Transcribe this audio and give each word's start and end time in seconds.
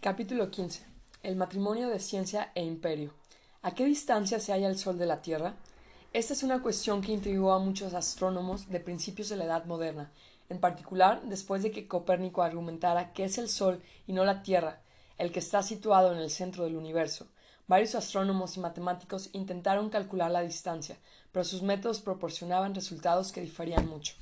Capítulo 0.00 0.48
15. 0.48 0.86
El 1.24 1.34
matrimonio 1.34 1.88
de 1.88 1.98
ciencia 1.98 2.52
e 2.54 2.62
imperio. 2.62 3.14
¿A 3.62 3.74
qué 3.74 3.84
distancia 3.84 4.38
se 4.38 4.52
halla 4.52 4.68
el 4.68 4.78
Sol 4.78 4.96
de 4.96 5.06
la 5.06 5.22
Tierra? 5.22 5.56
Esta 6.12 6.34
es 6.34 6.44
una 6.44 6.62
cuestión 6.62 7.02
que 7.02 7.10
intrigó 7.10 7.52
a 7.52 7.58
muchos 7.58 7.94
astrónomos 7.94 8.68
de 8.68 8.78
principios 8.78 9.28
de 9.28 9.34
la 9.34 9.46
Edad 9.46 9.64
moderna, 9.64 10.12
en 10.50 10.60
particular 10.60 11.22
después 11.24 11.64
de 11.64 11.72
que 11.72 11.88
Copérnico 11.88 12.42
argumentara 12.42 13.12
que 13.12 13.24
es 13.24 13.38
el 13.38 13.48
Sol 13.48 13.82
y 14.06 14.12
no 14.12 14.24
la 14.24 14.44
Tierra 14.44 14.82
el 15.18 15.32
que 15.32 15.40
está 15.40 15.64
situado 15.64 16.12
en 16.12 16.18
el 16.18 16.30
centro 16.30 16.62
del 16.62 16.76
universo. 16.76 17.26
Varios 17.66 17.96
astrónomos 17.96 18.56
y 18.56 18.60
matemáticos 18.60 19.30
intentaron 19.32 19.90
calcular 19.90 20.30
la 20.30 20.42
distancia, 20.42 20.96
pero 21.32 21.44
sus 21.44 21.62
métodos 21.62 22.00
proporcionaban 22.00 22.72
resultados 22.72 23.32
que 23.32 23.40
diferían 23.40 23.88
mucho. 23.88 24.14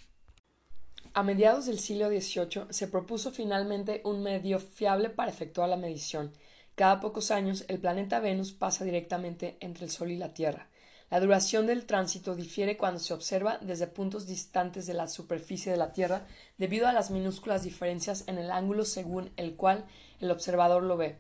A 1.19 1.23
mediados 1.23 1.64
del 1.64 1.79
siglo 1.79 2.11
XVIII 2.11 2.67
se 2.69 2.89
propuso 2.89 3.30
finalmente 3.30 4.03
un 4.05 4.23
medio 4.23 4.59
fiable 4.61 5.09
para 5.09 5.30
efectuar 5.30 5.66
la 5.66 5.79
medición. 5.79 6.30
Cada 6.75 7.01
pocos 7.01 7.30
años 7.30 7.65
el 7.69 7.79
planeta 7.79 8.20
Venus 8.20 8.52
pasa 8.52 8.84
directamente 8.84 9.57
entre 9.60 9.87
el 9.87 9.91
Sol 9.91 10.10
y 10.10 10.19
la 10.19 10.34
Tierra. 10.34 10.69
La 11.10 11.19
duración 11.19 11.66
del 11.66 11.87
tránsito 11.87 12.34
difiere 12.34 12.77
cuando 12.77 13.01
se 13.01 13.15
observa 13.15 13.57
desde 13.62 13.87
puntos 13.87 14.27
distantes 14.27 14.84
de 14.84 14.93
la 14.93 15.09
superficie 15.09 15.73
de 15.73 15.79
la 15.79 15.95
Tierra 15.95 16.27
debido 16.59 16.87
a 16.87 16.93
las 16.93 17.10
minúsculas 17.10 17.62
diferencias 17.62 18.24
en 18.27 18.37
el 18.37 18.51
ángulo 18.51 18.85
según 18.85 19.33
el 19.38 19.57
cual 19.57 19.87
el 20.21 20.30
observador 20.30 20.83
lo 20.83 20.98
ve. 20.98 21.19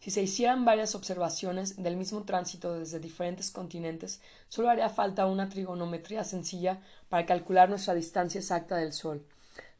Si 0.00 0.10
se 0.10 0.22
hicieran 0.22 0.64
varias 0.64 0.94
observaciones 0.94 1.82
del 1.82 1.96
mismo 1.98 2.24
tránsito 2.24 2.78
desde 2.78 3.00
diferentes 3.00 3.50
continentes, 3.50 4.22
solo 4.48 4.70
haría 4.70 4.88
falta 4.88 5.26
una 5.26 5.50
trigonometría 5.50 6.24
sencilla 6.24 6.80
para 7.10 7.26
calcular 7.26 7.68
nuestra 7.68 7.92
distancia 7.92 8.38
exacta 8.38 8.76
del 8.76 8.94
Sol. 8.94 9.22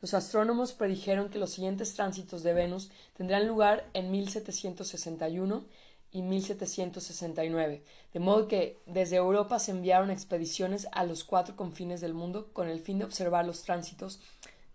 Los 0.03 0.13
astrónomos 0.13 0.73
predijeron 0.73 1.31
que 1.31 1.39
los 1.39 1.53
siguientes 1.53 1.95
tránsitos 1.95 2.43
de 2.43 2.53
Venus 2.53 2.91
tendrán 3.17 3.49
lugar 3.49 3.89
en 3.95 4.11
1761 4.11 5.65
y 6.13 6.21
1769, 6.21 7.83
de 8.13 8.21
modo 8.21 8.47
que 8.47 8.79
desde 8.85 9.17
Europa 9.17 9.59
se 9.59 9.71
enviaron 9.71 10.11
expediciones 10.11 10.87
a 10.93 11.05
los 11.05 11.25
cuatro 11.25 11.57
confines 11.57 12.03
del 12.03 12.13
mundo 12.13 12.51
con 12.53 12.69
el 12.69 12.81
fin 12.81 12.99
de 12.99 13.05
observar 13.05 13.47
los 13.47 13.63
tránsitos 13.63 14.21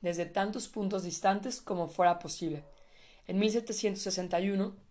desde 0.02 0.26
tantos 0.26 0.68
puntos 0.68 1.04
distantes 1.04 1.62
como 1.62 1.88
fuera 1.88 2.18
posible. 2.18 2.64
En 3.28 3.40
1761 3.40 4.85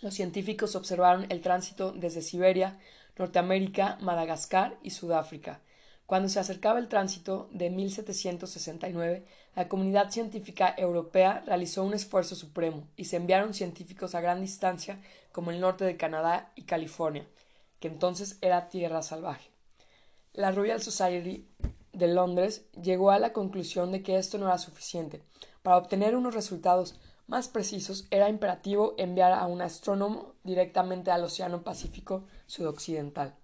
los 0.00 0.14
científicos 0.14 0.76
observaron 0.76 1.26
el 1.30 1.40
tránsito 1.40 1.92
desde 1.92 2.22
Siberia, 2.22 2.78
Norteamérica, 3.16 3.98
Madagascar 4.00 4.78
y 4.82 4.90
Sudáfrica. 4.90 5.60
Cuando 6.06 6.28
se 6.28 6.40
acercaba 6.40 6.78
el 6.78 6.88
tránsito 6.88 7.50
de 7.52 7.68
1769, 7.68 9.26
la 9.54 9.68
comunidad 9.68 10.10
científica 10.10 10.74
europea 10.78 11.42
realizó 11.44 11.84
un 11.84 11.92
esfuerzo 11.92 12.34
supremo 12.34 12.88
y 12.96 13.04
se 13.04 13.16
enviaron 13.16 13.52
científicos 13.52 14.14
a 14.14 14.20
gran 14.20 14.40
distancia 14.40 15.00
como 15.32 15.50
el 15.50 15.60
norte 15.60 15.84
de 15.84 15.96
Canadá 15.96 16.52
y 16.54 16.62
California, 16.62 17.26
que 17.80 17.88
entonces 17.88 18.38
era 18.40 18.68
tierra 18.68 19.02
salvaje. 19.02 19.50
La 20.32 20.52
Royal 20.52 20.80
Society 20.80 21.46
de 21.92 22.08
Londres 22.08 22.64
llegó 22.80 23.10
a 23.10 23.18
la 23.18 23.32
conclusión 23.32 23.92
de 23.92 24.02
que 24.02 24.16
esto 24.16 24.38
no 24.38 24.46
era 24.46 24.58
suficiente. 24.58 25.22
Para 25.62 25.76
obtener 25.76 26.16
unos 26.16 26.34
resultados 26.34 26.98
más 27.28 27.46
precisos, 27.46 28.06
era 28.10 28.28
imperativo 28.28 28.94
enviar 28.96 29.32
a 29.32 29.46
un 29.46 29.60
astrónomo 29.60 30.34
directamente 30.42 31.10
al 31.10 31.22
Océano 31.22 31.62
Pacífico 31.62 32.24
sudoccidental. 32.46 33.36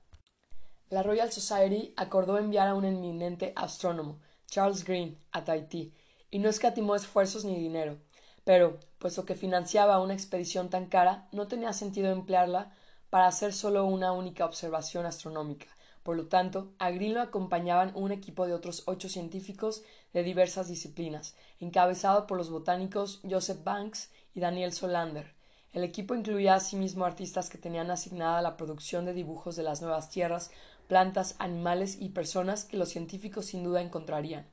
La 0.89 1.03
Royal 1.03 1.31
Society 1.31 1.93
acordó 1.97 2.39
enviar 2.39 2.67
a 2.69 2.75
un 2.75 2.87
eminente 2.87 3.53
astrónomo, 3.57 4.21
Charles 4.47 4.85
Green, 4.85 5.19
a 5.33 5.45
Tahití, 5.45 5.93
y 6.31 6.39
no 6.39 6.49
escatimó 6.49 6.97
esfuerzos 6.97 7.45
ni 7.45 7.57
dinero. 7.57 7.99
Pero, 8.43 8.81
puesto 8.99 9.27
que 9.27 9.35
financiaba 9.35 10.01
una 10.01 10.15
expedición 10.15 10.71
tan 10.71 10.87
cara, 10.87 11.29
no 11.33 11.47
tenía 11.47 11.73
sentido 11.75 12.11
emplearla 12.11 12.75
para 13.11 13.27
hacer 13.27 13.53
solo 13.53 13.85
una 13.85 14.13
única 14.13 14.47
observación 14.47 15.05
astronómica. 15.05 15.67
Por 16.03 16.17
lo 16.17 16.27
tanto, 16.27 16.73
a 16.79 16.91
Green 16.91 17.15
lo 17.15 17.21
acompañaban 17.21 17.93
un 17.95 18.13
equipo 18.13 18.47
de 18.47 18.55
otros 18.55 18.83
ocho 18.87 19.09
científicos 19.09 19.83
de 20.15 20.23
diversas 20.23 20.69
disciplinas, 20.69 21.37
encabezado 21.61 22.27
por 22.27 22.39
los 22.39 22.49
botánicos 22.49 23.21
Joseph 23.29 23.63
Banks 23.63 24.11
y 24.35 24.41
Daniel 24.41 24.73
Solander. 24.73 25.35
El 25.75 25.83
equipo 25.85 26.15
incluía 26.15 26.55
asimismo 26.55 27.05
artistas 27.05 27.51
que 27.51 27.59
tenían 27.59 27.91
asignada 27.91 28.41
la 28.41 28.57
producción 28.57 29.05
de 29.05 29.13
dibujos 29.13 29.57
de 29.57 29.65
las 29.65 29.83
nuevas 29.83 30.09
tierras, 30.09 30.53
plantas, 30.87 31.35
animales 31.39 31.97
y 32.01 32.11
personas 32.11 32.65
que 32.65 32.77
los 32.77 32.91
científicos 32.91 33.47
sin 33.47 33.65
duda 33.65 33.83
encontrarían. 33.83 34.47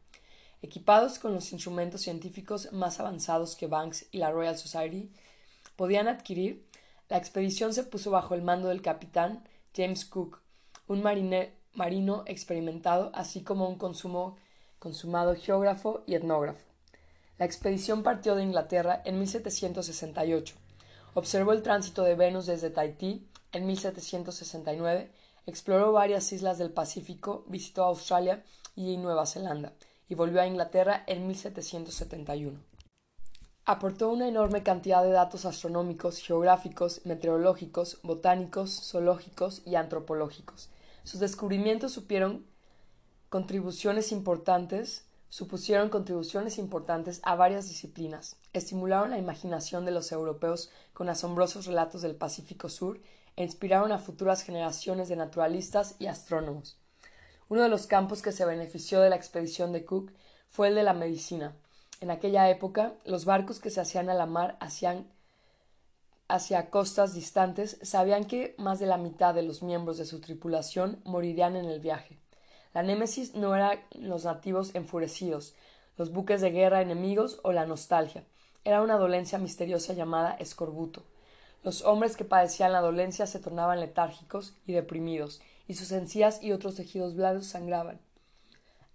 Equipados 0.63 1.19
con 1.19 1.33
los 1.33 1.51
instrumentos 1.53 2.01
científicos 2.01 2.71
más 2.71 2.99
avanzados 2.99 3.55
que 3.55 3.67
Banks 3.67 4.07
y 4.11 4.17
la 4.17 4.31
Royal 4.31 4.57
Society 4.57 5.11
podían 5.75 6.07
adquirir, 6.07 6.65
la 7.07 7.17
expedición 7.17 7.73
se 7.73 7.83
puso 7.83 8.09
bajo 8.09 8.33
el 8.33 8.41
mando 8.41 8.69
del 8.69 8.81
capitán 8.81 9.43
James 9.75 10.05
Cook, 10.05 10.39
un 10.87 11.03
marino 11.03 12.23
experimentado, 12.25 13.11
así 13.13 13.43
como 13.43 13.69
un 13.69 13.77
consumo, 13.77 14.37
consumado 14.81 15.35
geógrafo 15.35 16.01
y 16.07 16.15
etnógrafo. 16.15 16.65
La 17.37 17.45
expedición 17.45 18.01
partió 18.01 18.33
de 18.35 18.41
Inglaterra 18.41 19.03
en 19.05 19.19
1768. 19.19 20.55
Observó 21.13 21.53
el 21.53 21.61
tránsito 21.61 22.01
de 22.01 22.15
Venus 22.15 22.47
desde 22.47 22.71
Tahití 22.71 23.27
en 23.51 23.67
1769, 23.67 25.11
exploró 25.45 25.91
varias 25.91 26.33
islas 26.33 26.57
del 26.57 26.71
Pacífico, 26.71 27.45
visitó 27.47 27.83
Australia 27.83 28.43
y 28.75 28.97
Nueva 28.97 29.27
Zelanda, 29.27 29.73
y 30.09 30.15
volvió 30.15 30.41
a 30.41 30.47
Inglaterra 30.47 31.03
en 31.05 31.27
1771. 31.27 32.59
Aportó 33.65 34.09
una 34.09 34.27
enorme 34.27 34.63
cantidad 34.63 35.03
de 35.03 35.11
datos 35.11 35.45
astronómicos, 35.45 36.17
geográficos, 36.17 37.05
meteorológicos, 37.05 37.99
botánicos, 38.01 38.89
zoológicos 38.89 39.61
y 39.63 39.75
antropológicos, 39.75 40.71
sus 41.03 41.19
descubrimientos 41.19 41.93
supieron 41.93 42.45
contribuciones 43.31 44.11
importantes, 44.11 45.05
supusieron 45.29 45.87
contribuciones 45.87 46.57
importantes 46.57 47.21
a 47.23 47.35
varias 47.35 47.69
disciplinas, 47.69 48.35
estimularon 48.51 49.11
la 49.11 49.19
imaginación 49.19 49.85
de 49.85 49.91
los 49.91 50.11
europeos 50.11 50.69
con 50.91 51.07
asombrosos 51.07 51.65
relatos 51.65 52.01
del 52.01 52.17
Pacífico 52.17 52.67
Sur 52.67 52.99
e 53.37 53.43
inspiraron 53.45 53.93
a 53.93 53.99
futuras 53.99 54.43
generaciones 54.43 55.07
de 55.07 55.15
naturalistas 55.15 55.95
y 55.97 56.07
astrónomos. 56.07 56.77
Uno 57.47 57.61
de 57.61 57.69
los 57.69 57.87
campos 57.87 58.21
que 58.21 58.33
se 58.33 58.43
benefició 58.43 58.99
de 58.99 59.09
la 59.09 59.15
expedición 59.15 59.71
de 59.71 59.85
Cook 59.85 60.11
fue 60.49 60.67
el 60.67 60.75
de 60.75 60.83
la 60.83 60.93
medicina. 60.93 61.55
En 62.01 62.11
aquella 62.11 62.49
época, 62.49 62.95
los 63.05 63.23
barcos 63.23 63.61
que 63.61 63.69
se 63.69 63.79
hacían 63.79 64.09
a 64.09 64.13
la 64.13 64.25
mar 64.25 64.57
hacían 64.59 65.09
hacia 66.27 66.69
costas 66.69 67.13
distantes, 67.13 67.77
sabían 67.81 68.25
que 68.25 68.55
más 68.57 68.79
de 68.79 68.87
la 68.87 68.97
mitad 68.97 69.33
de 69.33 69.43
los 69.43 69.63
miembros 69.63 69.97
de 69.97 70.05
su 70.05 70.19
tripulación 70.19 70.99
morirían 71.05 71.55
en 71.55 71.67
el 71.67 71.79
viaje. 71.79 72.19
La 72.73 72.83
némesis 72.83 73.35
no 73.35 73.55
era 73.55 73.81
los 73.91 74.25
nativos 74.25 74.73
enfurecidos, 74.75 75.55
los 75.97 76.11
buques 76.11 76.41
de 76.41 76.51
guerra 76.51 76.81
enemigos 76.81 77.39
o 77.43 77.51
la 77.51 77.65
nostalgia. 77.65 78.23
Era 78.63 78.81
una 78.81 78.97
dolencia 78.97 79.39
misteriosa 79.39 79.93
llamada 79.93 80.35
escorbuto. 80.39 81.03
Los 81.63 81.83
hombres 81.83 82.15
que 82.15 82.25
padecían 82.25 82.71
la 82.71 82.81
dolencia 82.81 83.27
se 83.27 83.39
tornaban 83.39 83.79
letárgicos 83.79 84.55
y 84.65 84.73
deprimidos, 84.73 85.41
y 85.67 85.75
sus 85.75 85.91
encías 85.91 86.41
y 86.41 86.51
otros 86.51 86.75
tejidos 86.75 87.15
blandos 87.15 87.47
sangraban. 87.47 87.99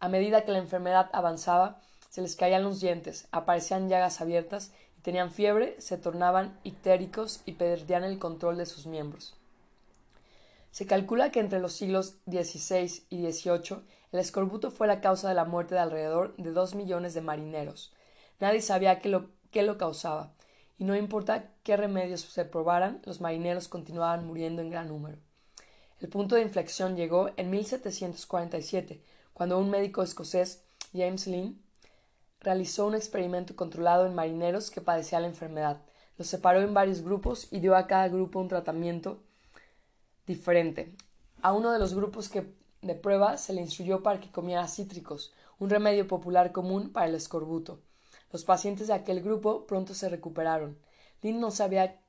A 0.00 0.09
medida 0.09 0.44
que 0.44 0.53
la 0.53 0.59
enfermedad 0.59 1.10
avanzaba, 1.12 1.81
se 2.10 2.22
les 2.22 2.36
caían 2.36 2.65
los 2.65 2.81
dientes, 2.81 3.28
aparecían 3.31 3.88
llagas 3.88 4.20
abiertas 4.20 4.72
tenían 5.06 5.31
fiebre, 5.31 5.81
se 5.81 5.98
tornaban 5.98 6.59
ictéricos 6.65 7.41
y 7.47 7.53
perdían 7.53 8.03
el 8.03 8.19
control 8.19 8.56
de 8.56 8.66
sus 8.66 8.86
miembros. 8.88 9.35
Se 10.76 10.87
calcula 10.87 11.31
que 11.31 11.41
entre 11.41 11.59
los 11.59 11.72
siglos 11.72 12.19
XVI 12.26 13.06
y 13.09 13.32
XVIII 13.32 13.78
el 14.12 14.19
escorbuto 14.19 14.70
fue 14.70 14.87
la 14.87 15.00
causa 15.00 15.26
de 15.26 15.34
la 15.34 15.47
muerte 15.47 15.75
de 15.75 15.81
alrededor 15.81 16.37
de 16.37 16.50
dos 16.50 16.75
millones 16.75 17.14
de 17.14 17.22
marineros. 17.22 17.94
Nadie 18.41 18.60
sabía 18.60 19.00
qué 19.00 19.09
lo, 19.09 19.78
causaba, 19.78 20.34
y 20.76 20.84
no 20.84 20.94
importa 20.94 21.50
qué 21.62 21.78
remedios 21.78 22.20
se 22.20 22.45
probaran, 22.45 23.00
los 23.06 23.22
marineros 23.22 23.68
continuaban 23.68 24.27
muriendo 24.27 24.60
en 24.60 24.68
gran 24.68 24.89
número. 24.89 25.16
El 25.98 26.10
punto 26.10 26.34
de 26.34 26.42
inflexión 26.42 26.95
llegó 26.95 27.30
en 27.39 27.48
1747, 27.48 29.00
cuando 29.33 29.59
un 29.59 29.71
médico 29.71 30.03
escocés, 30.03 30.62
James 30.92 31.27
Lynn, 31.27 31.59
realizó 32.41 32.86
un 32.86 32.97
experimento 32.97 33.56
controlado 33.56 34.04
en 34.04 34.15
marineros 34.15 34.71
que 34.71 34.83
padecían 34.83 35.22
la 35.22 35.28
enfermedad. 35.28 35.80
Los 36.18 36.27
separó 36.27 36.60
en 36.60 36.74
varios 36.74 37.00
grupos 37.00 37.48
y 37.50 37.60
dio 37.60 37.74
a 37.77 37.86
cada 37.86 38.09
grupo 38.09 38.41
un 38.41 38.48
tratamiento 38.48 39.22
diferente. 40.26 40.94
A 41.42 41.52
uno 41.52 41.72
de 41.72 41.78
los 41.78 41.94
grupos 41.94 42.28
que 42.28 42.46
de 42.82 42.94
prueba 42.94 43.36
se 43.36 43.52
le 43.52 43.60
instruyó 43.60 44.02
para 44.02 44.20
que 44.20 44.30
comiera 44.30 44.68
cítricos, 44.68 45.32
un 45.58 45.70
remedio 45.70 46.06
popular 46.06 46.52
común 46.52 46.92
para 46.92 47.06
el 47.06 47.14
escorbuto. 47.14 47.80
Los 48.32 48.44
pacientes 48.44 48.88
de 48.88 48.94
aquel 48.94 49.22
grupo 49.22 49.66
pronto 49.66 49.94
se 49.94 50.08
recuperaron. 50.08 50.78
Lynn 51.22 51.40
no 51.40 51.50
sabía 51.50 52.00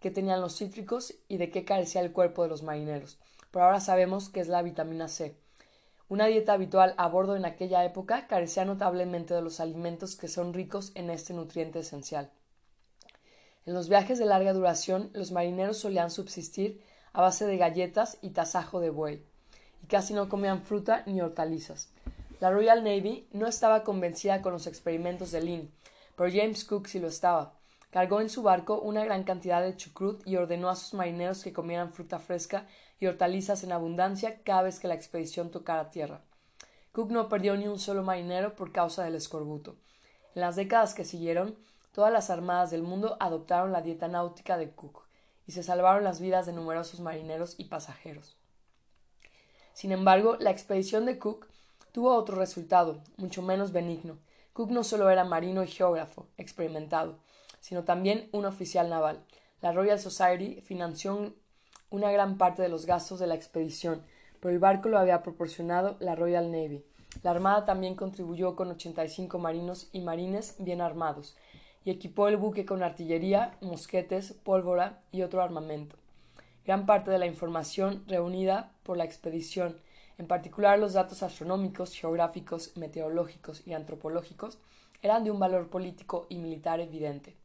qué 0.00 0.10
tenían 0.10 0.40
los 0.40 0.56
cítricos 0.56 1.14
y 1.28 1.36
de 1.36 1.50
qué 1.50 1.64
carecía 1.64 2.00
el 2.00 2.12
cuerpo 2.12 2.42
de 2.42 2.48
los 2.48 2.62
marineros, 2.62 3.18
pero 3.50 3.66
ahora 3.66 3.80
sabemos 3.80 4.28
que 4.28 4.40
es 4.40 4.48
la 4.48 4.62
vitamina 4.62 5.08
C. 5.08 5.36
Una 6.08 6.26
dieta 6.26 6.52
habitual 6.52 6.94
a 6.98 7.08
bordo 7.08 7.34
en 7.36 7.44
aquella 7.44 7.84
época 7.84 8.26
carecía 8.26 8.64
notablemente 8.64 9.34
de 9.34 9.42
los 9.42 9.60
alimentos 9.60 10.16
que 10.16 10.28
son 10.28 10.52
ricos 10.52 10.92
en 10.94 11.10
este 11.10 11.32
nutriente 11.32 11.78
esencial. 11.80 12.30
En 13.66 13.72
los 13.72 13.88
viajes 13.88 14.18
de 14.18 14.26
larga 14.26 14.52
duración, 14.52 15.10
los 15.14 15.32
marineros 15.32 15.78
solían 15.78 16.10
subsistir 16.10 16.82
a 17.14 17.22
base 17.22 17.46
de 17.46 17.56
galletas 17.56 18.18
y 18.22 18.30
tasajo 18.30 18.80
de 18.80 18.90
buey, 18.90 19.24
y 19.82 19.86
casi 19.86 20.14
no 20.14 20.28
comían 20.28 20.62
fruta 20.62 21.04
ni 21.06 21.20
hortalizas. 21.20 21.88
La 22.40 22.50
Royal 22.50 22.82
Navy 22.82 23.28
no 23.32 23.46
estaba 23.46 23.84
convencida 23.84 24.42
con 24.42 24.52
los 24.52 24.66
experimentos 24.66 25.30
de 25.30 25.40
Lynn, 25.40 25.70
pero 26.16 26.30
James 26.30 26.64
Cook 26.64 26.88
sí 26.88 26.98
lo 26.98 27.06
estaba. 27.06 27.54
Cargó 27.92 28.20
en 28.20 28.28
su 28.28 28.42
barco 28.42 28.80
una 28.80 29.04
gran 29.04 29.22
cantidad 29.22 29.62
de 29.62 29.76
chucrut 29.76 30.26
y 30.26 30.34
ordenó 30.34 30.68
a 30.68 30.74
sus 30.74 30.94
marineros 30.94 31.44
que 31.44 31.52
comieran 31.52 31.92
fruta 31.92 32.18
fresca 32.18 32.66
y 32.98 33.06
hortalizas 33.06 33.62
en 33.62 33.70
abundancia 33.70 34.40
cada 34.42 34.62
vez 34.62 34.80
que 34.80 34.88
la 34.88 34.94
expedición 34.94 35.52
tocara 35.52 35.90
tierra. 35.90 36.20
Cook 36.90 37.12
no 37.12 37.28
perdió 37.28 37.56
ni 37.56 37.68
un 37.68 37.78
solo 37.78 38.02
marinero 38.02 38.56
por 38.56 38.72
causa 38.72 39.04
del 39.04 39.14
escorbuto. 39.14 39.76
En 40.34 40.40
las 40.40 40.56
décadas 40.56 40.94
que 40.94 41.04
siguieron, 41.04 41.56
todas 41.92 42.12
las 42.12 42.28
armadas 42.30 42.72
del 42.72 42.82
mundo 42.82 43.16
adoptaron 43.20 43.70
la 43.70 43.82
dieta 43.82 44.08
náutica 44.08 44.58
de 44.58 44.72
Cook 44.72 45.03
y 45.46 45.52
se 45.52 45.62
salvaron 45.62 46.04
las 46.04 46.20
vidas 46.20 46.46
de 46.46 46.52
numerosos 46.52 47.00
marineros 47.00 47.54
y 47.58 47.64
pasajeros. 47.64 48.36
Sin 49.72 49.92
embargo, 49.92 50.36
la 50.38 50.50
expedición 50.50 51.04
de 51.04 51.18
Cook 51.18 51.46
tuvo 51.92 52.14
otro 52.14 52.36
resultado, 52.36 53.02
mucho 53.16 53.42
menos 53.42 53.72
benigno. 53.72 54.18
Cook 54.52 54.70
no 54.70 54.84
solo 54.84 55.10
era 55.10 55.24
marino 55.24 55.64
y 55.64 55.68
geógrafo 55.68 56.28
experimentado, 56.36 57.18
sino 57.60 57.84
también 57.84 58.28
un 58.32 58.46
oficial 58.46 58.88
naval. 58.88 59.24
La 59.60 59.72
Royal 59.72 59.98
Society 59.98 60.60
financió 60.60 61.34
una 61.90 62.10
gran 62.12 62.38
parte 62.38 62.62
de 62.62 62.68
los 62.68 62.86
gastos 62.86 63.18
de 63.18 63.26
la 63.26 63.34
expedición, 63.34 64.04
pero 64.40 64.52
el 64.52 64.58
barco 64.58 64.88
lo 64.88 64.98
había 64.98 65.22
proporcionado 65.22 65.96
la 66.00 66.14
Royal 66.14 66.50
Navy. 66.52 66.84
La 67.22 67.30
Armada 67.30 67.64
también 67.64 67.94
contribuyó 67.94 68.56
con 68.56 68.70
85 68.70 69.38
marinos 69.38 69.88
y 69.92 70.00
marines 70.00 70.56
bien 70.58 70.80
armados, 70.80 71.36
y 71.84 71.90
equipó 71.90 72.28
el 72.28 72.36
buque 72.36 72.64
con 72.64 72.82
artillería, 72.82 73.56
mosquetes, 73.60 74.32
pólvora 74.32 75.02
y 75.12 75.22
otro 75.22 75.42
armamento. 75.42 75.96
Gran 76.64 76.86
parte 76.86 77.10
de 77.10 77.18
la 77.18 77.26
información 77.26 78.04
reunida 78.06 78.72
por 78.82 78.96
la 78.96 79.04
expedición, 79.04 79.78
en 80.16 80.26
particular 80.26 80.78
los 80.78 80.94
datos 80.94 81.22
astronómicos, 81.22 81.94
geográficos, 81.94 82.76
meteorológicos 82.76 83.66
y 83.66 83.74
antropológicos, 83.74 84.58
eran 85.02 85.24
de 85.24 85.30
un 85.30 85.38
valor 85.38 85.68
político 85.68 86.26
y 86.30 86.38
militar 86.38 86.80
evidente. 86.80 87.36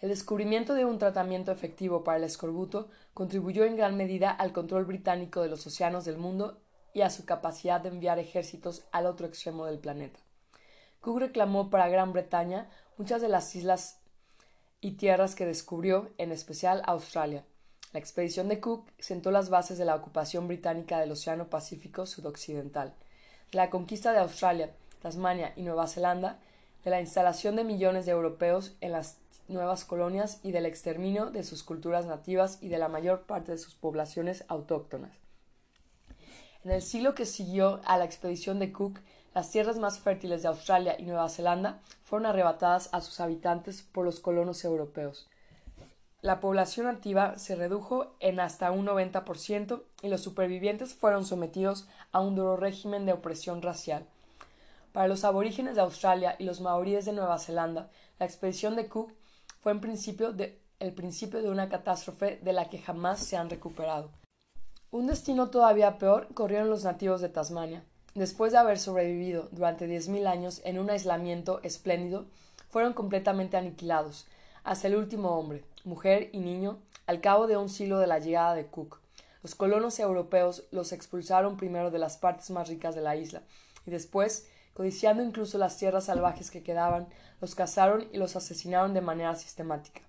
El 0.00 0.08
descubrimiento 0.08 0.74
de 0.74 0.84
un 0.84 0.98
tratamiento 0.98 1.52
efectivo 1.52 2.04
para 2.04 2.18
el 2.18 2.24
escorbuto 2.24 2.88
contribuyó 3.14 3.64
en 3.64 3.76
gran 3.76 3.96
medida 3.96 4.30
al 4.30 4.52
control 4.52 4.84
británico 4.84 5.40
de 5.40 5.48
los 5.48 5.66
océanos 5.66 6.04
del 6.04 6.18
mundo 6.18 6.58
y 6.92 7.02
a 7.02 7.10
su 7.10 7.24
capacidad 7.24 7.80
de 7.80 7.90
enviar 7.90 8.18
ejércitos 8.18 8.84
al 8.90 9.06
otro 9.06 9.26
extremo 9.26 9.64
del 9.66 9.78
planeta. 9.78 10.18
Cook 11.00 11.20
reclamó 11.20 11.70
para 11.70 11.88
Gran 11.88 12.12
Bretaña 12.12 12.68
muchas 12.96 13.20
de 13.22 13.28
las 13.28 13.54
islas 13.54 13.98
y 14.80 14.92
tierras 14.92 15.34
que 15.34 15.46
descubrió, 15.46 16.10
en 16.18 16.32
especial 16.32 16.82
Australia. 16.86 17.44
La 17.92 18.00
expedición 18.00 18.48
de 18.48 18.60
Cook 18.60 18.90
sentó 18.98 19.30
las 19.30 19.48
bases 19.48 19.78
de 19.78 19.84
la 19.84 19.94
ocupación 19.94 20.48
británica 20.48 20.98
del 20.98 21.12
Océano 21.12 21.48
Pacífico 21.48 22.06
Sudoccidental, 22.06 22.94
de 23.52 23.56
la 23.56 23.70
conquista 23.70 24.12
de 24.12 24.18
Australia, 24.18 24.74
Tasmania 25.00 25.52
y 25.56 25.62
Nueva 25.62 25.86
Zelanda, 25.86 26.38
de 26.84 26.90
la 26.90 27.00
instalación 27.00 27.56
de 27.56 27.64
millones 27.64 28.06
de 28.06 28.12
europeos 28.12 28.76
en 28.80 28.92
las 28.92 29.18
nuevas 29.48 29.84
colonias 29.84 30.40
y 30.42 30.52
del 30.52 30.66
exterminio 30.66 31.30
de 31.30 31.44
sus 31.44 31.62
culturas 31.62 32.06
nativas 32.06 32.58
y 32.60 32.68
de 32.68 32.78
la 32.78 32.88
mayor 32.88 33.22
parte 33.22 33.52
de 33.52 33.58
sus 33.58 33.74
poblaciones 33.74 34.44
autóctonas. 34.48 35.12
En 36.64 36.72
el 36.72 36.82
siglo 36.82 37.14
que 37.14 37.26
siguió 37.26 37.80
a 37.84 37.96
la 37.96 38.04
expedición 38.04 38.58
de 38.58 38.72
Cook, 38.72 38.98
las 39.36 39.50
tierras 39.50 39.76
más 39.76 39.98
fértiles 39.98 40.40
de 40.40 40.48
Australia 40.48 40.96
y 40.98 41.02
Nueva 41.02 41.28
Zelanda 41.28 41.82
fueron 42.04 42.24
arrebatadas 42.24 42.88
a 42.92 43.02
sus 43.02 43.20
habitantes 43.20 43.82
por 43.82 44.06
los 44.06 44.18
colonos 44.18 44.64
europeos. 44.64 45.28
La 46.22 46.40
población 46.40 46.86
nativa 46.86 47.38
se 47.38 47.54
redujo 47.54 48.16
en 48.20 48.40
hasta 48.40 48.70
un 48.70 48.86
90% 48.86 49.82
y 50.00 50.08
los 50.08 50.22
supervivientes 50.22 50.94
fueron 50.94 51.26
sometidos 51.26 51.86
a 52.12 52.20
un 52.20 52.34
duro 52.34 52.56
régimen 52.56 53.04
de 53.04 53.12
opresión 53.12 53.60
racial. 53.60 54.06
Para 54.92 55.06
los 55.06 55.22
aborígenes 55.22 55.74
de 55.74 55.82
Australia 55.82 56.36
y 56.38 56.44
los 56.44 56.62
maoríes 56.62 57.04
de 57.04 57.12
Nueva 57.12 57.38
Zelanda, 57.38 57.90
la 58.18 58.24
expedición 58.24 58.74
de 58.74 58.88
Cook 58.88 59.12
fue 59.60 59.72
en 59.72 59.82
principio 59.82 60.34
el 60.80 60.94
principio 60.94 61.42
de 61.42 61.50
una 61.50 61.68
catástrofe 61.68 62.40
de 62.42 62.54
la 62.54 62.70
que 62.70 62.78
jamás 62.78 63.18
se 63.18 63.36
han 63.36 63.50
recuperado. 63.50 64.08
Un 64.90 65.06
destino 65.06 65.50
todavía 65.50 65.98
peor 65.98 66.28
corrieron 66.32 66.70
los 66.70 66.84
nativos 66.84 67.20
de 67.20 67.28
Tasmania. 67.28 67.84
Después 68.16 68.50
de 68.50 68.56
haber 68.56 68.78
sobrevivido 68.78 69.50
durante 69.52 69.86
diez 69.86 70.08
mil 70.08 70.26
años 70.26 70.62
en 70.64 70.78
un 70.78 70.88
aislamiento 70.88 71.60
espléndido, 71.62 72.24
fueron 72.70 72.94
completamente 72.94 73.58
aniquilados, 73.58 74.26
hasta 74.64 74.88
el 74.88 74.96
último 74.96 75.38
hombre, 75.38 75.64
mujer 75.84 76.30
y 76.32 76.38
niño, 76.38 76.78
al 77.06 77.20
cabo 77.20 77.46
de 77.46 77.58
un 77.58 77.68
siglo 77.68 77.98
de 77.98 78.06
la 78.06 78.18
llegada 78.18 78.54
de 78.54 78.68
Cook. 78.68 79.00
Los 79.42 79.54
colonos 79.54 80.00
europeos 80.00 80.64
los 80.70 80.92
expulsaron 80.92 81.58
primero 81.58 81.90
de 81.90 81.98
las 81.98 82.16
partes 82.16 82.48
más 82.48 82.70
ricas 82.70 82.94
de 82.94 83.02
la 83.02 83.16
isla, 83.16 83.42
y 83.84 83.90
después, 83.90 84.48
codiciando 84.72 85.22
incluso 85.22 85.58
las 85.58 85.76
tierras 85.76 86.06
salvajes 86.06 86.50
que 86.50 86.62
quedaban, 86.62 87.08
los 87.42 87.54
cazaron 87.54 88.08
y 88.14 88.16
los 88.16 88.34
asesinaron 88.34 88.94
de 88.94 89.02
manera 89.02 89.34
sistemática. 89.34 90.00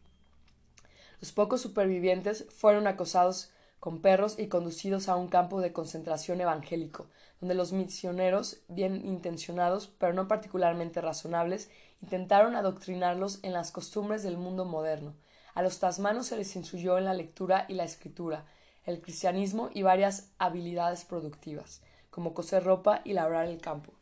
Los 1.19 1.33
pocos 1.33 1.59
supervivientes 1.59 2.45
fueron 2.55 2.87
acosados 2.87 3.51
con 3.81 4.01
perros 4.01 4.39
y 4.39 4.47
conducidos 4.47 5.09
a 5.09 5.17
un 5.17 5.27
campo 5.27 5.59
de 5.59 5.73
concentración 5.73 6.39
evangélico, 6.39 7.07
donde 7.39 7.55
los 7.55 7.71
misioneros, 7.71 8.61
bien 8.67 9.05
intencionados, 9.05 9.87
pero 9.99 10.13
no 10.13 10.27
particularmente 10.27 11.01
razonables, 11.01 11.69
intentaron 12.01 12.55
adoctrinarlos 12.55 13.39
en 13.43 13.53
las 13.53 13.71
costumbres 13.71 14.23
del 14.23 14.37
mundo 14.37 14.65
moderno. 14.65 15.15
A 15.53 15.61
los 15.61 15.79
tasmanos 15.79 16.27
se 16.27 16.37
les 16.37 16.55
instruyó 16.55 16.97
en 16.97 17.05
la 17.05 17.13
lectura 17.13 17.65
y 17.67 17.73
la 17.73 17.83
escritura, 17.83 18.45
el 18.85 19.01
cristianismo 19.01 19.69
y 19.73 19.83
varias 19.83 20.31
habilidades 20.37 21.05
productivas, 21.05 21.81
como 22.09 22.33
coser 22.33 22.63
ropa 22.63 23.01
y 23.03 23.13
labrar 23.13 23.47
el 23.47 23.59
campo. 23.59 23.93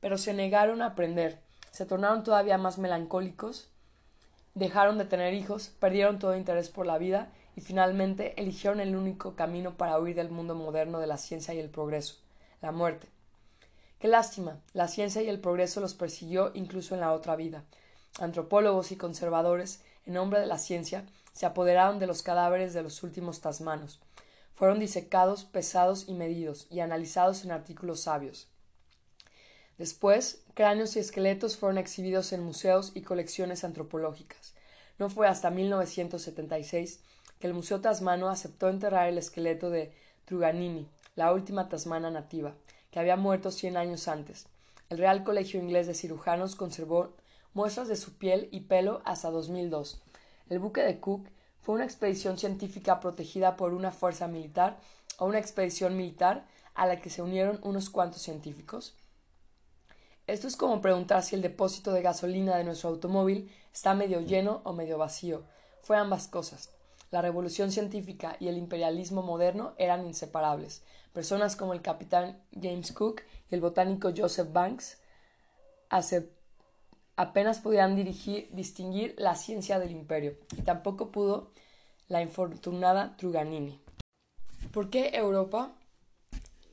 Pero 0.00 0.18
se 0.18 0.34
negaron 0.34 0.82
a 0.82 0.86
aprender, 0.86 1.40
se 1.70 1.86
tornaron 1.86 2.24
todavía 2.24 2.58
más 2.58 2.78
melancólicos, 2.78 3.70
dejaron 4.54 4.98
de 4.98 5.04
tener 5.04 5.34
hijos, 5.34 5.68
perdieron 5.80 6.18
todo 6.18 6.36
interés 6.36 6.68
por 6.68 6.86
la 6.86 6.98
vida 6.98 7.30
y 7.58 7.60
finalmente 7.60 8.40
eligieron 8.40 8.78
el 8.78 8.94
único 8.94 9.34
camino 9.34 9.76
para 9.76 9.98
huir 9.98 10.14
del 10.14 10.30
mundo 10.30 10.54
moderno 10.54 11.00
de 11.00 11.08
la 11.08 11.18
ciencia 11.18 11.54
y 11.54 11.58
el 11.58 11.68
progreso, 11.68 12.14
la 12.62 12.70
muerte. 12.70 13.08
Qué 13.98 14.06
lástima, 14.06 14.60
la 14.74 14.86
ciencia 14.86 15.22
y 15.22 15.28
el 15.28 15.40
progreso 15.40 15.80
los 15.80 15.94
persiguió 15.94 16.52
incluso 16.54 16.94
en 16.94 17.00
la 17.00 17.12
otra 17.12 17.34
vida. 17.34 17.64
Antropólogos 18.20 18.92
y 18.92 18.96
conservadores, 18.96 19.82
en 20.06 20.14
nombre 20.14 20.38
de 20.38 20.46
la 20.46 20.58
ciencia, 20.58 21.04
se 21.32 21.46
apoderaron 21.46 21.98
de 21.98 22.06
los 22.06 22.22
cadáveres 22.22 22.74
de 22.74 22.82
los 22.84 23.02
últimos 23.02 23.40
tasmanos. 23.40 23.98
Fueron 24.54 24.78
disecados, 24.78 25.44
pesados 25.44 26.04
y 26.06 26.14
medidos, 26.14 26.68
y 26.70 26.78
analizados 26.78 27.42
en 27.42 27.50
artículos 27.50 28.02
sabios. 28.02 28.46
Después, 29.78 30.44
cráneos 30.54 30.94
y 30.94 31.00
esqueletos 31.00 31.56
fueron 31.56 31.78
exhibidos 31.78 32.32
en 32.32 32.44
museos 32.44 32.92
y 32.94 33.02
colecciones 33.02 33.64
antropológicas. 33.64 34.54
No 35.00 35.10
fue 35.10 35.26
hasta 35.26 35.50
1976 35.50 37.00
que 37.38 37.46
el 37.46 37.54
Museo 37.54 37.80
Tasmano 37.80 38.28
aceptó 38.28 38.68
enterrar 38.68 39.08
el 39.08 39.18
esqueleto 39.18 39.70
de 39.70 39.92
Truganini, 40.24 40.88
la 41.16 41.32
última 41.32 41.68
tasmana 41.68 42.10
nativa, 42.10 42.54
que 42.90 43.00
había 43.00 43.16
muerto 43.16 43.50
cien 43.50 43.76
años 43.76 44.08
antes. 44.08 44.46
El 44.88 44.98
Real 44.98 45.24
Colegio 45.24 45.60
Inglés 45.60 45.86
de 45.86 45.94
Cirujanos 45.94 46.56
conservó 46.56 47.12
muestras 47.54 47.88
de 47.88 47.96
su 47.96 48.14
piel 48.14 48.48
y 48.52 48.60
pelo 48.60 49.02
hasta 49.04 49.30
2002. 49.30 50.00
El 50.48 50.58
buque 50.58 50.82
de 50.82 51.00
Cook 51.00 51.28
fue 51.60 51.74
una 51.74 51.84
expedición 51.84 52.38
científica 52.38 53.00
protegida 53.00 53.56
por 53.56 53.74
una 53.74 53.90
fuerza 53.90 54.28
militar 54.28 54.78
o 55.18 55.26
una 55.26 55.38
expedición 55.38 55.96
militar 55.96 56.46
a 56.74 56.86
la 56.86 57.00
que 57.00 57.10
se 57.10 57.22
unieron 57.22 57.58
unos 57.62 57.90
cuantos 57.90 58.22
científicos. 58.22 58.94
Esto 60.26 60.46
es 60.46 60.56
como 60.56 60.80
preguntar 60.80 61.22
si 61.22 61.34
el 61.34 61.42
depósito 61.42 61.92
de 61.92 62.02
gasolina 62.02 62.56
de 62.56 62.64
nuestro 62.64 62.90
automóvil 62.90 63.50
está 63.72 63.94
medio 63.94 64.20
lleno 64.20 64.60
o 64.64 64.72
medio 64.72 64.98
vacío. 64.98 65.42
Fue 65.82 65.96
ambas 65.96 66.28
cosas. 66.28 66.70
La 67.10 67.22
revolución 67.22 67.72
científica 67.72 68.36
y 68.38 68.48
el 68.48 68.58
imperialismo 68.58 69.22
moderno 69.22 69.74
eran 69.78 70.06
inseparables. 70.06 70.82
Personas 71.12 71.56
como 71.56 71.72
el 71.72 71.82
capitán 71.82 72.42
James 72.52 72.92
Cook 72.92 73.22
y 73.50 73.54
el 73.54 73.60
botánico 73.60 74.12
Joseph 74.16 74.52
Banks 74.52 74.98
apenas 77.16 77.60
podían 77.60 77.96
distinguir 77.96 79.14
la 79.18 79.34
ciencia 79.34 79.78
del 79.78 79.90
imperio, 79.90 80.36
y 80.56 80.62
tampoco 80.62 81.10
pudo 81.10 81.50
la 82.08 82.22
infortunada 82.22 83.16
Truganini. 83.16 83.80
¿Por 84.72 84.90
qué 84.90 85.10
Europa? 85.14 85.74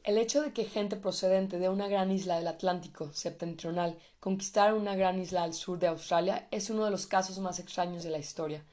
El 0.04 0.18
hecho 0.20 0.42
de 0.42 0.54
que 0.54 0.66
gente 0.66 0.98
procedente 0.98 1.58
de 1.58 1.70
una 1.70 1.88
gran 1.88 2.12
isla 2.12 2.36
del 2.36 2.48
Atlántico 2.48 3.12
septentrional 3.14 3.98
conquistara 4.20 4.76
una 4.76 4.96
gran 4.96 5.20
isla 5.20 5.44
al 5.44 5.54
sur 5.54 5.80
de 5.80 5.88
Australia 5.88 6.48
es 6.52 6.70
uno 6.70 6.86
de 6.86 6.92
los 6.92 7.08
casos 7.08 7.40
más 7.40 7.58
extraños 7.58 8.04
de 8.04 8.12
la 8.12 8.20
historia. 8.20 8.64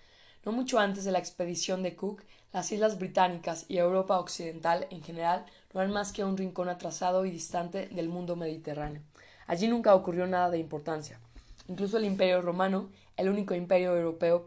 No 0.44 0.50
mucho 0.50 0.80
antes 0.80 1.04
de 1.04 1.12
la 1.12 1.20
expedición 1.20 1.82
de 1.82 1.94
Cook, 1.94 2.22
las 2.52 2.72
islas 2.72 2.99
británicas 2.99 3.64
y 3.68 3.78
Europa 3.78 4.18
occidental 4.18 4.88
en 4.90 5.02
general 5.02 5.46
no 5.72 5.80
eran 5.80 5.92
más 5.92 6.12
que 6.12 6.25
un 6.25 6.37
rincón 6.37 6.68
atrasado 6.68 7.25
y 7.25 7.30
distante 7.30 7.87
del 7.88 8.08
mundo 8.08 8.34
mediterráneo. 8.34 9.02
Allí 9.46 9.68
nunca 9.68 9.94
ocurrió 9.94 10.26
nada 10.26 10.50
de 10.50 10.58
importancia. 10.58 11.20
Incluso 11.68 11.96
el 11.96 12.04
Imperio 12.04 12.42
Romano, 12.42 12.90
el 13.16 13.28
único 13.28 13.54
imperio 13.54 13.96
europeo 13.96 14.44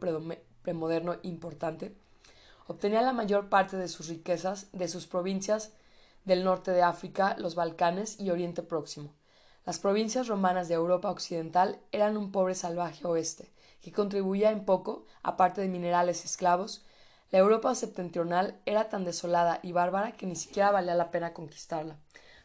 premoderno 0.64 1.16
importante, 1.24 1.96
obtenía 2.68 3.02
la 3.02 3.14
mayor 3.14 3.48
parte 3.48 3.78
de 3.78 3.88
sus 3.88 4.10
riquezas 4.10 4.68
de 4.74 4.90
sus 4.90 5.08
provincias 5.08 5.72
del 6.25 6.44
norte 6.44 6.72
de 6.72 6.82
África, 6.82 7.36
los 7.40 7.56
Balcanes 7.56 8.20
y 8.20 8.32
Oriente 8.32 8.64
Próximo. 8.64 9.14
Las 9.66 9.80
provincias 9.80 10.28
romanas 10.28 10.68
de 10.68 10.75
Europa 10.75 11.10
Occidental 11.10 11.80
eran 11.92 12.18
un 12.18 12.32
pobre 12.32 12.54
salvaje 12.54 13.08
oeste, 13.08 13.50
que 13.86 13.92
contribuía 13.92 14.50
en 14.50 14.65
poco, 14.65 15.06
aparte 15.22 15.62
de 15.62 15.68
minerales 15.68 16.25
esclavos, 16.25 16.84
la 17.30 17.38
Europa 17.38 17.75
septentrional 17.75 18.60
era 18.65 18.89
tan 18.89 19.04
desolada 19.04 19.60
y 19.62 19.74
bárbara 19.74 20.13
que 20.13 20.25
ni 20.25 20.36
siquiera 20.36 20.72
valía 20.72 20.96
la 20.96 21.12
pena 21.12 21.34
conquistarla. 21.34 22.00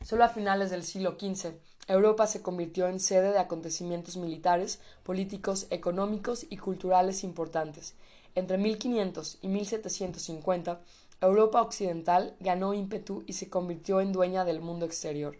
Solo 0.05 0.25
a 0.25 0.29
finales 0.29 0.69
del 0.69 0.85
siglo 0.85 1.17
XV, 1.19 1.55
Europa 1.89 2.27
se 2.27 2.43
convirtió 2.43 2.89
en 2.89 3.01
sede 3.01 3.33
de 3.33 3.39
acontecimientos 3.39 4.19
militares, 4.19 4.81
políticos, 5.03 5.67
económicos 5.71 6.45
y 6.51 6.59
culturales 6.59 7.25
importantes. 7.25 7.95
Entre 8.35 8.59
1500 8.59 9.39
y 9.41 9.49
1750, 9.49 10.79
Europa 11.23 11.63
occidental 11.63 12.37
ganó 12.41 12.75
ímpetu 12.75 13.25
y 13.27 13.33
se 13.33 13.49
convirtió 13.49 14.03
en 14.03 14.13
dueña 14.13 14.45
del 14.45 14.61
mundo 14.61 14.85
exterior, 14.85 15.39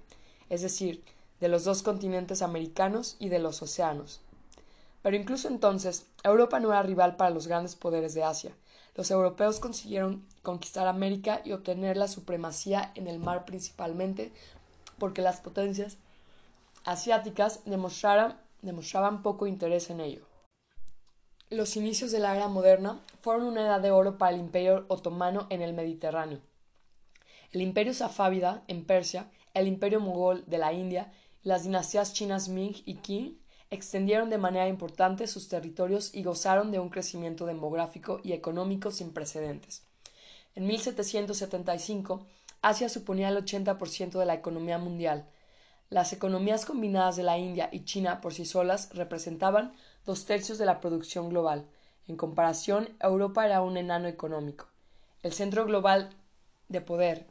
es 0.49 0.63
decir, 0.63 1.05
de 1.41 1.49
los 1.49 1.65
dos 1.65 1.83
continentes 1.83 2.41
americanos 2.41 3.17
y 3.19 3.29
de 3.29 3.39
los 3.39 3.61
océanos. 3.61 4.23
Pero 5.03 5.17
incluso 5.17 5.49
entonces, 5.49 6.07
Europa 6.23 6.61
no 6.61 6.71
era 6.71 6.83
rival 6.83 7.17
para 7.17 7.31
los 7.31 7.47
grandes 7.47 7.75
poderes 7.75 8.15
de 8.15 8.25
Asia. 8.25 8.55
Los 8.95 9.11
europeos 9.11 9.61
consiguieron 9.61 10.27
conquistar 10.43 10.87
América 10.87 11.41
y 11.45 11.53
obtener 11.53 11.97
la 11.97 12.09
supremacía 12.09 12.93
en 12.95 13.07
el 13.07 13.19
mar 13.19 13.45
principalmente 13.45 14.33
porque 14.99 15.23
las 15.23 15.41
potencias 15.41 15.97
asiáticas 16.85 17.61
demostraban 17.65 19.23
poco 19.23 19.47
interés 19.47 19.91
en 19.91 20.01
ello. 20.01 20.27
Los 21.49 21.77
inicios 21.77 22.13
de 22.13 22.21
la 22.21 22.37
era 22.37 22.49
moderna 22.49 23.01
fueron 23.23 23.45
una 23.45 23.63
edad 23.63 23.81
de 23.81 23.91
oro 23.91 24.19
para 24.19 24.35
el 24.35 24.41
imperio 24.41 24.85
otomano 24.89 25.47
en 25.51 25.63
el 25.63 25.73
Mediterráneo. 25.73 26.41
El 27.53 27.63
imperio 27.63 27.95
safávida 27.95 28.63
en 28.69 28.85
Persia, 28.85 29.31
el 29.55 29.67
imperio 29.67 30.01
mogol 30.01 30.45
de 30.47 30.59
la 30.59 30.73
India 30.73 31.13
las 31.43 31.65
dinastías 31.65 32.13
chinas 32.13 32.49
Ming 32.49 32.75
y 32.85 32.97
Qing 32.97 33.39
extendieron 33.71 34.31
de 34.31 34.39
manera 34.39 34.69
importante 34.69 35.27
sus 35.27 35.49
territorios 35.49 36.15
y 36.15 36.25
gozaron 36.25 36.73
de 36.73 36.81
un 36.81 36.89
crecimiento 36.89 37.47
demográfico 37.47 38.21
y 38.23 38.33
económico 38.33 38.91
sin 38.91 39.13
precedentes. 39.13 39.85
En 40.57 40.67
1775, 40.67 42.27
Asia 42.63 42.89
suponía 42.89 43.29
el 43.29 43.37
80% 43.37 44.19
de 44.19 44.27
la 44.27 44.35
economía 44.35 44.79
mundial. 44.79 45.27
Las 45.89 46.13
economías 46.13 46.67
combinadas 46.67 47.17
de 47.17 47.23
la 47.23 47.39
India 47.39 47.69
y 47.73 47.85
China 47.85 48.21
por 48.21 48.35
sí 48.35 48.45
solas 48.45 48.91
representaban 48.93 49.73
dos 50.05 50.27
tercios 50.27 50.59
de 50.59 50.67
la 50.67 50.81
producción 50.81 51.29
global. 51.29 51.67
En 52.09 52.17
comparación, 52.17 52.89
Europa 53.01 53.47
era 53.47 53.63
un 53.63 53.77
enano 53.77 54.09
económico. 54.09 54.67
El 55.23 55.33
centro 55.33 55.65
global 55.65 56.11
de 56.69 56.81
poder 56.81 57.27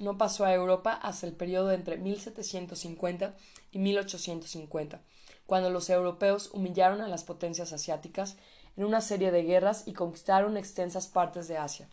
no 0.00 0.18
pasó 0.18 0.44
a 0.44 0.54
Europa 0.54 0.92
hasta 0.92 1.26
el 1.26 1.34
periodo 1.34 1.70
entre 1.72 1.98
1750 1.98 3.36
y 3.70 3.78
1850, 3.78 5.00
cuando 5.46 5.70
los 5.70 5.90
europeos 5.90 6.50
humillaron 6.52 7.00
a 7.00 7.08
las 7.08 7.24
potencias 7.24 7.72
asiáticas 7.72 8.36
en 8.76 8.84
una 8.84 9.00
serie 9.00 9.30
de 9.30 9.42
guerras 9.42 9.84
y 9.86 9.92
conquistaron 9.92 10.56
extensas 10.56 11.06
partes 11.06 11.48
de 11.48 11.58
Asia. 11.58 11.88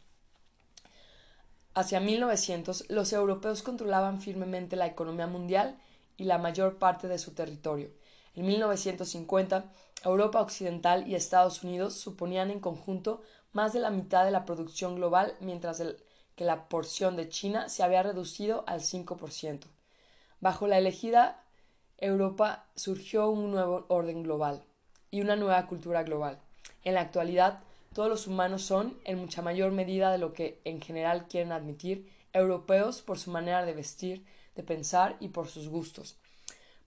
Hacia 1.73 1.99
1900, 1.99 2.89
los 2.89 3.13
europeos 3.13 3.63
controlaban 3.63 4.21
firmemente 4.21 4.75
la 4.75 4.87
economía 4.87 5.27
mundial 5.27 5.77
y 6.17 6.25
la 6.25 6.37
mayor 6.37 6.77
parte 6.77 7.07
de 7.07 7.17
su 7.17 7.33
territorio. 7.33 7.89
En 8.35 8.45
1950, 8.45 9.71
Europa 10.03 10.41
Occidental 10.41 11.07
y 11.07 11.15
Estados 11.15 11.63
Unidos 11.63 11.95
suponían 11.95 12.51
en 12.51 12.59
conjunto 12.59 13.21
más 13.53 13.73
de 13.73 13.79
la 13.79 13.89
mitad 13.89 14.25
de 14.25 14.31
la 14.31 14.45
producción 14.45 14.95
global, 14.95 15.35
mientras 15.39 15.81
que 16.35 16.45
la 16.45 16.67
porción 16.67 17.15
de 17.15 17.29
China 17.29 17.69
se 17.69 17.83
había 17.83 18.03
reducido 18.03 18.63
al 18.67 18.81
5%. 18.81 19.67
Bajo 20.39 20.67
la 20.67 20.77
elegida 20.77 21.43
Europa 22.01 22.65
surgió 22.75 23.29
un 23.29 23.51
nuevo 23.51 23.85
orden 23.87 24.23
global 24.23 24.65
y 25.09 25.21
una 25.21 25.37
nueva 25.37 25.65
cultura 25.67 26.03
global. 26.03 26.39
En 26.83 26.95
la 26.95 27.01
actualidad, 27.01 27.61
todos 27.93 28.09
los 28.09 28.27
humanos 28.27 28.63
son, 28.63 28.97
en 29.05 29.19
mucha 29.19 29.41
mayor 29.41 29.71
medida 29.71 30.11
de 30.11 30.17
lo 30.17 30.33
que 30.33 30.59
en 30.65 30.81
general 30.81 31.27
quieren 31.29 31.53
admitir, 31.53 32.11
europeos 32.33 33.01
por 33.01 33.17
su 33.17 33.31
manera 33.31 33.65
de 33.65 33.73
vestir, 33.73 34.25
de 34.55 34.63
pensar 34.63 35.15
y 35.21 35.29
por 35.29 35.47
sus 35.47 35.69
gustos 35.69 36.17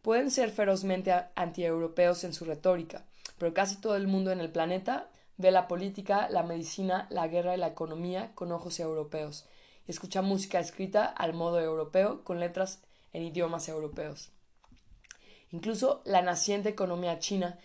pueden 0.04 0.30
ser 0.30 0.50
ferozmente 0.50 1.14
antieuropeos 1.34 2.24
en 2.24 2.34
su 2.34 2.44
retórica, 2.44 3.06
pero 3.38 3.54
casi 3.54 3.80
todo 3.80 3.96
el 3.96 4.06
mundo 4.06 4.32
en 4.32 4.40
el 4.40 4.52
planeta 4.52 5.08
ve 5.38 5.50
la 5.50 5.66
política, 5.66 6.28
la 6.28 6.42
medicina, 6.42 7.06
la 7.08 7.26
guerra 7.26 7.54
y 7.54 7.58
la 7.58 7.68
economía 7.68 8.30
con 8.34 8.52
ojos 8.52 8.78
europeos, 8.80 9.46
y 9.88 9.92
escucha 9.92 10.20
música 10.20 10.60
escrita 10.60 11.06
al 11.06 11.32
modo 11.32 11.58
europeo 11.58 12.22
con 12.22 12.38
letras 12.38 12.80
en 13.14 13.22
idiomas 13.22 13.66
europeos. 13.70 14.30
Incluso 15.54 16.02
la 16.04 16.20
naciente 16.20 16.70
economía 16.70 17.20
china, 17.20 17.60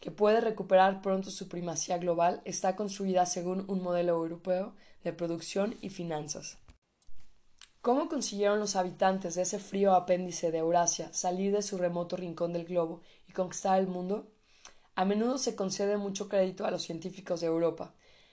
que 0.00 0.10
puede 0.10 0.40
recuperar 0.40 1.02
pronto 1.02 1.30
su 1.30 1.46
primacía 1.46 1.98
global, 1.98 2.40
está 2.46 2.74
construida 2.74 3.26
según 3.26 3.66
un 3.68 3.82
modelo 3.82 4.14
europeo 4.14 4.74
de 5.02 5.12
producción 5.12 5.76
y 5.82 5.90
finanzas. 5.90 6.56
¿Cómo 7.82 8.08
consiguieron 8.08 8.60
los 8.60 8.76
habitantes 8.76 9.34
de 9.34 9.42
ese 9.42 9.58
frío 9.58 9.92
apéndice 9.92 10.50
de 10.52 10.58
Eurasia 10.60 11.12
salir 11.12 11.52
de 11.52 11.60
su 11.60 11.76
remoto 11.76 12.16
rincón 12.16 12.54
del 12.54 12.64
globo 12.64 13.02
y 13.28 13.32
conquistar 13.32 13.78
el 13.78 13.88
mundo? 13.88 14.32
A 14.94 15.04
menudo 15.04 15.36
se 15.36 15.54
concede 15.54 15.98
mucho 15.98 16.30
crédito 16.30 16.64
a 16.64 16.70
los 16.70 16.82
científicos 16.82 17.42
de 17.42 17.48
Europa. 17.48 17.92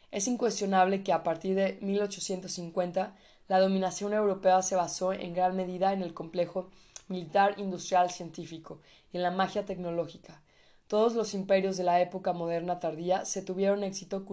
Es 0.09 0.25
incuestionable 0.29 1.03
que 1.03 1.11
a 1.11 1.23
partir 1.23 1.55
de 1.55 1.79
1850 1.81 3.17
la 3.49 3.59
dominación 3.59 4.13
europea 4.13 4.61
se 4.61 4.77
basó 4.77 5.11
en 5.11 5.33
gran 5.33 5.57
medida 5.57 5.91
en 5.91 6.01
el 6.01 6.13
complejo 6.13 6.71
militar 7.11 7.59
industrial 7.59 8.09
científico 8.09 8.79
y 9.11 9.17
en 9.17 9.23
la 9.23 9.31
magia 9.31 9.65
tecnológica. 9.65 10.41
Todos 10.87 11.13
los 11.13 11.33
imperios 11.33 11.77
de 11.77 11.83
la 11.83 12.01
época 12.01 12.33
moderna 12.33 12.79
tardía 12.79 13.25
se 13.25 13.41
tuvieron 13.41 13.83
éxito 13.83 14.25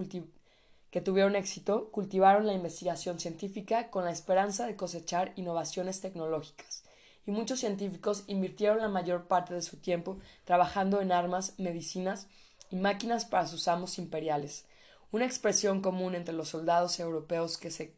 que 0.91 1.01
tuvieron 1.01 1.37
éxito 1.37 1.91
cultivaron 1.91 2.47
la 2.47 2.55
investigación 2.55 3.21
científica 3.21 3.91
con 3.91 4.05
la 4.05 4.11
esperanza 4.11 4.67
de 4.67 4.75
cosechar 4.75 5.33
innovaciones 5.37 6.01
tecnológicas, 6.01 6.83
y 7.27 7.31
muchos 7.31 7.61
científicos 7.61 8.25
invirtieron 8.27 8.79
la 8.79 8.89
mayor 8.89 9.27
parte 9.27 9.55
de 9.55 9.63
su 9.63 9.77
tiempo 9.77 10.19
trabajando 10.45 11.01
en 11.01 11.13
armas, 11.13 11.55
medicinas 11.59 12.27
y 12.71 12.77
máquinas 12.77 13.25
para 13.25 13.47
sus 13.47 13.69
amos 13.69 13.99
imperiales. 13.99 14.65
Una 15.13 15.27
expresión 15.27 15.81
común 15.81 16.15
entre 16.15 16.35
los 16.35 16.49
soldados 16.49 16.99
europeos 17.01 17.59
que 17.59 17.71
se 17.71 17.95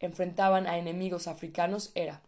enfrentaban 0.00 0.66
a 0.66 0.78
enemigos 0.78 1.28
africanos 1.28 1.92
era 1.94 2.22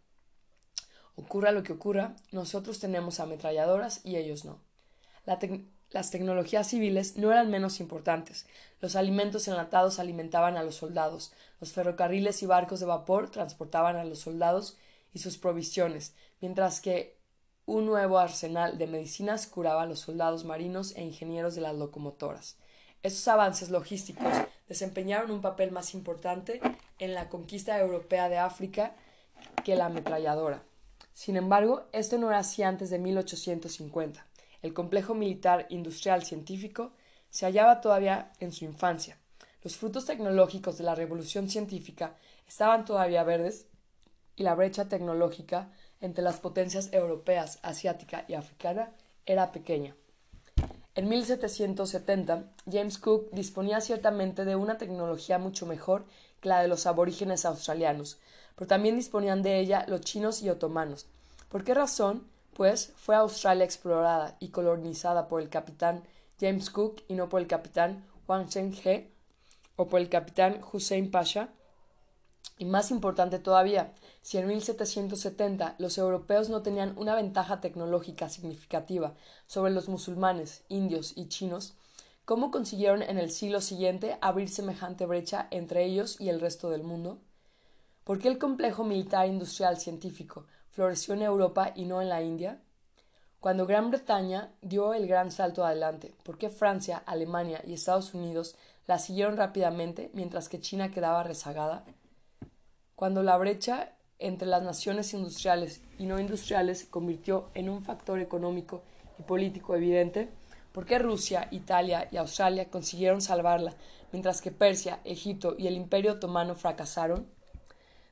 ocurra 1.19 1.53
lo 1.53 1.63
que 1.63 1.73
ocurra, 1.73 2.17
nosotros 2.33 2.79
tenemos 2.79 3.21
ametralladoras 3.21 4.01
y 4.05 4.17
ellos 4.17 4.45
no. 4.45 4.61
La, 5.27 5.39
las 5.91 6.11
tecnologías 6.11 6.69
civiles 6.69 7.17
no 7.17 7.33
eran 7.33 7.51
menos 7.51 7.81
importantes. 7.81 8.47
Los 8.81 8.95
alimentos 8.95 9.49
enlatados 9.49 9.99
alimentaban 9.99 10.57
a 10.57 10.63
los 10.63 10.77
soldados, 10.77 11.33
los 11.61 11.73
ferrocarriles 11.73 12.43
y 12.43 12.47
barcos 12.47 12.81
de 12.81 12.87
vapor 12.87 13.31
transportaban 13.31 13.97
a 13.97 14.05
los 14.05 14.21
soldados 14.21 14.77
y 15.13 15.19
sus 15.19 15.39
provisiones, 15.39 16.15
mientras 16.41 16.81
que 16.81 17.19
un 17.67 17.87
nuevo 17.87 18.19
arsenal 18.19 18.79
de 18.79 18.87
medicinas 18.87 19.47
curaba 19.47 19.83
a 19.83 19.87
los 19.87 20.01
soldados 20.01 20.45
marinos 20.45 20.95
e 20.97 21.03
ingenieros 21.03 21.55
de 21.55 21.61
las 21.61 21.75
locomotoras. 21.75 22.57
Estos 23.03 23.29
avances 23.29 23.71
logísticos 23.71 24.33
desempeñaron 24.69 25.31
un 25.31 25.41
papel 25.41 25.71
más 25.71 25.95
importante 25.95 26.61
en 26.99 27.15
la 27.15 27.29
conquista 27.29 27.79
europea 27.79 28.29
de 28.29 28.39
África 28.39 28.95
que 29.65 29.77
la 29.77 29.87
ametralladora. 29.87 30.63
Sin 31.19 31.37
embargo, 31.37 31.89
esto 31.91 32.17
no 32.17 32.29
era 32.29 32.39
así 32.39 32.63
antes 32.63 32.91
de 32.91 32.99
1850 33.01 34.25
el 34.63 34.75
complejo 34.75 35.15
militar 35.15 35.67
industrial 35.71 36.25
científico 36.25 36.93
se 37.31 37.47
hallaba 37.47 37.81
todavía 37.81 38.33
en 38.41 38.53
su 38.53 38.65
infancia. 38.65 39.19
Los 39.63 39.77
frutos 39.77 40.07
tecnológicos 40.07 40.79
de 40.79 40.85
la 40.85 40.95
revolución 40.95 41.49
científica 41.49 42.17
estaban 42.47 42.85
todavía 42.85 43.25
verdes 43.25 43.67
y 44.37 44.43
la 44.43 44.55
brecha 44.55 44.89
tecnológica 44.89 45.71
entre 46.01 46.23
las 46.23 46.39
potencias 46.39 46.93
europeas, 46.93 47.59
asiática 47.63 48.25
y 48.29 48.35
africana 48.35 48.93
era 49.27 49.53
pequeña. 49.53 49.95
En 50.95 51.09
1770, 51.09 52.45
James 52.71 52.99
Cook 52.99 53.31
disponía 53.33 53.81
ciertamente 53.81 54.45
de 54.45 54.57
una 54.57 54.79
tecnología 54.79 55.39
mucho 55.39 55.67
mejor 55.67 56.07
que 56.41 56.49
la 56.49 56.63
de 56.63 56.69
los 56.69 56.87
aborígenes 56.87 57.45
australianos, 57.45 58.19
pero 58.59 58.67
también 58.67 58.97
disponían 58.97 59.41
de 59.43 59.61
ella 59.61 59.87
los 59.89 60.01
chinos 60.01 60.43
y 60.43 60.51
otomanos. 60.51 61.07
¿Por 61.49 61.65
qué 61.65 61.73
razón? 61.73 62.27
pues 62.59 62.93
fue 62.97 63.15
Australia 63.15 63.65
explorada 63.65 64.37
y 64.41 64.49
colonizada 64.49 65.29
por 65.29 65.41
el 65.41 65.49
capitán 65.49 66.03
James 66.41 66.71
Cook 66.71 67.03
y 67.07 67.15
no 67.15 67.29
por 67.29 67.41
el 67.41 67.47
capitán 67.47 68.05
Wang 68.27 68.49
Zheng-he 68.49 69.13
o 69.77 69.87
por 69.87 70.01
el 70.01 70.09
capitán 70.09 70.61
Hussein 70.73 71.09
Pasha. 71.09 71.51
Y 72.59 72.65
más 72.65 72.91
importante 72.91 73.39
todavía, 73.39 73.95
si 74.23 74.39
en 74.39 74.49
1770 74.49 75.77
los 75.79 75.99
europeos 75.99 76.49
no 76.49 76.63
tenían 76.63 76.99
una 76.99 77.15
ventaja 77.15 77.61
tecnológica 77.61 78.29
significativa 78.29 79.15
sobre 79.47 79.71
los 79.71 79.89
musulmanes, 79.89 80.65
indios 80.69 81.13
y 81.15 81.29
chinos, 81.29 81.75
¿cómo 82.25 82.51
consiguieron 82.51 83.03
en 83.03 83.19
el 83.19 83.31
siglo 83.31 83.61
siguiente 83.61 84.19
abrir 84.21 84.49
semejante 84.49 85.07
brecha 85.07 85.47
entre 85.53 85.85
ellos 85.85 86.21
y 86.21 86.29
el 86.29 86.41
resto 86.41 86.71
del 86.71 86.83
mundo? 86.83 87.21
¿Por 88.09 88.19
qué 88.19 88.29
el 88.29 88.39
complejo 88.39 88.85
militar 88.85 89.29
industrial 89.29 89.77
científico 89.77 90.47
floreció 90.71 91.13
en 91.13 91.21
Europa 91.21 91.73
y 91.75 91.85
no 91.85 92.01
en 92.01 92.09
la 92.09 92.23
India? 92.23 92.59
Cuando 93.39 93.67
Gran 93.67 93.91
Bretaña 93.91 94.51
dio 94.63 94.95
el 94.95 95.07
gran 95.07 95.31
salto 95.31 95.63
adelante, 95.63 96.15
¿por 96.23 96.39
qué 96.39 96.49
Francia, 96.49 97.03
Alemania 97.05 97.61
y 97.67 97.75
Estados 97.75 98.15
Unidos 98.15 98.57
la 98.87 98.99
siguieron 98.99 99.37
rápidamente 99.37 100.11
mientras 100.15 100.49
que 100.49 100.59
China 100.59 100.91
quedaba 100.91 101.23
rezagada? 101.23 101.85
Cuando 102.95 103.23
la 103.23 103.37
brecha 103.37 103.93
entre 104.19 104.49
las 104.49 104.63
naciones 104.63 105.13
industriales 105.13 105.83
y 105.99 106.07
no 106.07 106.19
industriales 106.19 106.79
se 106.79 106.89
convirtió 106.89 107.51
en 107.53 107.69
un 107.69 107.85
factor 107.85 108.21
económico 108.21 108.81
y 109.19 109.23
político 109.25 109.77
evidente, 109.77 110.31
¿por 110.73 110.87
qué 110.87 110.99
Rusia, 110.99 111.49
Italia 111.51 112.09
y 112.11 112.17
Australia 112.17 112.71
consiguieron 112.71 113.21
salvarla, 113.21 113.75
mientras 114.13 114.41
que 114.41 114.51
Persia, 114.51 115.01
Egipto 115.05 115.57
y 115.59 115.67
el 115.67 115.75
Imperio 115.75 116.13
otomano 116.13 116.55
fracasaron? 116.55 117.37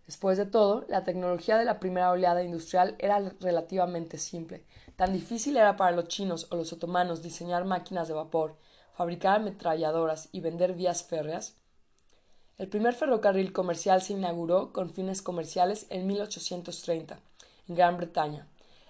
Después 0.06 0.38
de 0.38 0.46
todo, 0.46 0.84
la 0.88 1.02
tecnología 1.02 1.58
de 1.58 1.64
la 1.64 1.80
primera 1.80 2.10
oleada 2.10 2.44
industrial 2.44 2.94
era 2.98 3.18
relativamente 3.40 4.18
simple. 4.18 4.64
Tan 4.94 5.12
difícil 5.12 5.56
era 5.56 5.76
para 5.76 5.96
los 5.96 6.06
chinos 6.06 6.46
o 6.50 6.56
los 6.56 6.72
otomanos 6.72 7.22
diseñar 7.22 7.64
máquinas 7.64 8.06
de 8.06 8.14
vapor, 8.14 8.56
fabricar 8.94 9.36
ametralladoras 9.36 10.28
y 10.30 10.40
vender 10.40 10.74
vías 10.74 11.02
férreas. 11.02 11.56
El 12.56 12.68
primer 12.68 12.94
ferrocarril 12.94 13.52
comercial 13.52 14.00
se 14.00 14.12
inauguró 14.12 14.72
con 14.72 14.90
fines 14.90 15.22
comerciales 15.22 15.86
en 15.90 16.06
1830, 16.06 17.18
en 17.68 17.74
Gran 17.74 17.96
Bretaña. 17.96 18.46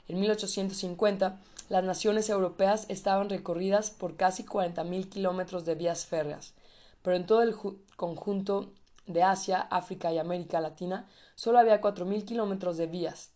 En 0.09 0.21
1850, 0.21 1.41
las 1.69 1.83
naciones 1.83 2.29
europeas 2.29 2.87
estaban 2.89 3.29
recorridas 3.29 3.91
por 3.91 4.17
casi 4.17 4.45
40.000 4.45 5.09
kilómetros 5.09 5.65
de 5.65 5.75
vías 5.75 6.07
férreas, 6.07 6.55
pero 7.03 7.17
en 7.17 7.27
todo 7.27 7.43
el 7.43 7.57
conjunto 7.97 8.71
de 9.07 9.23
Asia, 9.23 9.61
África 9.61 10.13
y 10.13 10.19
América 10.19 10.61
Latina, 10.61 11.09
solo 11.35 11.59
había 11.59 11.81
4.000 11.81 12.25
kilómetros 12.25 12.77
de 12.77 12.87
vías. 12.87 13.31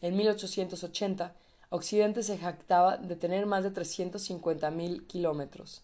En 0.00 0.16
1880, 0.16 1.34
Occidente 1.70 2.22
se 2.22 2.38
jactaba 2.38 2.96
de 2.96 3.16
tener 3.16 3.46
más 3.46 3.64
de 3.64 3.72
350.000 3.72 5.06
kilómetros 5.06 5.82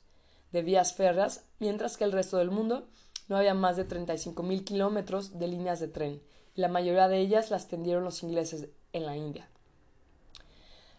de 0.52 0.62
vías 0.62 0.94
férreas, 0.94 1.44
mientras 1.58 1.96
que 1.96 2.04
el 2.04 2.12
resto 2.12 2.36
del 2.36 2.50
mundo 2.50 2.86
no 3.28 3.36
había 3.36 3.54
más 3.54 3.76
de 3.76 3.88
35.000 3.88 4.64
kilómetros 4.64 5.38
de 5.38 5.48
líneas 5.48 5.80
de 5.80 5.88
tren, 5.88 6.22
y 6.54 6.60
la 6.60 6.68
mayoría 6.68 7.08
de 7.08 7.18
ellas 7.18 7.50
las 7.50 7.68
tendieron 7.68 8.04
los 8.04 8.22
ingleses 8.22 8.68
en 8.92 9.06
la 9.06 9.16
India. 9.16 9.48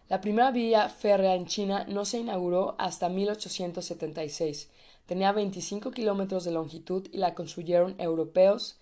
La 0.08 0.20
primera 0.20 0.50
vía 0.50 0.88
férrea 0.90 1.34
en 1.34 1.46
China 1.46 1.86
no 1.88 2.04
se 2.04 2.18
inauguró 2.18 2.74
hasta 2.78 3.08
1876, 3.08 4.68
Tenía 5.06 5.32
25 5.32 5.90
kilómetros 5.90 6.44
de 6.44 6.52
longitud 6.52 7.06
y 7.12 7.18
la 7.18 7.34
construyeron 7.34 7.94
europeos. 7.98 8.78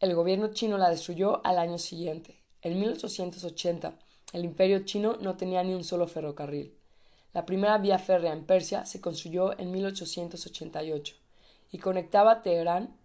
El 0.00 0.14
gobierno 0.14 0.52
chino 0.52 0.76
la 0.76 0.90
destruyó 0.90 1.44
al 1.46 1.58
año 1.58 1.78
siguiente. 1.78 2.42
En 2.62 2.80
1880, 2.80 3.94
el 4.32 4.44
imperio 4.44 4.80
chino 4.80 5.16
no 5.20 5.36
tenía 5.36 5.62
ni 5.62 5.72
un 5.74 5.84
solo 5.84 6.08
ferrocarril. 6.08 6.74
La 7.32 7.46
primera 7.46 7.78
vía 7.78 7.98
férrea 7.98 8.32
en 8.32 8.44
Persia 8.44 8.84
se 8.86 9.00
construyó 9.00 9.56
en 9.58 9.70
1888 9.70 11.14
y 11.70 11.78
conectaba 11.78 12.42
Teherán 12.42 12.96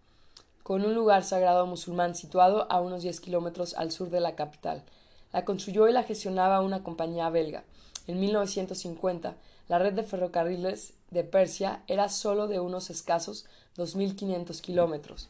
con 0.63 0.84
un 0.84 0.96
lugar 0.96 1.24
sagrado 1.24 1.67
musulmán 1.67 2.15
situado 2.15 2.65
a 2.72 2.82
unos 2.82 3.03
10 3.03 3.20
kilómetros 3.20 3.75
al 3.75 3.91
sur 3.91 4.10
de 4.10 4.20
la 4.20 4.36
capital. 4.36 4.84
La 5.32 5.46
construyó 5.46 5.88
y 5.88 5.94
la 5.94 6.01
gestionaba 6.01 6.62
una 6.62 6.82
compañía 6.82 7.29
belga. 7.29 7.65
En 8.08 8.20
1950, 8.20 9.36
la 9.68 9.80
red 9.80 9.94
de 9.94 10.04
ferrocarriles 10.04 10.94
de 11.10 11.24
Persia 11.24 11.84
era 11.88 12.10
sólo 12.10 12.48
de 12.48 12.60
unos 12.60 12.90
escasos 12.90 13.46
2.500 13.78 14.62
kilómetros, 14.62 15.30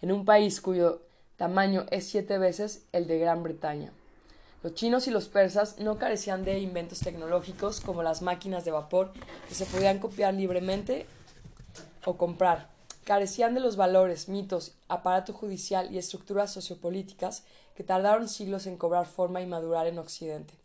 en 0.00 0.12
un 0.12 0.24
país 0.24 0.60
cuyo 0.60 1.02
tamaño 1.36 1.86
es 1.90 2.08
siete 2.08 2.38
veces 2.38 2.82
el 2.92 3.06
de 3.06 3.18
Gran 3.18 3.42
Bretaña. 3.42 3.92
Los 4.62 4.74
chinos 4.74 5.06
y 5.06 5.10
los 5.10 5.28
persas 5.28 5.78
no 5.78 5.98
carecían 5.98 6.44
de 6.44 6.58
inventos 6.58 7.00
tecnológicos 7.00 7.80
como 7.80 8.02
las 8.02 8.22
máquinas 8.22 8.64
de 8.64 8.70
vapor 8.70 9.12
que 9.48 9.54
se 9.54 9.66
podían 9.66 9.98
copiar 9.98 10.32
libremente 10.32 11.06
o 12.06 12.16
comprar. 12.16 12.70
Carecían 13.04 13.52
de 13.52 13.60
los 13.60 13.76
valores, 13.76 14.30
mitos, 14.30 14.72
aparato 14.88 15.34
judicial 15.34 15.92
y 15.92 15.98
estructuras 15.98 16.50
sociopolíticas 16.50 17.44
que 17.76 17.84
tardaron 17.84 18.28
siglos 18.28 18.66
en 18.66 18.78
cobrar 18.78 19.04
forma 19.04 19.42
y 19.42 19.46
madurar 19.46 19.86
en 19.86 19.98
Occidente 19.98 20.63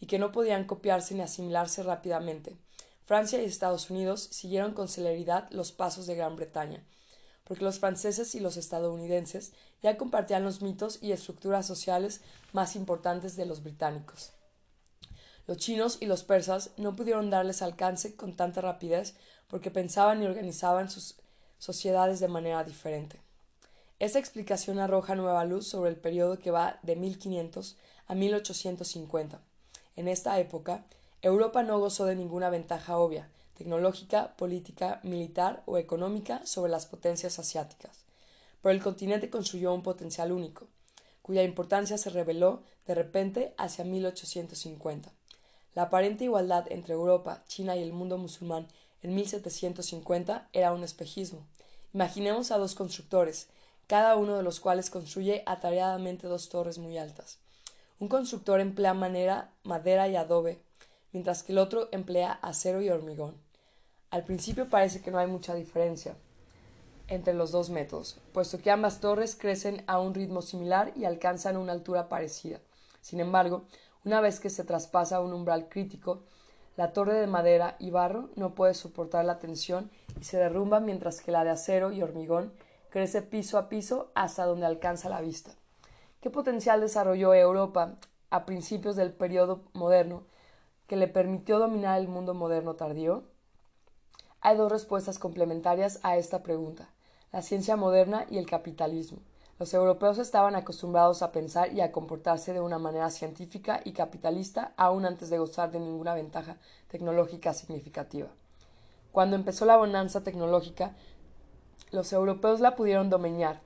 y 0.00 0.06
que 0.06 0.18
no 0.18 0.32
podían 0.32 0.64
copiarse 0.64 1.14
ni 1.14 1.22
asimilarse 1.22 1.82
rápidamente. 1.82 2.56
Francia 3.04 3.40
y 3.40 3.44
Estados 3.44 3.90
Unidos 3.90 4.28
siguieron 4.32 4.72
con 4.72 4.88
celeridad 4.88 5.48
los 5.50 5.72
pasos 5.72 6.06
de 6.06 6.16
Gran 6.16 6.36
Bretaña, 6.36 6.84
porque 7.44 7.64
los 7.64 7.78
franceses 7.78 8.34
y 8.34 8.40
los 8.40 8.56
estadounidenses 8.56 9.52
ya 9.82 9.96
compartían 9.96 10.42
los 10.42 10.60
mitos 10.60 10.98
y 11.00 11.12
estructuras 11.12 11.66
sociales 11.66 12.20
más 12.52 12.74
importantes 12.74 13.36
de 13.36 13.46
los 13.46 13.62
británicos. 13.62 14.32
Los 15.46 15.58
chinos 15.58 15.98
y 16.00 16.06
los 16.06 16.24
persas 16.24 16.70
no 16.76 16.96
pudieron 16.96 17.30
darles 17.30 17.62
alcance 17.62 18.16
con 18.16 18.34
tanta 18.34 18.60
rapidez 18.60 19.14
porque 19.46 19.70
pensaban 19.70 20.20
y 20.22 20.26
organizaban 20.26 20.90
sus 20.90 21.14
sociedades 21.58 22.18
de 22.18 22.26
manera 22.26 22.64
diferente. 22.64 23.20
Esta 24.00 24.18
explicación 24.18 24.80
arroja 24.80 25.14
nueva 25.14 25.44
luz 25.44 25.68
sobre 25.68 25.90
el 25.90 25.96
periodo 25.96 26.38
que 26.40 26.50
va 26.50 26.80
de 26.82 26.96
1500 26.96 27.76
a 28.08 28.14
1850 28.16 29.40
en 29.96 30.08
esta 30.08 30.38
época, 30.38 30.84
Europa 31.22 31.62
no 31.62 31.80
gozó 31.80 32.04
de 32.04 32.14
ninguna 32.14 32.50
ventaja 32.50 32.98
obvia, 32.98 33.28
tecnológica, 33.56 34.36
política, 34.36 35.00
militar 35.02 35.62
o 35.66 35.78
económica 35.78 36.44
sobre 36.44 36.70
las 36.70 36.86
potencias 36.86 37.38
asiáticas. 37.38 38.04
Pero 38.62 38.72
el 38.72 38.82
continente 38.82 39.30
construyó 39.30 39.72
un 39.72 39.82
potencial 39.82 40.32
único, 40.32 40.66
cuya 41.22 41.42
importancia 41.42 41.98
se 41.98 42.10
reveló 42.10 42.62
de 42.86 42.94
repente 42.94 43.54
hacia 43.56 43.84
1850. 43.84 45.10
La 45.74 45.82
aparente 45.82 46.24
igualdad 46.24 46.70
entre 46.70 46.94
Europa, 46.94 47.42
China 47.48 47.76
y 47.76 47.82
el 47.82 47.92
mundo 47.92 48.18
musulmán 48.18 48.66
en 49.02 49.14
1750 49.14 50.48
era 50.52 50.72
un 50.72 50.84
espejismo. 50.84 51.46
Imaginemos 51.92 52.50
a 52.50 52.58
dos 52.58 52.74
constructores, 52.74 53.48
cada 53.86 54.16
uno 54.16 54.36
de 54.36 54.42
los 54.42 54.60
cuales 54.60 54.90
construye 54.90 55.42
atareadamente 55.46 56.26
dos 56.26 56.48
torres 56.48 56.78
muy 56.78 56.98
altas. 56.98 57.38
Un 57.98 58.08
constructor 58.08 58.60
emplea 58.60 58.92
madera 58.92 60.08
y 60.08 60.16
adobe, 60.16 60.60
mientras 61.12 61.42
que 61.42 61.52
el 61.52 61.58
otro 61.58 61.88
emplea 61.92 62.32
acero 62.42 62.82
y 62.82 62.90
hormigón. 62.90 63.34
Al 64.10 64.22
principio 64.22 64.68
parece 64.68 65.00
que 65.00 65.10
no 65.10 65.18
hay 65.18 65.26
mucha 65.26 65.54
diferencia 65.54 66.14
entre 67.08 67.32
los 67.32 67.52
dos 67.52 67.70
métodos, 67.70 68.18
puesto 68.34 68.58
que 68.58 68.70
ambas 68.70 69.00
torres 69.00 69.34
crecen 69.34 69.82
a 69.86 69.98
un 69.98 70.12
ritmo 70.12 70.42
similar 70.42 70.92
y 70.94 71.06
alcanzan 71.06 71.56
una 71.56 71.72
altura 71.72 72.10
parecida. 72.10 72.60
Sin 73.00 73.18
embargo, 73.18 73.64
una 74.04 74.20
vez 74.20 74.40
que 74.40 74.50
se 74.50 74.64
traspasa 74.64 75.20
un 75.20 75.32
umbral 75.32 75.70
crítico, 75.70 76.22
la 76.76 76.92
torre 76.92 77.14
de 77.14 77.26
madera 77.26 77.76
y 77.78 77.90
barro 77.90 78.28
no 78.36 78.54
puede 78.54 78.74
soportar 78.74 79.24
la 79.24 79.38
tensión 79.38 79.90
y 80.20 80.24
se 80.24 80.36
derrumba 80.36 80.80
mientras 80.80 81.22
que 81.22 81.32
la 81.32 81.44
de 81.44 81.50
acero 81.50 81.92
y 81.92 82.02
hormigón 82.02 82.52
crece 82.90 83.22
piso 83.22 83.56
a 83.56 83.70
piso 83.70 84.10
hasta 84.14 84.44
donde 84.44 84.66
alcanza 84.66 85.08
la 85.08 85.22
vista. 85.22 85.52
¿Qué 86.26 86.30
potencial 86.30 86.80
desarrolló 86.80 87.34
Europa 87.34 87.98
a 88.30 88.46
principios 88.46 88.96
del 88.96 89.12
periodo 89.12 89.62
moderno 89.74 90.24
que 90.88 90.96
le 90.96 91.06
permitió 91.06 91.60
dominar 91.60 92.00
el 92.00 92.08
mundo 92.08 92.34
moderno 92.34 92.74
tardío? 92.74 93.22
Hay 94.40 94.56
dos 94.56 94.72
respuestas 94.72 95.20
complementarias 95.20 96.00
a 96.02 96.16
esta 96.16 96.42
pregunta, 96.42 96.90
la 97.30 97.42
ciencia 97.42 97.76
moderna 97.76 98.26
y 98.28 98.38
el 98.38 98.46
capitalismo. 98.46 99.18
Los 99.60 99.72
europeos 99.72 100.18
estaban 100.18 100.56
acostumbrados 100.56 101.22
a 101.22 101.30
pensar 101.30 101.72
y 101.72 101.80
a 101.80 101.92
comportarse 101.92 102.52
de 102.52 102.60
una 102.60 102.80
manera 102.80 103.10
científica 103.10 103.80
y 103.84 103.92
capitalista 103.92 104.72
aún 104.76 105.06
antes 105.06 105.30
de 105.30 105.38
gozar 105.38 105.70
de 105.70 105.78
ninguna 105.78 106.14
ventaja 106.14 106.56
tecnológica 106.88 107.54
significativa. 107.54 108.30
Cuando 109.12 109.36
empezó 109.36 109.64
la 109.64 109.76
bonanza 109.76 110.24
tecnológica, 110.24 110.96
los 111.92 112.12
europeos 112.12 112.58
la 112.58 112.74
pudieron 112.74 113.10
dominar 113.10 113.60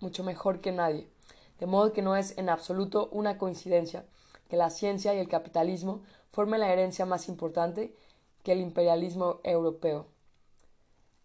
mucho 0.00 0.24
mejor 0.24 0.62
que 0.62 0.72
nadie 0.72 1.14
de 1.58 1.66
modo 1.66 1.92
que 1.92 2.02
no 2.02 2.16
es 2.16 2.36
en 2.38 2.48
absoluto 2.48 3.08
una 3.12 3.38
coincidencia 3.38 4.04
que 4.48 4.56
la 4.56 4.70
ciencia 4.70 5.14
y 5.14 5.18
el 5.18 5.28
capitalismo 5.28 6.02
formen 6.30 6.60
la 6.60 6.72
herencia 6.72 7.06
más 7.06 7.28
importante 7.28 7.94
que 8.42 8.52
el 8.52 8.60
imperialismo 8.60 9.40
europeo. 9.42 10.06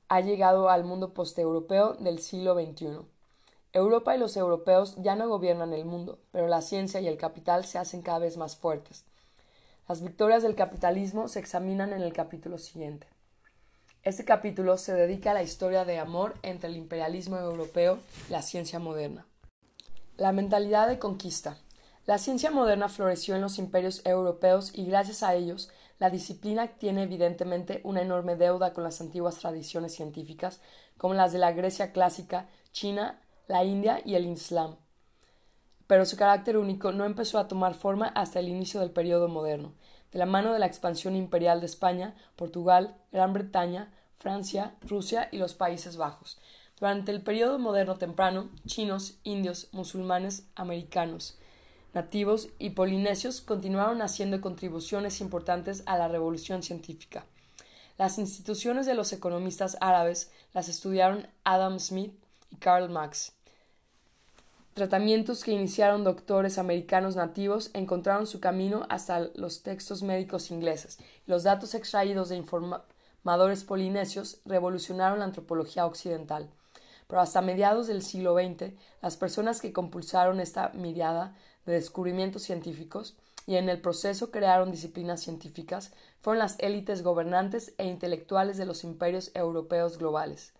Ha 0.08 0.22
llegado 0.22 0.70
al 0.70 0.84
mundo 0.84 1.14
posteuropeo 1.14 1.94
del 1.94 2.20
siglo 2.20 2.56
XXI. 2.56 3.00
Europa 3.74 4.16
y 4.16 4.20
los 4.20 4.36
europeos 4.36 4.96
ya 4.98 5.16
no 5.16 5.30
gobiernan 5.30 5.74
el 5.74 5.86
mundo, 5.86 6.20
pero 6.32 6.48
la 6.48 6.62
ciencia 6.62 7.00
y 7.00 7.08
el 7.08 7.18
capital 7.18 7.66
se 7.66 7.78
hacen 7.78 8.02
cada 8.02 8.20
vez 8.20 8.38
más 8.38 8.58
fuertes. 8.58 9.06
Las 9.88 10.02
victorias 10.02 10.44
del 10.44 10.56
capitalismo 10.56 11.28
se 11.28 11.40
examinan 11.40 11.94
en 11.94 12.02
el 12.02 12.12
capítulo 12.12 12.58
siguiente. 12.58 13.08
Este 14.04 14.26
capítulo 14.26 14.78
se 14.78 14.94
dedica 14.94 15.32
a 15.32 15.36
la 15.36 15.44
historia 15.44 15.86
de 15.86 16.00
amor 16.00 16.34
entre 16.42 16.70
el 16.70 16.76
imperialismo 16.76 17.38
europeo 17.38 18.00
y 18.28 18.32
la 18.32 18.42
ciencia 18.42 18.80
moderna. 18.80 19.26
La 20.22 20.34
mentalidad 20.34 20.88
de 20.88 21.00
conquista. 21.00 21.58
La 22.06 22.20
ciencia 22.20 22.52
moderna 22.52 22.90
floreció 22.90 23.34
en 23.34 23.42
los 23.42 23.58
imperios 23.58 24.06
europeos 24.06 24.72
y 24.76 24.86
gracias 24.86 25.24
a 25.24 25.34
ellos 25.34 25.72
la 25.98 26.12
disciplina 26.12 26.68
tiene 26.78 27.02
evidentemente 27.02 27.82
una 27.84 28.04
enorme 28.04 28.36
deuda 28.36 28.72
con 28.72 28.84
las 28.84 29.02
antiguas 29.02 29.38
tradiciones 29.38 29.96
científicas 29.96 30.62
como 31.00 31.16
las 31.16 31.34
de 31.34 31.40
la 31.40 31.54
Grecia 31.54 31.92
clásica, 31.92 32.48
China, 32.72 33.20
la 33.48 33.64
India 33.64 34.00
y 34.06 34.14
el 34.14 34.28
Islam. 34.28 34.76
Pero 35.88 36.06
su 36.06 36.18
carácter 36.18 36.56
único 36.56 36.92
no 36.92 37.06
empezó 37.06 37.40
a 37.40 37.48
tomar 37.48 37.74
forma 37.74 38.06
hasta 38.10 38.38
el 38.38 38.48
inicio 38.48 38.80
del 38.80 38.92
periodo 38.92 39.28
moderno, 39.28 39.74
de 40.12 40.20
la 40.20 40.28
mano 40.28 40.54
de 40.54 40.60
la 40.60 40.68
expansión 40.68 41.16
imperial 41.16 41.62
de 41.62 41.66
España, 41.66 42.16
Portugal, 42.36 42.96
Gran 43.12 43.34
Bretaña, 43.34 43.92
Francia, 44.20 44.76
Rusia 44.82 45.30
y 45.32 45.38
los 45.38 45.56
Países 45.56 45.98
Bajos. 45.98 46.38
Durante 46.82 47.12
el 47.12 47.22
periodo 47.22 47.60
moderno 47.60 48.00
temprano, 48.00 48.50
chinos, 48.66 49.14
indios, 49.24 49.68
musulmanes, 49.72 50.48
americanos, 50.56 51.38
nativos 51.94 52.50
y 52.58 52.72
polinesios 52.72 53.40
continuaron 53.42 54.02
haciendo 54.02 54.42
contribuciones 54.42 55.22
importantes 55.22 55.84
a 55.86 55.96
la 56.00 56.08
revolución 56.08 56.64
científica. 56.64 57.24
Las 58.00 58.18
instituciones 58.18 58.88
de 58.88 58.96
los 58.96 59.14
economistas 59.14 59.78
árabes 59.80 60.32
las 60.56 60.70
estudiaron 60.70 61.28
Adam 61.44 61.80
Smith 61.80 62.16
y 62.50 62.56
Karl 62.56 62.90
Marx. 62.90 63.34
Tratamientos 64.74 65.44
que 65.44 65.52
iniciaron 65.52 66.04
doctores 66.04 66.58
americanos 66.58 67.16
nativos 67.16 67.70
encontraron 67.76 68.26
su 68.26 68.40
camino 68.40 68.88
hasta 68.90 69.30
los 69.36 69.62
textos 69.62 70.02
médicos 70.02 70.50
ingleses. 70.50 70.98
Los 71.28 71.44
datos 71.44 71.76
extraídos 71.76 72.30
de 72.30 72.38
informadores 72.38 73.66
polinesios 73.66 74.40
revolucionaron 74.46 75.20
la 75.20 75.26
antropología 75.26 75.86
occidental. 75.86 76.50
Pero 77.12 77.24
hasta 77.24 77.42
mediados 77.42 77.88
del 77.88 78.04
siglo 78.04 78.36
XX, 78.36 78.72
las 79.02 79.18
personas 79.18 79.60
que 79.60 79.74
compulsaron 79.74 80.40
esta 80.40 80.70
mirada 80.70 81.36
de 81.66 81.74
descubrimientos 81.74 82.44
científicos 82.44 83.18
y 83.46 83.58
en 83.58 83.68
el 83.68 83.82
proceso 83.82 84.32
crearon 84.32 84.72
disciplinas 84.72 85.20
científicas 85.20 85.92
fueron 86.22 86.40
las 86.40 86.58
élites 86.60 87.04
gobernantes 87.04 87.74
e 87.78 87.86
intelectuales 87.86 88.56
de 88.56 88.66
los 88.66 88.86
imperios 88.86 89.32
europeos 89.34 89.98
globales. 89.98 90.54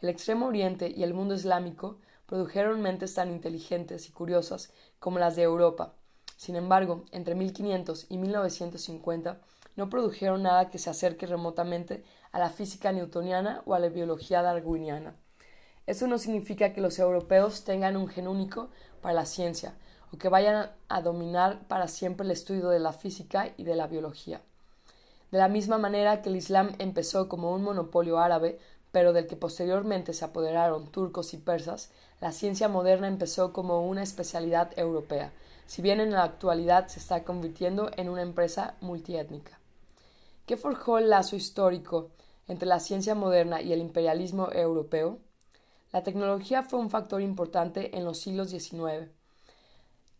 El 0.00 0.08
Extremo 0.08 0.46
Oriente 0.46 0.94
y 0.96 1.02
el 1.02 1.12
mundo 1.12 1.34
islámico 1.34 1.98
produjeron 2.26 2.82
mentes 2.82 3.14
tan 3.14 3.32
inteligentes 3.32 4.08
y 4.08 4.12
curiosas 4.12 4.70
como 5.00 5.18
las 5.18 5.34
de 5.34 5.42
Europa. 5.42 5.94
Sin 6.36 6.54
embargo, 6.54 7.04
entre 7.10 7.34
1500 7.34 8.06
y 8.10 8.18
1950 8.18 9.40
no 9.74 9.90
produjeron 9.90 10.44
nada 10.44 10.70
que 10.70 10.78
se 10.78 10.88
acerque 10.88 11.26
remotamente 11.26 12.04
a 12.30 12.38
la 12.38 12.50
física 12.50 12.92
newtoniana 12.92 13.64
o 13.66 13.74
a 13.74 13.80
la 13.80 13.88
biología 13.88 14.40
darwiniana. 14.40 15.16
Eso 15.86 16.06
no 16.08 16.18
significa 16.18 16.72
que 16.72 16.80
los 16.80 16.98
europeos 16.98 17.64
tengan 17.64 17.96
un 17.96 18.08
gen 18.08 18.26
único 18.26 18.70
para 19.00 19.14
la 19.14 19.24
ciencia, 19.24 19.74
o 20.12 20.18
que 20.18 20.28
vayan 20.28 20.70
a 20.88 21.00
dominar 21.00 21.66
para 21.68 21.86
siempre 21.86 22.24
el 22.24 22.32
estudio 22.32 22.68
de 22.68 22.80
la 22.80 22.92
física 22.92 23.52
y 23.56 23.64
de 23.64 23.76
la 23.76 23.86
biología. 23.86 24.40
De 25.30 25.38
la 25.38 25.48
misma 25.48 25.78
manera 25.78 26.22
que 26.22 26.28
el 26.28 26.36
Islam 26.36 26.74
empezó 26.78 27.28
como 27.28 27.52
un 27.52 27.62
monopolio 27.62 28.18
árabe, 28.18 28.58
pero 28.90 29.12
del 29.12 29.26
que 29.26 29.36
posteriormente 29.36 30.12
se 30.12 30.24
apoderaron 30.24 30.90
turcos 30.90 31.34
y 31.34 31.36
persas, 31.36 31.90
la 32.20 32.32
ciencia 32.32 32.68
moderna 32.68 33.08
empezó 33.08 33.52
como 33.52 33.86
una 33.86 34.02
especialidad 34.02 34.76
europea, 34.78 35.32
si 35.66 35.82
bien 35.82 36.00
en 36.00 36.12
la 36.12 36.22
actualidad 36.22 36.88
se 36.88 36.98
está 36.98 37.22
convirtiendo 37.22 37.90
en 37.96 38.08
una 38.08 38.22
empresa 38.22 38.74
multiétnica. 38.80 39.58
¿Qué 40.46 40.56
forjó 40.56 40.98
el 40.98 41.10
lazo 41.10 41.36
histórico 41.36 42.10
entre 42.48 42.68
la 42.68 42.80
ciencia 42.80 43.14
moderna 43.14 43.60
y 43.60 43.72
el 43.72 43.80
imperialismo 43.80 44.48
europeo? 44.52 45.18
La 45.92 46.02
tecnología 46.02 46.62
fue 46.62 46.78
un 46.78 46.90
factor 46.90 47.22
importante 47.22 47.96
en 47.96 48.04
los 48.04 48.18
siglos 48.18 48.50
XIX 48.50 49.10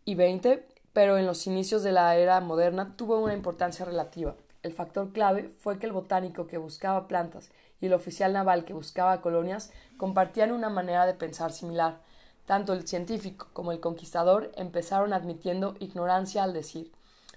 y 0.04 0.14
XX, 0.14 0.60
pero 0.92 1.18
en 1.18 1.26
los 1.26 1.46
inicios 1.46 1.82
de 1.82 1.92
la 1.92 2.16
era 2.16 2.40
moderna 2.40 2.96
tuvo 2.96 3.18
una 3.18 3.34
importancia 3.34 3.84
relativa. 3.84 4.36
El 4.62 4.72
factor 4.72 5.12
clave 5.12 5.48
fue 5.58 5.78
que 5.78 5.86
el 5.86 5.92
botánico 5.92 6.46
que 6.46 6.58
buscaba 6.58 7.08
plantas 7.08 7.50
y 7.80 7.86
el 7.86 7.92
oficial 7.92 8.32
naval 8.32 8.64
que 8.64 8.72
buscaba 8.72 9.20
colonias 9.20 9.70
compartían 9.96 10.52
una 10.52 10.70
manera 10.70 11.06
de 11.06 11.14
pensar 11.14 11.52
similar. 11.52 12.00
Tanto 12.46 12.72
el 12.72 12.86
científico 12.86 13.48
como 13.52 13.72
el 13.72 13.80
conquistador 13.80 14.52
empezaron 14.56 15.12
admitiendo 15.12 15.74
ignorancia 15.80 16.42
al 16.42 16.52
decir 16.52 16.92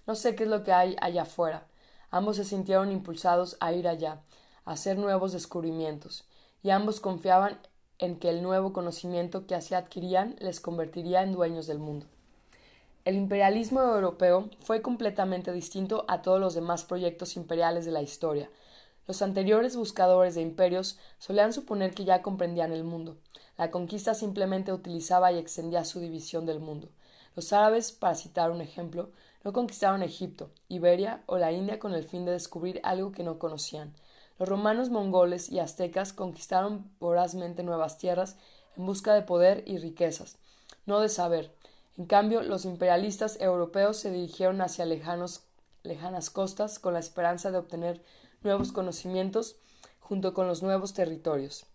no 0.10 0.16
sé 0.16 0.34
qué 0.34 0.46
es 0.46 0.50
lo 0.50 0.64
que 0.64 0.74
hay 0.74 0.96
allá 1.02 1.22
afuera. 1.22 1.68
Ambos 2.10 2.38
se 2.38 2.44
sintieron 2.44 2.92
impulsados 2.92 3.58
a 3.60 3.74
ir 3.74 3.88
allá, 3.88 4.24
a 4.66 4.72
hacer 4.72 4.98
nuevos 4.98 5.34
descubrimientos, 5.34 6.28
y 6.64 6.72
ambos 6.72 7.00
confiaban 7.00 7.60
en 8.00 8.18
que 8.18 8.30
el 8.30 8.42
nuevo 8.42 8.74
conocimiento 8.74 9.46
que 9.46 9.56
así 9.56 9.76
adquirían 9.76 10.36
les 10.40 10.60
convertiría 10.60 11.22
en 11.22 11.34
dueños 11.34 11.68
del 11.68 11.80
mundo. 11.80 12.08
El 13.06 13.16
imperialismo 13.16 13.82
europeo 13.82 14.50
fue 14.62 14.82
completamente 14.82 15.52
distinto 15.52 16.06
a 16.08 16.22
todos 16.22 16.40
los 16.40 16.54
demás 16.54 16.84
proyectos 16.84 17.36
imperiales 17.36 17.86
de 17.86 17.92
la 17.92 18.02
historia. 18.02 18.50
Los 19.08 19.22
anteriores 19.22 19.76
buscadores 19.76 20.36
de 20.36 20.42
imperios 20.42 21.00
solían 21.18 21.54
suponer 21.54 21.94
que 21.94 22.06
ya 22.06 22.22
comprendían 22.22 22.72
el 22.72 22.84
mundo. 22.84 23.18
La 23.58 23.72
conquista 23.72 24.14
simplemente 24.14 24.72
utilizaba 24.72 25.32
y 25.32 25.38
extendía 25.38 25.84
su 25.86 26.00
división 26.00 26.46
del 26.46 26.60
mundo. 26.60 26.90
Los 27.36 27.52
árabes, 27.54 27.92
para 27.92 28.16
citar 28.16 28.52
un 28.52 28.62
ejemplo, 28.62 29.10
no 29.44 29.54
conquistaron 29.54 30.04
Egipto, 30.04 30.52
Iberia 30.68 31.24
o 31.26 31.38
la 31.38 31.52
India 31.52 31.80
con 31.80 31.94
el 31.94 32.04
fin 32.04 32.26
de 32.26 32.32
descubrir 32.32 32.80
algo 32.84 33.12
que 33.12 33.24
no 33.24 33.40
conocían. 33.40 33.94
Los 34.40 34.48
romanos 34.48 34.90
mongoles 34.90 35.50
y 35.50 35.60
aztecas 35.60 36.14
conquistaron 36.14 36.90
vorazmente 37.00 37.62
nuevas 37.62 37.98
tierras 37.98 38.38
en 38.78 38.86
busca 38.86 39.14
de 39.14 39.22
poder 39.22 39.64
y 39.68 39.78
riquezas, 39.78 40.38
no 40.86 41.02
de 41.02 41.10
saber. 41.10 41.54
En 41.98 42.06
cambio, 42.06 42.42
los 42.42 42.64
imperialistas 42.64 43.40
europeos 43.42 43.98
se 43.98 44.12
dirigieron 44.12 44.62
hacia 44.62 44.86
lejanos, 44.86 45.44
lejanas 45.84 46.30
costas 46.30 46.80
con 46.80 46.94
la 46.94 47.00
esperanza 47.00 47.52
de 47.52 47.58
obtener 47.58 48.02
nuevos 48.42 48.72
conocimientos 48.72 49.58
junto 50.00 50.34
con 50.34 50.48
los 50.48 50.64
nuevos 50.64 50.94
territorios. 50.94 51.66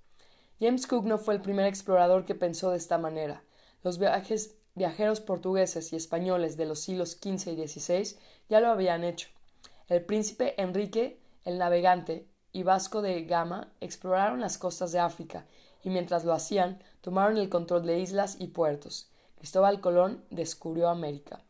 James 0.59 0.87
Cook 0.87 1.05
no 1.05 1.19
fue 1.19 1.35
el 1.35 1.43
primer 1.43 1.67
explorador 1.67 2.25
que 2.25 2.35
pensó 2.35 2.71
de 2.71 2.79
esta 2.79 2.97
manera. 2.97 3.45
Los 3.83 3.99
viajes, 3.99 4.57
viajeros 4.75 5.21
portugueses 5.21 5.93
y 5.93 5.97
españoles 5.97 6.57
de 6.57 6.65
los 6.65 6.81
siglos 6.81 7.19
XV 7.23 7.53
y 7.53 7.69
XVI 7.69 8.17
ya 8.49 8.61
lo 8.61 8.69
habían 8.69 9.05
hecho. 9.05 9.29
El 9.89 10.03
príncipe 10.03 10.61
Enrique 10.61 11.21
el 11.45 11.59
Navegante 11.59 12.27
y 12.55 12.63
Vasco 12.63 13.03
de 13.03 13.25
Gama 13.25 13.69
exploraron 13.83 14.41
las 14.41 14.57
costas 14.57 14.93
de 14.93 15.01
África 15.01 15.45
y 15.83 15.91
mientras 15.91 16.25
lo 16.25 16.33
hacían 16.33 16.79
tomaron 17.03 17.37
el 17.37 17.51
control 17.51 17.85
de 17.85 17.99
islas 17.99 18.37
y 18.39 18.47
puertos. 18.47 19.09
Cristóbal 19.37 19.81
Colón 19.83 20.25
descubrió 20.31 20.89
América 20.89 21.41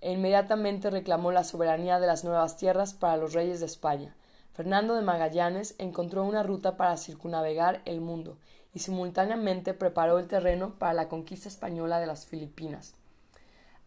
e 0.00 0.12
inmediatamente 0.12 0.90
reclamó 0.90 1.32
la 1.32 1.44
soberanía 1.44 2.00
de 2.00 2.06
las 2.06 2.24
nuevas 2.24 2.56
tierras 2.56 2.94
para 2.94 3.16
los 3.16 3.34
reyes 3.34 3.60
de 3.60 3.66
España. 3.66 4.16
Fernando 4.54 4.94
de 4.94 5.02
Magallanes 5.02 5.74
encontró 5.78 6.24
una 6.24 6.42
ruta 6.42 6.76
para 6.76 6.96
circunnavegar 6.96 7.82
el 7.84 8.00
mundo 8.00 8.38
y 8.72 8.78
simultáneamente 8.78 9.74
preparó 9.74 10.18
el 10.18 10.28
terreno 10.28 10.74
para 10.78 10.94
la 10.94 11.08
conquista 11.08 11.48
española 11.48 12.00
de 12.00 12.06
las 12.06 12.26
Filipinas. 12.26 12.94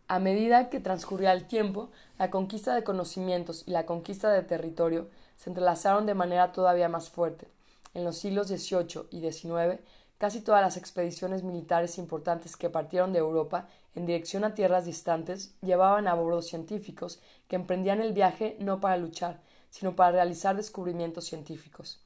A 0.07 0.19
medida 0.19 0.69
que 0.69 0.79
transcurría 0.79 1.31
el 1.33 1.47
tiempo, 1.47 1.89
la 2.19 2.29
conquista 2.29 2.75
de 2.75 2.83
conocimientos 2.83 3.63
y 3.65 3.71
la 3.71 3.85
conquista 3.85 4.29
de 4.31 4.43
territorio 4.43 5.07
se 5.41 5.49
entrelazaron 5.49 6.05
de 6.05 6.13
manera 6.13 6.51
todavía 6.51 6.87
más 6.87 7.09
fuerte. 7.09 7.47
En 7.95 8.03
los 8.03 8.19
siglos 8.19 8.49
XVIII 8.49 9.07
y 9.09 9.21
XIX, 9.21 9.81
casi 10.19 10.41
todas 10.41 10.61
las 10.61 10.77
expediciones 10.77 11.41
militares 11.41 11.97
importantes 11.97 12.55
que 12.55 12.69
partieron 12.69 13.11
de 13.11 13.19
Europa 13.19 13.67
en 13.95 14.05
dirección 14.05 14.43
a 14.43 14.53
tierras 14.53 14.85
distantes 14.85 15.55
llevaban 15.61 16.07
a 16.07 16.13
bordo 16.13 16.43
científicos 16.43 17.19
que 17.47 17.55
emprendían 17.55 18.01
el 18.01 18.13
viaje 18.13 18.55
no 18.59 18.79
para 18.79 18.97
luchar, 18.97 19.41
sino 19.71 19.95
para 19.95 20.11
realizar 20.11 20.55
descubrimientos 20.55 21.25
científicos. 21.25 21.99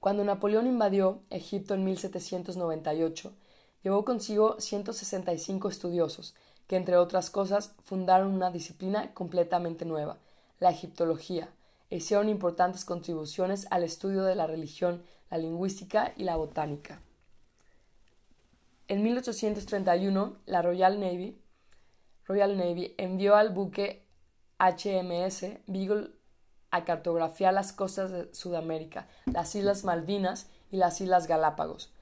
Cuando 0.00 0.24
Napoleón 0.24 0.66
invadió 0.66 1.20
Egipto 1.28 1.74
en 1.74 1.84
1798, 1.84 3.34
llevó 3.82 4.06
consigo 4.06 4.58
165 4.58 5.68
estudiosos, 5.68 6.34
que 6.66 6.76
entre 6.76 6.96
otras 6.96 7.28
cosas 7.28 7.74
fundaron 7.84 8.32
una 8.32 8.50
disciplina 8.50 9.12
completamente 9.12 9.84
nueva, 9.84 10.16
la 10.60 10.70
egiptología, 10.70 11.50
hicieron 11.90 12.28
importantes 12.28 12.84
contribuciones 12.84 13.66
al 13.70 13.82
estudio 13.82 14.24
de 14.24 14.34
la 14.34 14.46
religión, 14.46 15.04
la 15.30 15.38
lingüística 15.38 16.12
y 16.16 16.24
la 16.24 16.36
botánica. 16.36 17.00
En 18.88 19.02
1831, 19.02 20.36
la 20.46 20.62
Royal 20.62 21.00
Navy, 21.00 21.40
envió 22.98 23.36
al 23.36 23.50
buque 23.50 24.06
HMS 24.58 25.58
Beagle 25.66 26.10
a 26.70 26.84
cartografiar 26.84 27.54
las 27.54 27.72
costas 27.72 28.10
de 28.10 28.32
Sudamérica, 28.34 29.08
las 29.26 29.54
Islas 29.54 29.84
Malvinas 29.84 30.48
y 30.70 30.76
las 30.76 31.00
Islas 31.00 31.26
Galápagos. 31.26 31.92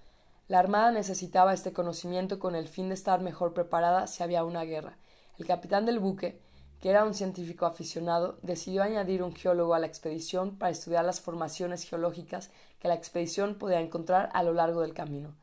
La 0.47 0.59
Armada 0.59 0.90
necesitaba 0.90 1.55
este 1.55 1.73
conocimiento 1.73 2.38
con 2.38 2.55
el 2.55 2.68
fin 2.68 2.88
de 2.88 2.94
estar 2.94 3.20
mejor 3.20 3.55
preparada 3.55 4.07
si 4.07 4.23
había 4.23 4.44
una 4.44 4.64
guerra. 4.64 4.99
El 5.38 5.47
capitán 5.47 5.87
del 5.87 5.99
buque, 5.99 6.40
que 6.85 6.90
era 6.90 7.07
un 7.07 7.14
científico 7.14 7.64
aficionado, 7.64 8.37
decidió 8.42 8.83
añadir 8.83 9.23
un 9.23 9.35
geólogo 9.35 9.73
a 9.73 9.79
la 9.79 9.87
expedición 9.87 10.59
para 10.59 10.70
estudiar 10.70 11.03
las 11.03 11.18
formaciones 11.18 11.88
geológicas 11.88 12.51
que 12.79 12.88
la 12.88 12.94
expedición 12.94 13.55
podía 13.55 13.81
encontrar 13.81 14.29
a 14.35 14.42
lo 14.42 14.53
largo 14.53 14.83
del 14.83 14.92
camino. 14.92 15.35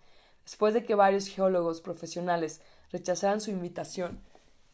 Después 0.44 0.76
de 0.76 0.86
que 0.86 0.94
varios 0.94 1.28
geólogos 1.28 1.82
profesionales 1.82 2.62
rechazaran 2.92 3.42
su 3.42 3.50
invitación, 3.50 4.22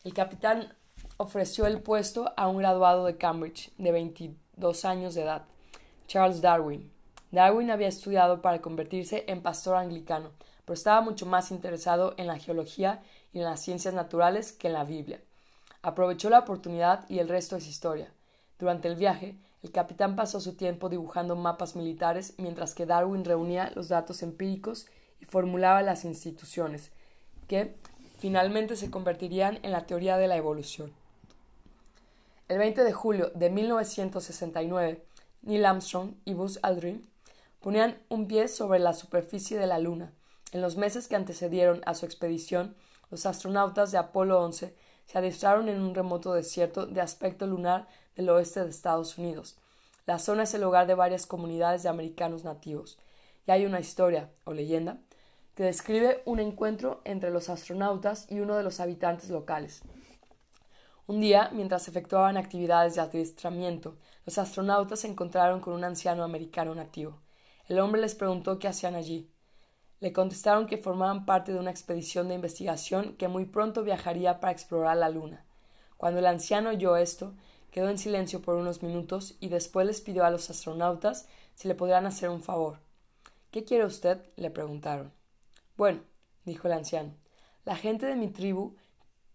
el 0.03 0.13
capitán 0.13 0.75
ofreció 1.15 1.67
el 1.67 1.81
puesto 1.81 2.33
a 2.35 2.49
un 2.49 2.57
graduado 2.57 3.05
de 3.05 3.15
Cambridge 3.15 3.71
de 3.77 3.93
22 3.93 4.83
años 4.83 5.15
de 5.15 5.21
edad, 5.21 5.45
Charles 6.07 6.41
Darwin. 6.41 6.91
Darwin 7.31 7.71
había 7.71 7.87
estudiado 7.87 8.41
para 8.41 8.59
convertirse 8.61 9.23
en 9.29 9.41
pastor 9.41 9.77
anglicano, 9.77 10.31
pero 10.65 10.73
estaba 10.73 10.99
mucho 10.99 11.25
más 11.25 11.49
interesado 11.49 12.13
en 12.17 12.27
la 12.27 12.37
geología 12.37 13.01
y 13.31 13.37
en 13.37 13.45
las 13.45 13.61
ciencias 13.61 13.93
naturales 13.93 14.51
que 14.51 14.67
en 14.67 14.73
la 14.73 14.83
Biblia. 14.83 15.21
Aprovechó 15.81 16.29
la 16.29 16.39
oportunidad 16.39 17.07
y 17.09 17.19
el 17.19 17.29
resto 17.29 17.55
es 17.55 17.67
historia. 17.67 18.11
Durante 18.59 18.87
el 18.87 18.95
viaje, 18.95 19.37
el 19.63 19.71
capitán 19.71 20.15
pasó 20.15 20.39
su 20.39 20.55
tiempo 20.55 20.89
dibujando 20.89 21.35
mapas 21.35 21.75
militares 21.75 22.33
mientras 22.37 22.73
que 22.73 22.85
Darwin 22.85 23.25
reunía 23.25 23.71
los 23.75 23.89
datos 23.89 24.23
empíricos 24.23 24.87
y 25.19 25.25
formulaba 25.25 25.81
las 25.81 26.05
instituciones, 26.05 26.91
que 27.47 27.75
finalmente 28.17 28.75
se 28.75 28.91
convertirían 28.91 29.59
en 29.63 29.71
la 29.71 29.85
teoría 29.85 30.17
de 30.17 30.27
la 30.27 30.37
evolución. 30.37 30.91
El 32.47 32.59
20 32.59 32.83
de 32.83 32.93
julio 32.93 33.31
de 33.35 33.49
1969, 33.49 35.03
Neil 35.41 35.65
Armstrong 35.65 36.13
y 36.23 36.33
Buzz 36.33 36.59
Aldrin 36.61 37.07
ponían 37.59 37.97
un 38.09 38.27
pie 38.27 38.47
sobre 38.47 38.79
la 38.79 38.93
superficie 38.93 39.57
de 39.57 39.67
la 39.67 39.79
Luna. 39.79 40.13
En 40.53 40.61
los 40.61 40.77
meses 40.77 41.07
que 41.07 41.15
antecedieron 41.15 41.81
a 41.85 41.93
su 41.93 42.05
expedición, 42.05 42.75
los 43.11 43.25
astronautas 43.25 43.91
de 43.91 43.97
Apolo 43.97 44.41
11 44.41 44.73
se 45.07 45.17
adiestraron 45.17 45.69
en 45.69 45.81
un 45.81 45.95
remoto 45.95 46.33
desierto 46.33 46.85
de 46.85 47.01
aspecto 47.01 47.47
lunar 47.47 47.87
del 48.15 48.29
oeste 48.29 48.63
de 48.63 48.69
Estados 48.69 49.17
Unidos. 49.17 49.57
La 50.05 50.19
zona 50.19 50.43
es 50.43 50.53
el 50.53 50.63
hogar 50.63 50.85
de 50.85 50.95
varias 50.95 51.25
comunidades 51.25 51.83
de 51.83 51.89
americanos 51.89 52.43
nativos, 52.43 52.99
y 53.47 53.51
hay 53.51 53.65
una 53.65 53.79
historia, 53.79 54.29
o 54.43 54.53
leyenda, 54.53 54.99
que 55.55 55.63
describe 55.63 56.21
un 56.25 56.39
encuentro 56.39 57.01
entre 57.03 57.31
los 57.31 57.49
astronautas 57.49 58.29
y 58.29 58.39
uno 58.41 58.55
de 58.55 58.63
los 58.63 58.79
habitantes 58.79 59.29
locales. 59.29 59.81
Un 61.07 61.21
día, 61.21 61.49
mientras 61.53 61.87
efectuaban 61.87 62.35
actividades 62.35 62.95
de 62.95 63.01
adiestramiento, 63.01 63.97
los 64.25 64.37
astronautas 64.37 64.99
se 64.99 65.07
encontraron 65.07 65.61
con 65.61 65.73
un 65.73 65.85
anciano 65.85 66.23
americano 66.23 66.75
nativo. 66.75 67.21
El 67.67 67.79
hombre 67.79 68.01
les 68.01 68.13
preguntó 68.13 68.59
qué 68.59 68.67
hacían 68.67 68.95
allí. 68.95 69.31
Le 69.99 70.13
contestaron 70.13 70.67
que 70.67 70.77
formaban 70.77 71.25
parte 71.25 71.51
de 71.51 71.59
una 71.59 71.71
expedición 71.71 72.27
de 72.27 72.35
investigación 72.35 73.15
que 73.17 73.27
muy 73.27 73.45
pronto 73.45 73.83
viajaría 73.83 74.39
para 74.39 74.51
explorar 74.51 74.97
la 74.97 75.09
Luna. 75.09 75.43
Cuando 75.97 76.19
el 76.19 76.27
anciano 76.27 76.69
oyó 76.69 76.97
esto, 76.97 77.33
quedó 77.71 77.89
en 77.89 77.97
silencio 77.97 78.41
por 78.41 78.55
unos 78.55 78.83
minutos 78.83 79.35
y 79.39 79.49
después 79.49 79.87
les 79.87 80.01
pidió 80.01 80.23
a 80.23 80.29
los 80.29 80.49
astronautas 80.49 81.27
si 81.55 81.67
le 81.67 81.75
podrían 81.75 82.05
hacer 82.05 82.29
un 82.29 82.43
favor. 82.43 82.79
¿Qué 83.49 83.63
quiere 83.63 83.85
usted? 83.85 84.21
le 84.35 84.51
preguntaron. 84.51 85.11
Bueno, 85.75 86.01
dijo 86.45 86.67
el 86.67 86.73
anciano, 86.73 87.13
la 87.65 87.75
gente 87.75 88.05
de 88.05 88.15
mi 88.15 88.27
tribu 88.27 88.75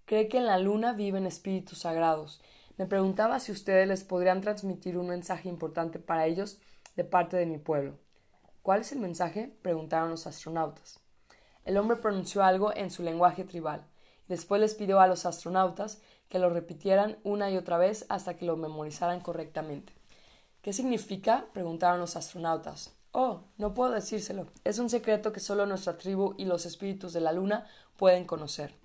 cree 0.05 0.29
que 0.29 0.39
en 0.39 0.47
la 0.47 0.59
luna 0.59 0.93
viven 0.93 1.27
espíritus 1.27 1.81
sagrados. 1.81 2.41
Me 2.77 2.87
preguntaba 2.87 3.41
si 3.41 3.51
ustedes 3.51 3.89
les 3.89 4.05
podrían 4.05 4.41
transmitir 4.41 4.97
un 4.97 5.09
mensaje 5.09 5.49
importante 5.49 5.99
para 5.99 6.27
ellos 6.27 6.59
de 6.97 7.05
parte 7.05 7.37
de 7.37 7.47
mi 7.47 7.59
pueblo. 7.59 7.99
¿Cuál 8.63 8.83
es 8.83 8.93
el 8.93 9.01
mensaje? 9.01 9.53
preguntaron 9.61 10.11
los 10.11 10.29
astronautas. 10.29 11.01
El 11.65 11.77
hombre 11.77 11.97
pronunció 11.97 12.45
algo 12.45 12.73
en 12.73 12.93
su 12.93 13.03
lenguaje 13.03 13.43
tribal, 13.43 13.85
después 14.29 14.61
les 14.61 14.77
pidió 14.77 15.01
a 15.01 15.09
los 15.09 15.27
astronautas 15.27 16.01
que 16.29 16.39
lo 16.39 16.49
repitieran 16.49 17.19
una 17.25 17.51
y 17.51 17.57
otra 17.57 17.77
vez 17.77 18.07
hasta 18.09 18.37
que 18.37 18.45
lo 18.45 18.57
memorizaran 18.57 19.21
correctamente. 19.21 19.93
¿Qué 20.61 20.73
significa? 20.73 21.47
preguntaron 21.53 21.99
los 21.99 22.15
astronautas. 22.15 22.95
Oh, 23.11 23.41
no 23.59 23.75
puedo 23.75 23.91
decírselo. 23.91 24.47
Es 24.63 24.79
un 24.79 24.89
secreto 24.89 25.33
que 25.33 25.41
solo 25.41 25.67
nuestra 25.67 25.99
tribu 25.99 26.35
y 26.39 26.45
los 26.45 26.65
espíritus 26.65 27.13
de 27.13 27.21
la 27.21 27.33
luna 27.33 27.67
pueden 27.97 28.25
conocer. 28.27 28.77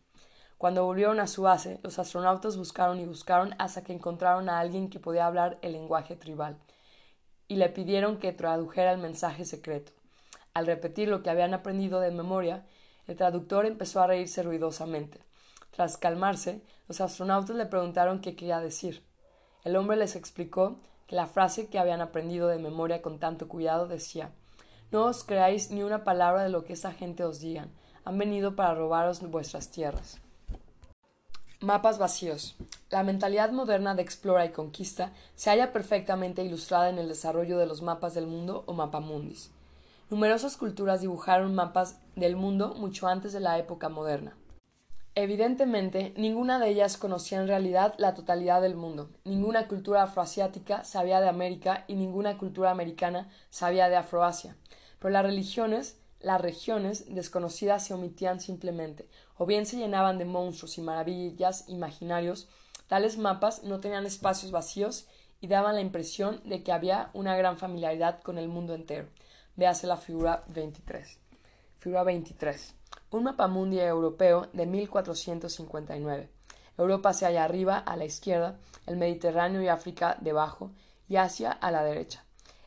Cuando 0.58 0.86
volvieron 0.86 1.20
a 1.20 1.28
su 1.28 1.44
base, 1.44 1.80
los 1.84 2.00
astronautas 2.00 2.58
buscaron 2.58 3.00
y 3.00 3.06
buscaron 3.06 3.54
hasta 3.60 3.84
que 3.84 3.94
encontraron 3.94 4.50
a 4.50 4.60
alguien 4.60 4.90
que 4.90 5.00
podía 5.00 5.28
hablar 5.28 5.60
el 5.62 5.74
lenguaje 5.74 6.16
tribal 6.16 6.58
y 7.48 7.56
le 7.56 7.70
pidieron 7.70 8.18
que 8.18 8.34
tradujera 8.34 8.92
el 8.92 8.98
mensaje 8.98 9.46
secreto. 9.46 9.92
Al 10.54 10.66
repetir 10.66 11.08
lo 11.08 11.24
que 11.24 11.30
habían 11.30 11.54
aprendido 11.54 12.00
de 12.00 12.12
memoria, 12.12 12.66
el 13.08 13.16
traductor 13.16 13.66
empezó 13.66 14.02
a 14.02 14.08
reírse 14.08 14.44
ruidosamente. 14.44 15.20
Tras 15.72 15.98
calmarse, 15.98 16.62
los 16.88 17.02
astronautas 17.02 17.56
le 17.56 17.66
preguntaron 17.66 18.20
qué 18.20 18.36
quería 18.36 18.60
decir. 18.60 19.04
El 19.64 19.76
hombre 19.76 19.98
les 19.98 20.16
explicó 20.16 20.78
que 21.08 21.16
la 21.16 21.28
frase 21.28 21.68
que 21.68 21.80
habían 21.80 22.02
aprendido 22.02 22.48
de 22.48 22.58
memoria 22.58 23.02
con 23.02 23.20
tanto 23.20 23.48
cuidado 23.48 23.88
decía 23.88 24.32
No 24.92 25.06
os 25.06 25.24
creáis 25.24 25.72
ni 25.72 25.84
una 25.84 26.04
palabra 26.04 26.44
de 26.44 26.50
lo 26.50 26.64
que 26.64 26.74
esa 26.74 26.92
gente 26.92 27.24
os 27.24 27.40
digan. 27.40 27.72
Han 28.04 28.18
venido 28.18 28.56
para 28.56 28.74
robaros 28.74 29.22
vuestras 29.30 29.70
tierras. 29.70 30.20
Mapas 31.60 31.98
vacíos. 31.98 32.56
La 32.91 33.02
mentalidad 33.02 33.52
moderna 33.52 33.96
de 33.96 34.04
explora 34.04 34.46
y 34.46 34.50
conquista 34.50 35.12
se 35.36 35.50
halla 35.50 35.74
perfectamente 35.74 36.43
ilustrada 36.43 36.88
en 36.89 37.00
el 37.00 37.08
desarrollo 37.08 37.58
de 37.58 37.65
los 37.65 37.82
mapas 37.82 38.13
del 38.13 38.28
mundo 38.28 38.63
o 38.67 38.74
mapamundis. 38.74 39.50
Numerosas 40.12 40.56
culturas 40.56 41.02
dibujaron 41.02 41.56
mapas 41.56 41.98
del 42.15 42.36
mundo 42.36 42.76
mucho 42.76 43.08
antes 43.08 43.34
de 43.34 43.39
la 43.39 43.58
época 43.58 43.89
moderna. 43.89 44.38
Evidentemente, 45.15 46.13
ninguna 46.15 46.60
de 46.60 46.70
ellas 46.70 46.96
conocía 46.96 47.41
en 47.41 47.48
realidad 47.48 47.96
la 47.98 48.13
totalidad 48.13 48.62
del 48.62 48.76
mundo. 48.76 49.10
Ninguna 49.26 49.67
cultura 49.67 50.04
afroasiática 50.04 50.84
sabía 50.84 51.22
de 51.22 51.28
América 51.28 51.86
y 51.88 51.96
ninguna 51.96 52.38
cultura 52.38 52.70
americana 52.70 53.32
sabía 53.50 53.89
de 53.89 53.96
Afroasia. 53.96 54.56
Pero 55.00 55.10
las 55.10 55.24
religiones 55.24 55.98
las 56.20 56.41
regiones 56.41 57.13
desconocidas 57.13 57.86
se 57.86 57.93
omitían 57.93 58.39
simplemente, 58.39 59.08
o 59.38 59.45
bien 59.45 59.65
se 59.65 59.78
llenaban 59.78 60.17
de 60.17 60.26
monstruos 60.26 60.78
y 60.78 60.82
maravillas 60.82 61.65
imaginarios, 61.67 62.47
tales 62.88 63.17
mapas 63.17 63.63
no 63.63 63.80
tenían 63.80 64.06
espacios 64.06 64.52
vacíos 64.52 65.08
y 65.39 65.47
daban 65.47 65.76
la 65.76 65.82
impresión 65.82 66.41
de 66.45 66.63
que 66.63 66.71
había 66.71 67.10
una 67.13 67.36
gran 67.38 67.58
familiaridad 67.58 68.21
con 68.21 68.38
el 68.38 68.47
mundo 68.47 68.73
entero. 68.73 69.08
Véase 69.56 69.88
la 69.88 69.97
figura 69.97 70.43
23. 70.47 71.19
Figura 71.80 72.04
23. 72.04 72.76
Un 73.12 73.23
mapa 73.23 73.47
mundial 73.47 73.88
europeo 73.88 74.47
de 74.54 74.65
1459. 74.65 76.30
Europa 76.78 77.13
se 77.13 77.26
halla 77.26 77.43
arriba 77.43 77.78
a 77.78 77.95
la 77.95 78.06
izquierda, 78.06 78.60
el 78.86 78.97
Mediterráneo 78.97 79.62
y 79.62 79.67
África 79.67 80.17
debajo, 80.21 80.71
y 81.10 81.15
Asia 81.15 81.52
a 81.52 81.71
la 81.71 81.84
derecha. 81.84 82.23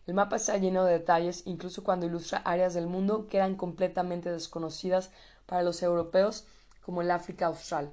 El 0.06 0.14
mapa 0.14 0.37
está 0.37 0.56
lleno 0.56 0.85
de 0.85 0.94
detalles, 0.94 1.46
incluso 1.46 1.85
cuando 1.85 2.06
ilustra 2.06 2.38
áreas 2.38 2.74
del 2.74 2.87
mundo 2.87 3.26
que 3.28 3.37
eran 3.37 3.54
completamente 3.54 4.33
desconocidas 4.33 5.11
para 5.46 5.62
los 5.62 5.83
europeos, 5.83 6.46
como 6.90 7.03
el 7.03 7.12
África 7.12 7.46
Austral. 7.46 7.92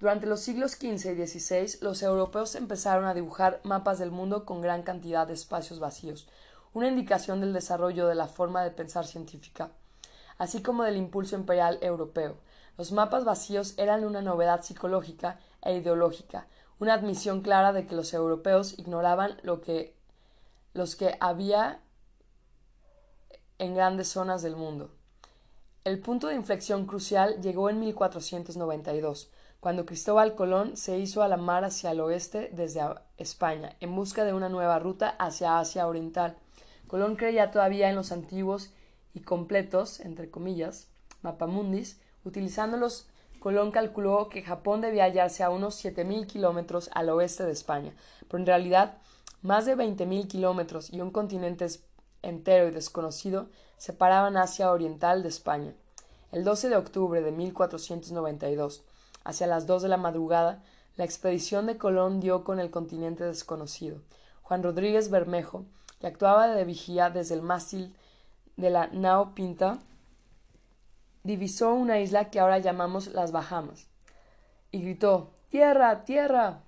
Durante 0.00 0.26
los 0.26 0.40
siglos 0.40 0.72
XV 0.72 1.12
y 1.12 1.26
XVI, 1.26 1.80
los 1.82 2.02
europeos 2.02 2.54
empezaron 2.54 3.04
a 3.04 3.12
dibujar 3.12 3.60
mapas 3.62 3.98
del 3.98 4.10
mundo 4.10 4.46
con 4.46 4.62
gran 4.62 4.84
cantidad 4.84 5.26
de 5.26 5.34
espacios 5.34 5.80
vacíos, 5.80 6.26
una 6.72 6.88
indicación 6.88 7.42
del 7.42 7.52
desarrollo 7.52 8.06
de 8.06 8.14
la 8.14 8.26
forma 8.26 8.64
de 8.64 8.70
pensar 8.70 9.06
científica, 9.06 9.68
así 10.38 10.62
como 10.62 10.82
del 10.84 10.96
impulso 10.96 11.36
imperial 11.36 11.78
europeo. 11.82 12.38
Los 12.78 12.90
mapas 12.90 13.26
vacíos 13.26 13.74
eran 13.76 14.02
una 14.02 14.22
novedad 14.22 14.62
psicológica 14.62 15.38
e 15.60 15.76
ideológica, 15.76 16.46
una 16.78 16.94
admisión 16.94 17.42
clara 17.42 17.74
de 17.74 17.86
que 17.86 17.96
los 17.96 18.14
europeos 18.14 18.78
ignoraban 18.78 19.36
lo 19.42 19.60
que 19.60 19.94
los 20.72 20.96
que 20.96 21.18
había 21.20 21.82
en 23.58 23.74
grandes 23.74 24.08
zonas 24.08 24.40
del 24.40 24.56
mundo. 24.56 24.95
El 25.86 26.00
punto 26.00 26.26
de 26.26 26.34
inflexión 26.34 26.84
crucial 26.84 27.40
llegó 27.40 27.70
en 27.70 27.78
1492, 27.78 29.30
cuando 29.60 29.86
Cristóbal 29.86 30.34
Colón 30.34 30.76
se 30.76 30.98
hizo 30.98 31.22
a 31.22 31.28
la 31.28 31.36
mar 31.36 31.62
hacia 31.62 31.92
el 31.92 32.00
oeste 32.00 32.50
desde 32.52 32.80
España, 33.18 33.76
en 33.78 33.94
busca 33.94 34.24
de 34.24 34.32
una 34.32 34.48
nueva 34.48 34.80
ruta 34.80 35.10
hacia 35.10 35.60
Asia 35.60 35.86
Oriental. 35.86 36.38
Colón 36.88 37.14
creía 37.14 37.52
todavía 37.52 37.88
en 37.88 37.94
los 37.94 38.10
antiguos 38.10 38.72
y 39.14 39.20
completos, 39.20 40.00
entre 40.00 40.28
comillas, 40.28 40.88
mapamundis, 41.22 42.00
utilizándolos 42.24 43.06
Colón 43.38 43.70
calculó 43.70 44.28
que 44.28 44.42
Japón 44.42 44.80
debía 44.80 45.04
hallarse 45.04 45.44
a 45.44 45.50
unos 45.50 45.84
7.000 45.84 46.26
kilómetros 46.26 46.90
al 46.94 47.10
oeste 47.10 47.44
de 47.44 47.52
España, 47.52 47.94
pero 48.26 48.40
en 48.40 48.46
realidad 48.46 48.98
más 49.40 49.66
de 49.66 49.76
veinte 49.76 50.04
mil 50.04 50.26
kilómetros 50.26 50.92
y 50.92 51.00
un 51.00 51.12
continente 51.12 51.68
entero 52.28 52.68
y 52.68 52.70
desconocido 52.70 53.48
separaban 53.78 54.36
Asia 54.36 54.70
Oriental 54.70 55.22
de 55.22 55.28
España. 55.28 55.74
El 56.32 56.44
12 56.44 56.68
de 56.68 56.76
octubre 56.76 57.22
de 57.22 57.32
1492, 57.32 58.84
hacia 59.24 59.46
las 59.46 59.66
dos 59.66 59.82
de 59.82 59.88
la 59.88 59.96
madrugada, 59.96 60.62
la 60.96 61.04
expedición 61.04 61.66
de 61.66 61.78
Colón 61.78 62.20
dio 62.20 62.42
con 62.42 62.58
el 62.58 62.70
continente 62.70 63.24
desconocido. 63.24 64.00
Juan 64.42 64.62
Rodríguez 64.62 65.10
Bermejo, 65.10 65.64
que 66.00 66.06
actuaba 66.06 66.48
de 66.48 66.64
vigía 66.64 67.10
desde 67.10 67.34
el 67.34 67.42
mástil 67.42 67.94
de 68.56 68.70
la 68.70 68.88
nao 68.88 69.34
Pinta, 69.34 69.78
divisó 71.22 71.74
una 71.74 72.00
isla 72.00 72.30
que 72.30 72.40
ahora 72.40 72.58
llamamos 72.58 73.08
las 73.08 73.32
Bahamas, 73.32 73.88
y 74.70 74.80
gritó 74.80 75.30
Tierra, 75.50 76.04
tierra. 76.04 76.60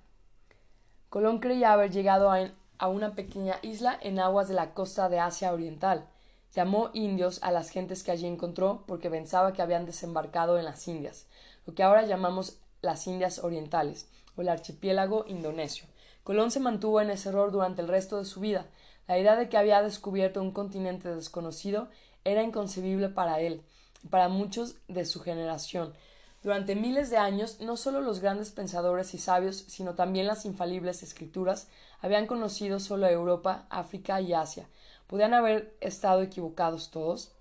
Colón 1.09 1.39
creía 1.39 1.73
haber 1.73 1.91
llegado 1.91 2.31
a, 2.31 2.49
a 2.79 2.87
una 2.87 3.13
pequeña 3.13 3.59
isla 3.61 3.99
en 4.01 4.19
aguas 4.19 4.47
de 4.47 4.55
la 4.55 4.73
costa 4.73 5.09
de 5.09 5.19
Asia 5.19 5.53
Oriental. 5.53 6.07
Llamó 6.55 6.89
indios 6.93 7.39
a 7.43 7.51
las 7.51 7.69
gentes 7.69 8.01
que 8.01 8.11
allí 8.11 8.25
encontró 8.25 8.85
porque 8.87 9.09
pensaba 9.09 9.53
que 9.53 9.61
habían 9.61 9.85
desembarcado 9.85 10.57
en 10.57 10.65
las 10.65 10.87
Indias, 10.87 11.27
lo 11.67 11.75
que 11.75 11.83
ahora 11.83 12.03
llamamos 12.03 12.57
las 12.81 13.05
Indias 13.05 13.43
Orientales, 13.43 14.07
o 14.35 14.41
el 14.41 14.49
archipiélago 14.49 15.25
indonesio. 15.27 15.85
Colón 16.23 16.51
se 16.51 16.59
mantuvo 16.59 17.01
en 17.01 17.11
ese 17.11 17.29
error 17.29 17.51
durante 17.51 17.81
el 17.81 17.87
resto 17.87 18.17
de 18.17 18.25
su 18.25 18.39
vida. 18.39 18.65
La 19.07 19.19
idea 19.19 19.35
de 19.35 19.49
que 19.49 19.57
había 19.57 19.81
descubierto 19.81 20.41
un 20.41 20.51
continente 20.51 21.13
desconocido 21.13 21.89
era 22.23 22.43
inconcebible 22.43 23.09
para 23.09 23.39
él 23.41 23.61
y 24.03 24.07
para 24.07 24.29
muchos 24.29 24.75
de 24.87 25.05
su 25.05 25.19
generación. 25.21 25.93
Durante 26.41 26.75
miles 26.75 27.09
de 27.09 27.17
años, 27.17 27.59
no 27.59 27.75
solo 27.75 27.99
los 27.99 28.21
grandes 28.21 28.51
pensadores 28.51 29.13
y 29.13 29.17
sabios, 29.17 29.57
sino 29.67 29.95
también 29.95 30.25
las 30.25 30.45
infalibles 30.45 31.03
escrituras 31.03 31.67
habían 31.99 32.27
conocido 32.27 32.79
solo 32.79 33.07
Europa, 33.07 33.65
África 33.69 34.21
y 34.21 34.33
Asia. 34.33 34.69
¿Podían 35.07 35.33
haber 35.33 35.75
estado 35.81 36.21
equivocados 36.21 36.91
todos? 36.91 37.33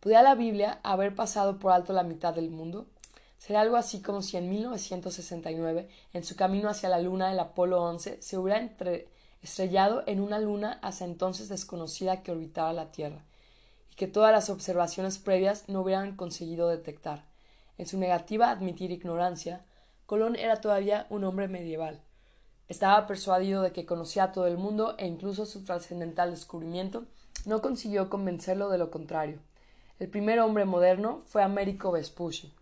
¿Podía 0.00 0.22
la 0.22 0.34
Biblia 0.34 0.80
haber 0.84 1.14
pasado 1.14 1.58
por 1.58 1.72
alto 1.72 1.92
la 1.92 2.02
mitad 2.02 2.32
del 2.32 2.50
mundo? 2.50 2.86
Sería 3.36 3.60
algo 3.60 3.76
así 3.76 4.00
como 4.00 4.22
si 4.22 4.38
en 4.38 4.48
1969, 4.48 5.90
en 6.14 6.24
su 6.24 6.34
camino 6.34 6.70
hacia 6.70 6.88
la 6.88 7.00
luna 7.00 7.28
del 7.28 7.40
Apolo 7.40 7.82
11, 7.82 8.22
se 8.22 8.38
hubiera 8.38 8.66
estrellado 9.42 10.02
en 10.06 10.20
una 10.20 10.38
luna 10.38 10.78
hasta 10.80 11.04
entonces 11.04 11.50
desconocida 11.50 12.22
que 12.22 12.32
orbitaba 12.32 12.72
la 12.72 12.90
Tierra, 12.90 13.22
y 13.92 13.96
que 13.96 14.06
todas 14.06 14.32
las 14.32 14.48
observaciones 14.48 15.18
previas 15.18 15.68
no 15.68 15.82
hubieran 15.82 16.16
conseguido 16.16 16.68
detectar. 16.68 17.25
En 17.78 17.86
su 17.86 17.98
negativa 17.98 18.48
a 18.48 18.52
admitir 18.52 18.90
ignorancia, 18.90 19.64
Colón 20.06 20.36
era 20.36 20.60
todavía 20.60 21.06
un 21.10 21.24
hombre 21.24 21.48
medieval. 21.48 22.00
Estaba 22.68 23.06
persuadido 23.06 23.62
de 23.62 23.72
que 23.72 23.86
conocía 23.86 24.24
a 24.24 24.32
todo 24.32 24.46
el 24.46 24.56
mundo 24.56 24.94
e 24.98 25.06
incluso 25.06 25.46
su 25.46 25.64
trascendental 25.64 26.30
descubrimiento 26.30 27.04
no 27.44 27.62
consiguió 27.62 28.10
convencerlo 28.10 28.70
de 28.70 28.78
lo 28.78 28.90
contrario. 28.90 29.38
El 29.98 30.08
primer 30.08 30.40
hombre 30.40 30.64
moderno 30.64 31.22
fue 31.26 31.42
Américo 31.42 31.92
Vespucci, 31.92 32.52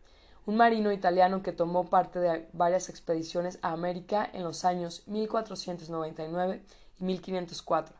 un 0.46 0.56
marino 0.56 0.92
italiano 0.92 1.42
que 1.42 1.52
tomó 1.52 1.86
parte 1.86 2.18
de 2.18 2.48
varias 2.52 2.88
expediciones 2.88 3.58
a 3.62 3.72
América 3.72 4.28
en 4.32 4.44
los 4.44 4.64
años 4.64 5.02
1499 5.06 6.62
y 7.00 7.04
1504. 7.04 7.96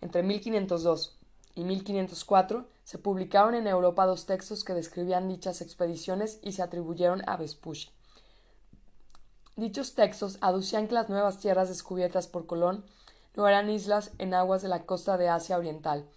Entre 0.00 0.22
1502 0.22 1.18
y 1.54 1.64
1504 1.64 2.66
se 2.84 2.98
publicaron 2.98 3.54
en 3.54 3.66
Europa 3.66 4.06
dos 4.06 4.26
textos 4.26 4.62
que 4.62 4.74
describían 4.74 5.28
dichas 5.28 5.60
expediciones 5.60 6.38
y 6.42 6.52
se 6.52 6.62
atribuyeron 6.62 7.22
a 7.26 7.36
Vespucci. 7.36 7.90
Dichos 9.56 9.94
textos 9.94 10.38
aducían 10.40 10.88
que 10.88 10.94
las 10.94 11.08
nuevas 11.08 11.38
tierras 11.38 11.68
descubiertas 11.68 12.26
por 12.26 12.46
Colón 12.46 12.84
no 13.34 13.48
eran 13.48 13.70
islas 13.70 14.12
en 14.18 14.34
aguas 14.34 14.62
de 14.62 14.68
la 14.68 14.84
costa 14.84 15.16
de 15.16 15.28
Asia 15.28 15.56
Oriental, 15.56 16.08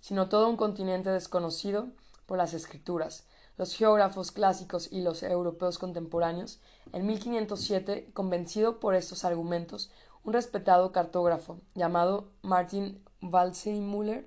sino 0.00 0.28
todo 0.28 0.48
un 0.48 0.56
continente 0.56 1.10
desconocido 1.10 1.88
por 2.26 2.38
las 2.38 2.54
escrituras, 2.54 3.24
los 3.56 3.74
geógrafos 3.74 4.30
clásicos 4.30 4.90
y 4.90 5.02
los 5.02 5.22
europeos 5.22 5.78
contemporáneos, 5.78 6.60
en 6.92 7.06
1507, 7.06 8.10
convencido 8.12 8.80
por 8.80 8.94
estos 8.94 9.24
argumentos, 9.24 9.90
un 10.24 10.32
respetado 10.32 10.92
cartógrafo 10.92 11.58
llamado 11.74 12.30
Martin 12.42 13.02
Waldseemüller 13.22 14.26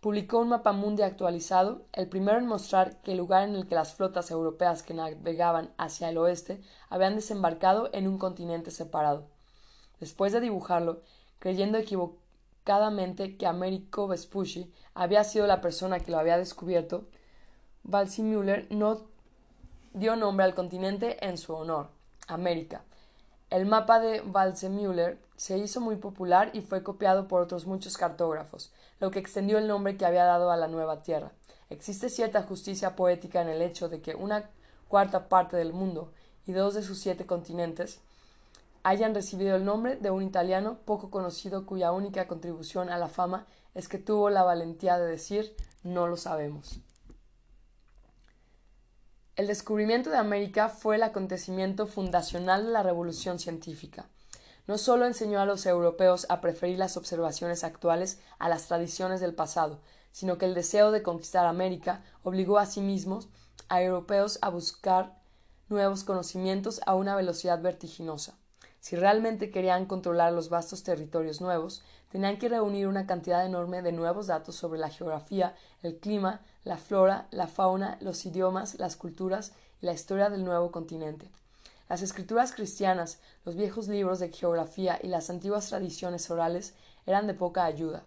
publicó 0.00 0.38
un 0.38 0.50
mapa 0.50 0.72
mundi 0.72 1.02
actualizado, 1.02 1.82
el 1.92 2.08
primero 2.08 2.38
en 2.38 2.46
mostrar 2.46 3.00
que 3.02 3.12
el 3.12 3.18
lugar 3.18 3.48
en 3.48 3.54
el 3.54 3.66
que 3.66 3.74
las 3.74 3.94
flotas 3.94 4.30
europeas 4.30 4.82
que 4.82 4.94
navegaban 4.94 5.70
hacia 5.76 6.08
el 6.08 6.18
oeste 6.18 6.60
habían 6.88 7.16
desembarcado 7.16 7.90
en 7.92 8.06
un 8.06 8.18
continente 8.18 8.70
separado. 8.70 9.26
Después 9.98 10.32
de 10.32 10.40
dibujarlo, 10.40 11.02
creyendo 11.40 11.78
equivocadamente 11.78 13.36
que 13.36 13.46
Américo 13.46 14.06
Vespucci 14.06 14.72
había 14.94 15.24
sido 15.24 15.46
la 15.46 15.60
persona 15.60 16.00
que 16.00 16.12
lo 16.12 16.18
había 16.18 16.38
descubierto, 16.38 17.06
Müller 17.84 18.66
no 18.70 19.00
dio 19.94 20.14
nombre 20.14 20.44
al 20.44 20.54
continente 20.54 21.24
en 21.26 21.38
su 21.38 21.54
honor, 21.54 21.88
América. 22.28 22.84
El 23.50 23.64
mapa 23.64 23.98
de 23.98 24.20
Müller 24.68 25.18
se 25.36 25.56
hizo 25.56 25.80
muy 25.80 25.96
popular 25.96 26.50
y 26.52 26.60
fue 26.60 26.82
copiado 26.82 27.28
por 27.28 27.40
otros 27.40 27.66
muchos 27.66 27.96
cartógrafos, 27.96 28.72
lo 29.00 29.10
que 29.10 29.20
extendió 29.20 29.56
el 29.56 29.66
nombre 29.66 29.96
que 29.96 30.04
había 30.04 30.24
dado 30.24 30.50
a 30.50 30.56
la 30.58 30.68
nueva 30.68 31.02
Tierra. 31.02 31.32
Existe 31.70 32.10
cierta 32.10 32.42
justicia 32.42 32.94
poética 32.94 33.40
en 33.40 33.48
el 33.48 33.62
hecho 33.62 33.88
de 33.88 34.02
que 34.02 34.14
una 34.14 34.50
cuarta 34.88 35.30
parte 35.30 35.56
del 35.56 35.72
mundo 35.72 36.12
y 36.46 36.52
dos 36.52 36.74
de 36.74 36.82
sus 36.82 36.98
siete 36.98 37.24
continentes 37.24 38.00
hayan 38.82 39.14
recibido 39.14 39.56
el 39.56 39.64
nombre 39.64 39.96
de 39.96 40.10
un 40.10 40.22
italiano 40.22 40.78
poco 40.84 41.10
conocido 41.10 41.64
cuya 41.64 41.92
única 41.92 42.28
contribución 42.28 42.90
a 42.90 42.98
la 42.98 43.08
fama 43.08 43.46
es 43.74 43.88
que 43.88 43.98
tuvo 43.98 44.28
la 44.28 44.42
valentía 44.42 44.98
de 44.98 45.06
decir 45.06 45.56
no 45.82 46.06
lo 46.06 46.18
sabemos. 46.18 46.80
El 49.38 49.46
descubrimiento 49.46 50.10
de 50.10 50.16
América 50.16 50.68
fue 50.68 50.96
el 50.96 51.04
acontecimiento 51.04 51.86
fundacional 51.86 52.66
de 52.66 52.72
la 52.72 52.82
revolución 52.82 53.38
científica. 53.38 54.08
No 54.66 54.78
solo 54.78 55.06
enseñó 55.06 55.40
a 55.40 55.44
los 55.44 55.64
europeos 55.64 56.26
a 56.28 56.40
preferir 56.40 56.76
las 56.76 56.96
observaciones 56.96 57.62
actuales 57.62 58.18
a 58.40 58.48
las 58.48 58.66
tradiciones 58.66 59.20
del 59.20 59.36
pasado, 59.36 59.78
sino 60.10 60.38
que 60.38 60.46
el 60.46 60.54
deseo 60.54 60.90
de 60.90 61.04
conquistar 61.04 61.46
América 61.46 62.02
obligó 62.24 62.58
a 62.58 62.66
sí 62.66 62.80
mismos 62.80 63.28
a 63.68 63.80
europeos 63.80 64.40
a 64.42 64.48
buscar 64.48 65.20
nuevos 65.68 66.02
conocimientos 66.02 66.80
a 66.84 66.96
una 66.96 67.14
velocidad 67.14 67.62
vertiginosa. 67.62 68.36
Si 68.80 68.96
realmente 68.96 69.52
querían 69.52 69.86
controlar 69.86 70.32
los 70.32 70.48
vastos 70.48 70.82
territorios 70.82 71.40
nuevos, 71.40 71.84
tenían 72.10 72.38
que 72.38 72.48
reunir 72.48 72.86
una 72.86 73.06
cantidad 73.06 73.44
enorme 73.44 73.82
de 73.82 73.92
nuevos 73.92 74.26
datos 74.26 74.56
sobre 74.56 74.78
la 74.78 74.90
geografía, 74.90 75.54
el 75.82 75.98
clima, 75.98 76.40
la 76.64 76.76
flora, 76.76 77.28
la 77.30 77.46
fauna, 77.46 77.98
los 78.00 78.24
idiomas, 78.26 78.78
las 78.78 78.96
culturas 78.96 79.52
y 79.82 79.86
la 79.86 79.92
historia 79.92 80.30
del 80.30 80.44
nuevo 80.44 80.70
continente. 80.70 81.28
Las 81.88 82.02
escrituras 82.02 82.52
cristianas, 82.52 83.18
los 83.44 83.56
viejos 83.56 83.88
libros 83.88 84.18
de 84.18 84.30
geografía 84.30 84.98
y 85.02 85.08
las 85.08 85.30
antiguas 85.30 85.68
tradiciones 85.68 86.30
orales 86.30 86.74
eran 87.06 87.26
de 87.26 87.34
poca 87.34 87.64
ayuda. 87.64 88.04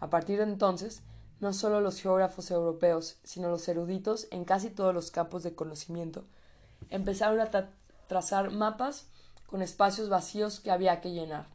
A 0.00 0.10
partir 0.10 0.38
de 0.38 0.44
entonces, 0.44 1.02
no 1.38 1.52
solo 1.52 1.80
los 1.80 2.00
geógrafos 2.00 2.50
europeos, 2.50 3.16
sino 3.22 3.48
los 3.48 3.66
eruditos 3.68 4.26
en 4.30 4.44
casi 4.44 4.70
todos 4.70 4.92
los 4.92 5.10
campos 5.10 5.42
de 5.42 5.54
conocimiento, 5.54 6.24
empezaron 6.90 7.40
a 7.40 7.50
trazar 8.08 8.50
mapas 8.50 9.06
con 9.46 9.62
espacios 9.62 10.08
vacíos 10.08 10.60
que 10.60 10.70
había 10.70 11.00
que 11.00 11.12
llenar. 11.12 11.46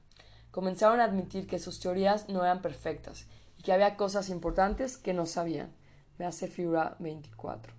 Comenzaron 0.56 1.02
a 1.02 1.04
admitir 1.04 1.48
que 1.48 1.60
sus 1.60 1.82
teorías 1.82 2.30
no 2.30 2.41
eran 2.41 2.62
perfectas 2.62 3.26
y 3.60 3.63
que 3.63 3.74
había 3.74 3.98
cosas 3.98 4.30
importantes 4.30 4.96
que 4.96 5.13
no 5.13 5.26
sabían. 5.26 5.70
Me 6.18 6.24
hace 6.24 6.48
figura 6.48 6.96
24. 7.00 7.74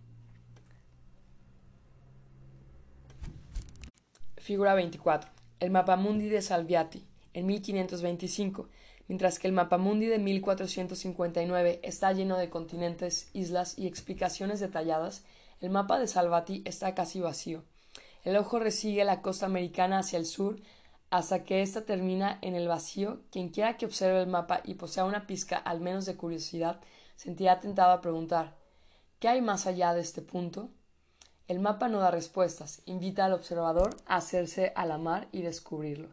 Figura 4.36 4.74
24. 4.74 5.30
El 5.58 5.70
mapamundi 5.70 6.28
de 6.28 6.42
Salviati, 6.42 7.02
en 7.32 7.46
1525, 7.46 8.68
mientras 9.08 9.38
que 9.38 9.46
el 9.48 9.54
mapamundi 9.54 10.04
de 10.04 10.18
1459 10.18 11.80
está 11.82 12.12
lleno 12.12 12.36
de 12.36 12.50
continentes, 12.50 13.30
islas 13.32 13.78
y 13.78 13.86
explicaciones 13.86 14.60
detalladas, 14.60 15.24
el 15.62 15.70
mapa 15.70 15.98
de 15.98 16.08
Salvati 16.08 16.60
está 16.66 16.94
casi 16.94 17.20
vacío. 17.20 17.64
El 18.22 18.36
ojo 18.36 18.58
resigue 18.58 19.02
la 19.04 19.22
costa 19.22 19.46
americana 19.46 20.00
hacia 20.00 20.18
el 20.18 20.26
sur 20.26 20.58
hasta 21.10 21.44
que 21.44 21.62
ésta 21.62 21.84
termina 21.84 22.38
en 22.42 22.54
el 22.54 22.68
vacío. 22.68 23.20
Quien 23.30 23.48
quiera 23.48 23.76
que 23.76 23.86
observe 23.86 24.20
el 24.20 24.26
mapa 24.26 24.60
y 24.64 24.74
posea 24.74 25.04
una 25.04 25.26
pizca 25.26 25.56
al 25.56 25.80
menos 25.80 26.06
de 26.06 26.16
curiosidad, 26.16 26.80
sentirá 27.16 27.60
tentado 27.60 27.92
a 27.92 28.00
preguntar 28.00 28.54
¿Qué 29.18 29.28
hay 29.28 29.40
más 29.40 29.66
allá 29.66 29.94
de 29.94 30.02
este 30.02 30.20
punto? 30.20 30.68
El 31.48 31.58
mapa 31.60 31.88
no 31.88 32.00
da 32.00 32.10
respuestas, 32.10 32.82
invita 32.84 33.24
al 33.24 33.32
observador 33.32 33.96
a 34.06 34.16
hacerse 34.16 34.72
a 34.74 34.84
la 34.84 34.98
mar 34.98 35.28
y 35.32 35.42
descubrirlo. 35.42 36.08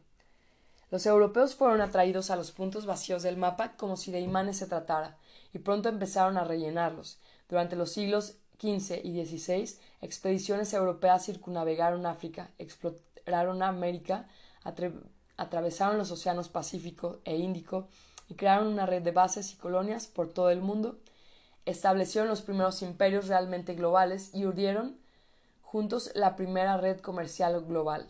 Los 0.89 1.05
europeos 1.05 1.55
fueron 1.55 1.81
atraídos 1.81 2.29
a 2.29 2.35
los 2.35 2.51
puntos 2.51 2.85
vacíos 2.85 3.23
del 3.23 3.35
mapa 3.35 3.75
como 3.75 3.97
si 3.97 4.11
de 4.11 4.21
imanes 4.21 4.57
se 4.57 4.67
tratara, 4.67 5.17
y 5.51 5.59
pronto 5.59 5.89
empezaron 5.89 6.37
a 6.37 6.43
rellenarlos. 6.43 7.19
Durante 7.49 7.75
los 7.75 7.91
siglos 7.91 8.35
XV 8.59 9.01
y 9.03 9.25
XVI, 9.25 9.75
expediciones 10.01 10.73
europeas 10.73 11.25
circunnavegaron 11.25 12.05
África, 12.05 12.51
exploraron 12.57 13.63
América, 13.63 14.27
atravesaron 14.63 15.97
los 15.97 16.11
océanos 16.11 16.49
Pacífico 16.49 17.19
e 17.25 17.37
Índico 17.37 17.87
y 18.29 18.35
crearon 18.35 18.67
una 18.67 18.85
red 18.85 19.01
de 19.01 19.11
bases 19.11 19.53
y 19.53 19.57
colonias 19.57 20.07
por 20.07 20.31
todo 20.31 20.49
el 20.49 20.61
mundo, 20.61 20.97
establecieron 21.65 22.29
los 22.29 22.41
primeros 22.41 22.81
imperios 22.81 23.27
realmente 23.27 23.73
globales 23.75 24.33
y 24.33 24.45
urdieron 24.45 24.97
juntos 25.61 26.11
la 26.13 26.35
primera 26.35 26.77
red 26.77 26.99
comercial 26.99 27.65
global. 27.65 28.07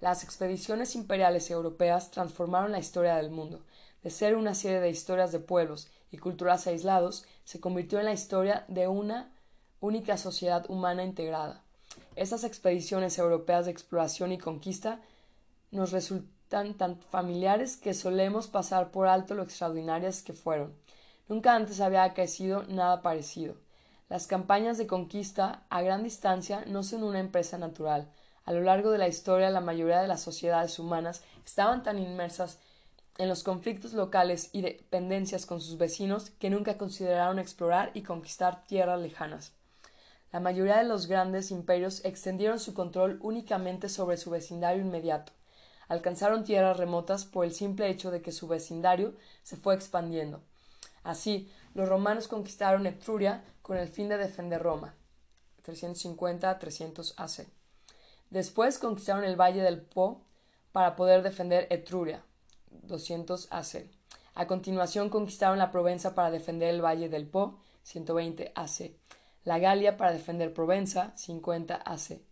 Las 0.00 0.24
expediciones 0.24 0.94
imperiales 0.96 1.50
europeas 1.50 2.10
transformaron 2.10 2.72
la 2.72 2.78
historia 2.78 3.16
del 3.16 3.30
mundo. 3.30 3.60
De 4.02 4.10
ser 4.10 4.34
una 4.34 4.54
serie 4.54 4.80
de 4.80 4.90
historias 4.90 5.30
de 5.30 5.38
pueblos 5.38 5.88
y 6.10 6.18
culturas 6.18 6.66
aislados, 6.66 7.24
se 7.44 7.60
convirtió 7.60 8.00
en 8.00 8.06
la 8.06 8.12
historia 8.12 8.64
de 8.66 8.88
una 8.88 9.30
única 9.80 10.16
sociedad 10.16 10.64
humana 10.68 11.04
integrada. 11.04 11.62
Estas 12.16 12.44
expediciones 12.44 13.18
europeas 13.18 13.66
de 13.66 13.72
exploración 13.72 14.32
y 14.32 14.38
conquista 14.38 15.00
nos 15.72 15.90
resultaron 15.90 16.32
tan, 16.52 16.74
tan 16.74 16.98
familiares 16.98 17.78
que 17.78 17.94
solemos 17.94 18.46
pasar 18.46 18.90
por 18.90 19.06
alto 19.06 19.34
lo 19.34 19.42
extraordinarias 19.42 20.22
que 20.22 20.34
fueron. 20.34 20.74
Nunca 21.26 21.54
antes 21.54 21.80
había 21.80 22.04
acaecido 22.04 22.64
nada 22.64 23.00
parecido. 23.00 23.54
Las 24.10 24.26
campañas 24.26 24.76
de 24.76 24.86
conquista 24.86 25.62
a 25.70 25.80
gran 25.80 26.02
distancia 26.02 26.62
no 26.66 26.82
son 26.82 27.04
una 27.04 27.20
empresa 27.20 27.56
natural. 27.56 28.06
A 28.44 28.52
lo 28.52 28.60
largo 28.60 28.90
de 28.90 28.98
la 28.98 29.08
historia 29.08 29.48
la 29.48 29.62
mayoría 29.62 30.02
de 30.02 30.08
las 30.08 30.20
sociedades 30.20 30.78
humanas 30.78 31.22
estaban 31.46 31.82
tan 31.82 31.98
inmersas 31.98 32.58
en 33.16 33.30
los 33.30 33.42
conflictos 33.42 33.94
locales 33.94 34.50
y 34.52 34.60
dependencias 34.60 35.46
con 35.46 35.62
sus 35.62 35.78
vecinos 35.78 36.32
que 36.38 36.50
nunca 36.50 36.76
consideraron 36.76 37.38
explorar 37.38 37.92
y 37.94 38.02
conquistar 38.02 38.62
tierras 38.66 39.00
lejanas. 39.00 39.52
La 40.32 40.40
mayoría 40.40 40.76
de 40.76 40.84
los 40.84 41.06
grandes 41.06 41.50
imperios 41.50 42.04
extendieron 42.04 42.58
su 42.58 42.74
control 42.74 43.18
únicamente 43.22 43.88
sobre 43.88 44.18
su 44.18 44.28
vecindario 44.28 44.82
inmediato. 44.82 45.32
Alcanzaron 45.92 46.42
tierras 46.42 46.78
remotas 46.78 47.26
por 47.26 47.44
el 47.44 47.52
simple 47.52 47.90
hecho 47.90 48.10
de 48.10 48.22
que 48.22 48.32
su 48.32 48.48
vecindario 48.48 49.12
se 49.42 49.58
fue 49.58 49.74
expandiendo. 49.74 50.40
Así, 51.02 51.52
los 51.74 51.86
romanos 51.86 52.28
conquistaron 52.28 52.86
Etruria 52.86 53.44
con 53.60 53.76
el 53.76 53.88
fin 53.88 54.08
de 54.08 54.16
defender 54.16 54.62
Roma. 54.62 54.94
350-300 55.66 57.12
AC. 57.18 57.46
Después 58.30 58.78
conquistaron 58.78 59.22
el 59.24 59.38
valle 59.38 59.60
del 59.60 59.82
Po 59.82 60.24
para 60.72 60.96
poder 60.96 61.22
defender 61.22 61.66
Etruria. 61.68 62.24
200 62.70 63.48
AC. 63.50 63.84
A 64.32 64.46
continuación 64.46 65.10
conquistaron 65.10 65.58
la 65.58 65.70
Provenza 65.70 66.14
para 66.14 66.30
defender 66.30 66.70
el 66.70 66.82
valle 66.82 67.10
del 67.10 67.28
Po. 67.28 67.58
120 67.82 68.52
AC. 68.54 68.96
La 69.44 69.58
Galia 69.58 69.98
para 69.98 70.14
defender 70.14 70.54
Provenza. 70.54 71.12
50 71.18 71.74
AC. 71.74 72.22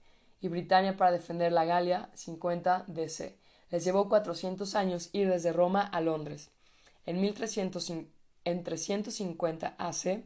Y 0.40 0.48
Britania 0.48 0.96
para 0.96 1.12
defender 1.12 1.52
la 1.52 1.66
Galia. 1.66 2.08
50 2.14 2.86
DC. 2.86 3.39
Les 3.70 3.84
llevó 3.84 4.08
400 4.08 4.74
años 4.74 5.10
ir 5.12 5.28
desde 5.28 5.52
Roma 5.52 5.82
a 5.82 6.00
Londres. 6.00 6.50
En 7.06 7.20
1350 7.20 8.20
en 8.44 8.64
350 8.64 9.74
AC, 9.78 10.24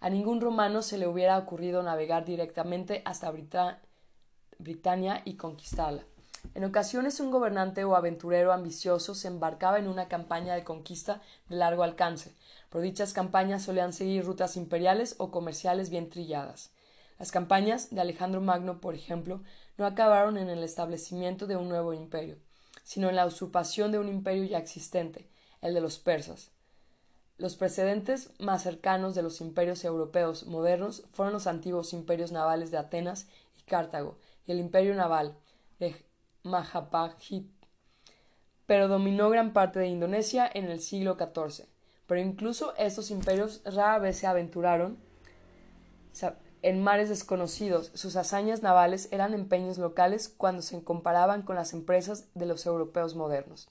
a 0.00 0.10
ningún 0.10 0.40
romano 0.40 0.82
se 0.82 0.98
le 0.98 1.06
hubiera 1.06 1.38
ocurrido 1.38 1.82
navegar 1.82 2.24
directamente 2.24 3.02
hasta 3.04 3.32
Britania 4.58 5.22
y 5.24 5.36
conquistarla. 5.36 6.04
En 6.54 6.64
ocasiones 6.64 7.20
un 7.20 7.30
gobernante 7.30 7.84
o 7.84 7.96
aventurero 7.96 8.52
ambicioso 8.52 9.14
se 9.14 9.28
embarcaba 9.28 9.78
en 9.78 9.88
una 9.88 10.08
campaña 10.08 10.54
de 10.54 10.64
conquista 10.64 11.22
de 11.48 11.56
largo 11.56 11.84
alcance, 11.84 12.34
pero 12.68 12.82
dichas 12.82 13.14
campañas 13.14 13.62
solían 13.62 13.94
seguir 13.94 14.26
rutas 14.26 14.56
imperiales 14.56 15.14
o 15.18 15.30
comerciales 15.30 15.88
bien 15.88 16.10
trilladas. 16.10 16.70
Las 17.18 17.32
campañas 17.32 17.94
de 17.94 18.00
Alejandro 18.00 18.42
Magno, 18.42 18.80
por 18.80 18.94
ejemplo, 18.94 19.40
no 19.78 19.86
acabaron 19.86 20.36
en 20.36 20.50
el 20.50 20.62
establecimiento 20.62 21.46
de 21.46 21.56
un 21.56 21.68
nuevo 21.68 21.94
imperio, 21.94 22.36
sino 22.84 23.08
en 23.08 23.16
la 23.16 23.26
usurpación 23.26 23.90
de 23.90 23.98
un 23.98 24.08
imperio 24.08 24.44
ya 24.44 24.58
existente, 24.58 25.28
el 25.60 25.74
de 25.74 25.80
los 25.80 25.98
persas. 25.98 26.52
Los 27.36 27.56
precedentes 27.56 28.30
más 28.38 28.62
cercanos 28.62 29.16
de 29.16 29.22
los 29.22 29.40
imperios 29.40 29.84
europeos 29.84 30.46
modernos 30.46 31.04
fueron 31.12 31.32
los 31.32 31.48
antiguos 31.48 31.92
imperios 31.92 32.30
navales 32.30 32.70
de 32.70 32.78
Atenas 32.78 33.26
y 33.58 33.62
Cartago 33.62 34.18
y 34.46 34.52
el 34.52 34.60
imperio 34.60 34.94
naval 34.94 35.36
de 35.80 35.96
Majapahit, 36.44 37.50
pero 38.66 38.86
dominó 38.86 39.30
gran 39.30 39.52
parte 39.52 39.80
de 39.80 39.88
Indonesia 39.88 40.48
en 40.52 40.66
el 40.66 40.80
siglo 40.80 41.16
XIV. 41.16 41.66
Pero 42.06 42.20
incluso 42.20 42.76
estos 42.76 43.10
imperios 43.10 43.62
rara 43.64 43.98
vez 43.98 44.18
se 44.18 44.26
aventuraron 44.26 44.98
en 46.64 46.82
mares 46.82 47.10
desconocidos. 47.10 47.90
Sus 47.92 48.16
hazañas 48.16 48.62
navales 48.62 49.08
eran 49.12 49.34
empeños 49.34 49.76
locales 49.76 50.30
cuando 50.30 50.62
se 50.62 50.82
comparaban 50.82 51.42
con 51.42 51.56
las 51.56 51.74
empresas 51.74 52.24
de 52.34 52.46
los 52.46 52.64
europeos 52.64 53.14
modernos. 53.14 53.68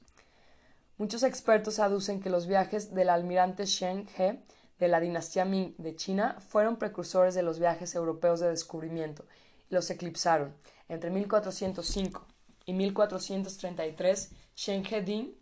Muchos 0.99 1.23
expertos 1.23 1.79
aducen 1.79 2.21
que 2.21 2.29
los 2.29 2.45
viajes 2.45 2.93
del 2.93 3.09
almirante 3.09 3.65
Shen 3.65 4.07
He 4.15 4.43
de 4.77 4.87
la 4.87 4.99
dinastía 4.99 5.43
Ming 5.43 5.73
de 5.79 5.95
China 5.95 6.37
fueron 6.49 6.77
precursores 6.77 7.33
de 7.33 7.41
los 7.41 7.57
viajes 7.57 7.95
europeos 7.95 8.39
de 8.39 8.49
descubrimiento 8.49 9.25
y 9.71 9.73
los 9.73 9.89
eclipsaron. 9.89 10.53
Entre 10.87 11.09
1405 11.09 12.27
y 12.67 12.73
1433, 12.73 14.31
Shen 14.55 14.85
He 14.85 15.01
Din 15.01 15.35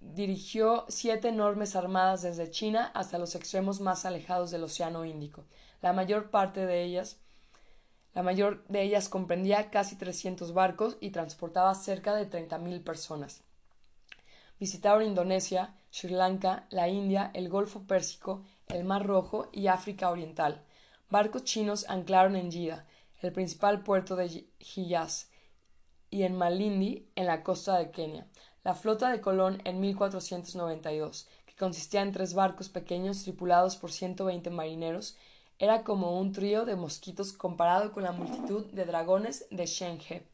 dirigió 0.00 0.84
siete 0.88 1.28
enormes 1.28 1.76
armadas 1.76 2.22
desde 2.22 2.50
China 2.50 2.90
hasta 2.94 3.18
los 3.18 3.34
extremos 3.34 3.80
más 3.80 4.04
alejados 4.04 4.50
del 4.50 4.64
Océano 4.64 5.04
Índico. 5.04 5.44
La 5.82 5.92
mayor 5.92 6.30
parte 6.30 6.66
de 6.66 6.82
ellas 6.82 7.18
la 8.16 8.22
mayor 8.22 8.64
de 8.68 8.80
ellas 8.80 9.10
comprendía 9.10 9.70
casi 9.70 9.94
300 9.94 10.54
barcos 10.54 10.96
y 11.02 11.10
transportaba 11.10 11.74
cerca 11.74 12.14
de 12.14 12.26
30.000 12.26 12.82
personas. 12.82 13.44
Visitaron 14.58 15.04
Indonesia, 15.04 15.74
Sri 15.90 16.14
Lanka, 16.14 16.66
la 16.70 16.88
India, 16.88 17.30
el 17.34 17.50
Golfo 17.50 17.82
Pérsico, 17.86 18.42
el 18.68 18.84
Mar 18.84 19.04
Rojo 19.04 19.50
y 19.52 19.66
África 19.66 20.08
Oriental. 20.08 20.64
Barcos 21.10 21.44
chinos 21.44 21.84
anclaron 21.90 22.36
en 22.36 22.50
Yida, 22.50 22.86
el 23.20 23.32
principal 23.32 23.82
puerto 23.82 24.16
de 24.16 24.46
Hiyaz, 24.60 25.28
y 26.08 26.22
en 26.22 26.36
Malindi, 26.36 27.10
en 27.16 27.26
la 27.26 27.42
costa 27.42 27.76
de 27.76 27.90
Kenia. 27.90 28.26
La 28.66 28.74
flota 28.74 29.12
de 29.12 29.20
Colón 29.20 29.62
en 29.64 29.78
1492, 29.78 31.28
que 31.46 31.54
consistía 31.54 32.02
en 32.02 32.10
tres 32.10 32.34
barcos 32.34 32.68
pequeños 32.68 33.22
tripulados 33.22 33.76
por 33.76 33.92
120 33.92 34.50
marineros, 34.50 35.16
era 35.60 35.84
como 35.84 36.18
un 36.18 36.32
trío 36.32 36.64
de 36.64 36.74
mosquitos 36.74 37.32
comparado 37.32 37.92
con 37.92 38.02
la 38.02 38.10
multitud 38.10 38.66
de 38.72 38.84
dragones 38.84 39.46
de 39.52 39.66
Shenge. 39.66 40.26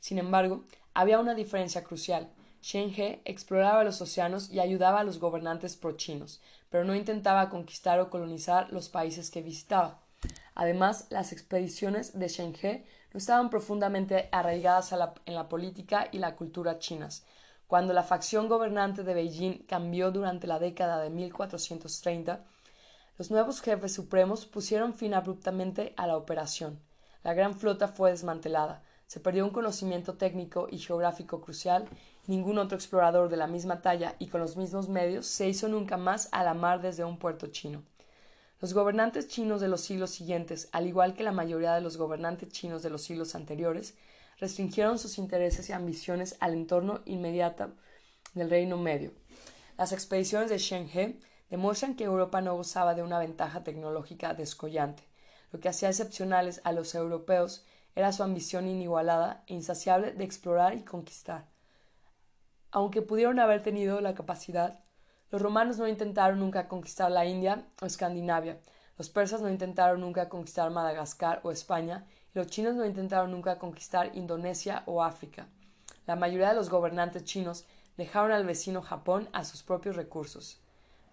Sin 0.00 0.18
embargo, 0.18 0.64
había 0.92 1.18
una 1.18 1.32
diferencia 1.32 1.82
crucial. 1.82 2.28
Shen 2.60 2.92
He 2.94 3.22
exploraba 3.24 3.84
los 3.84 4.02
océanos 4.02 4.50
y 4.50 4.60
ayudaba 4.60 5.00
a 5.00 5.04
los 5.04 5.18
gobernantes 5.18 5.74
pro-chinos, 5.78 6.42
pero 6.68 6.84
no 6.84 6.94
intentaba 6.94 7.48
conquistar 7.48 8.00
o 8.00 8.10
colonizar 8.10 8.70
los 8.70 8.90
países 8.90 9.30
que 9.30 9.40
visitaba. 9.40 9.98
Además, 10.54 11.06
las 11.08 11.32
expediciones 11.32 12.18
de 12.18 12.28
Shen 12.28 12.54
He 12.60 12.84
no 13.14 13.18
estaban 13.18 13.48
profundamente 13.48 14.28
arraigadas 14.30 14.92
en 15.24 15.34
la 15.34 15.48
política 15.48 16.10
y 16.12 16.18
la 16.18 16.36
cultura 16.36 16.78
chinas. 16.78 17.24
Cuando 17.68 17.92
la 17.92 18.02
facción 18.02 18.48
gobernante 18.48 19.04
de 19.04 19.14
Beijing 19.14 19.64
cambió 19.66 20.10
durante 20.10 20.48
la 20.48 20.58
década 20.58 21.00
de 21.00 21.10
1430, 21.10 22.44
los 23.16 23.30
nuevos 23.30 23.60
jefes 23.60 23.94
supremos 23.94 24.44
pusieron 24.46 24.94
fin 24.94 25.14
abruptamente 25.14 25.94
a 25.96 26.08
la 26.08 26.16
operación. 26.16 26.80
La 27.22 27.34
gran 27.34 27.54
flota 27.54 27.86
fue 27.86 28.10
desmantelada, 28.10 28.82
se 29.06 29.20
perdió 29.20 29.44
un 29.44 29.50
conocimiento 29.50 30.14
técnico 30.14 30.66
y 30.68 30.78
geográfico 30.78 31.40
crucial 31.40 31.88
Ningún 32.28 32.58
otro 32.58 32.76
explorador 32.76 33.30
de 33.30 33.38
la 33.38 33.46
misma 33.46 33.80
talla 33.80 34.14
y 34.18 34.26
con 34.26 34.42
los 34.42 34.58
mismos 34.58 34.90
medios 34.90 35.26
se 35.26 35.48
hizo 35.48 35.66
nunca 35.66 35.96
más 35.96 36.28
a 36.30 36.44
la 36.44 36.52
mar 36.52 36.82
desde 36.82 37.02
un 37.02 37.18
puerto 37.18 37.46
chino. 37.46 37.82
Los 38.60 38.74
gobernantes 38.74 39.28
chinos 39.28 39.62
de 39.62 39.68
los 39.68 39.80
siglos 39.80 40.10
siguientes, 40.10 40.68
al 40.72 40.86
igual 40.86 41.14
que 41.14 41.22
la 41.22 41.32
mayoría 41.32 41.72
de 41.72 41.80
los 41.80 41.96
gobernantes 41.96 42.50
chinos 42.50 42.82
de 42.82 42.90
los 42.90 43.00
siglos 43.00 43.34
anteriores, 43.34 43.94
restringieron 44.38 44.98
sus 44.98 45.18
intereses 45.18 45.68
y 45.68 45.72
ambiciones 45.72 46.36
al 46.40 46.54
entorno 46.54 47.00
inmediato 47.04 47.72
del 48.34 48.50
Reino 48.50 48.76
Medio. 48.76 49.12
Las 49.76 49.92
expediciones 49.92 50.50
de 50.50 50.58
Shen 50.58 50.88
He 50.92 51.20
demuestran 51.50 51.94
que 51.94 52.04
Europa 52.04 52.40
no 52.40 52.56
gozaba 52.56 52.94
de 52.94 53.02
una 53.02 53.18
ventaja 53.18 53.64
tecnológica 53.64 54.34
descollante. 54.34 55.02
Lo 55.50 55.60
que 55.60 55.68
hacía 55.68 55.88
excepcionales 55.88 56.60
a 56.64 56.72
los 56.72 56.94
europeos 56.94 57.64
era 57.94 58.12
su 58.12 58.22
ambición 58.22 58.68
inigualada 58.68 59.42
e 59.46 59.54
insaciable 59.54 60.12
de 60.12 60.24
explorar 60.24 60.74
y 60.74 60.82
conquistar. 60.82 61.48
Aunque 62.70 63.02
pudieron 63.02 63.40
haber 63.40 63.62
tenido 63.62 64.00
la 64.00 64.14
capacidad, 64.14 64.80
los 65.30 65.42
romanos 65.42 65.78
no 65.78 65.88
intentaron 65.88 66.38
nunca 66.38 66.68
conquistar 66.68 67.10
la 67.10 67.24
India 67.24 67.66
o 67.82 67.86
Escandinavia, 67.86 68.60
los 68.98 69.08
persas 69.08 69.40
no 69.40 69.48
intentaron 69.48 70.00
nunca 70.00 70.28
conquistar 70.28 70.70
Madagascar 70.70 71.40
o 71.44 71.50
España, 71.50 72.06
los 72.34 72.46
chinos 72.48 72.74
no 72.74 72.84
intentaron 72.84 73.30
nunca 73.30 73.58
conquistar 73.58 74.14
Indonesia 74.14 74.82
o 74.86 75.02
África. 75.02 75.46
La 76.06 76.16
mayoría 76.16 76.50
de 76.50 76.54
los 76.54 76.70
gobernantes 76.70 77.24
chinos 77.24 77.66
dejaron 77.96 78.32
al 78.32 78.46
vecino 78.46 78.82
Japón 78.82 79.28
a 79.32 79.44
sus 79.44 79.62
propios 79.62 79.96
recursos. 79.96 80.60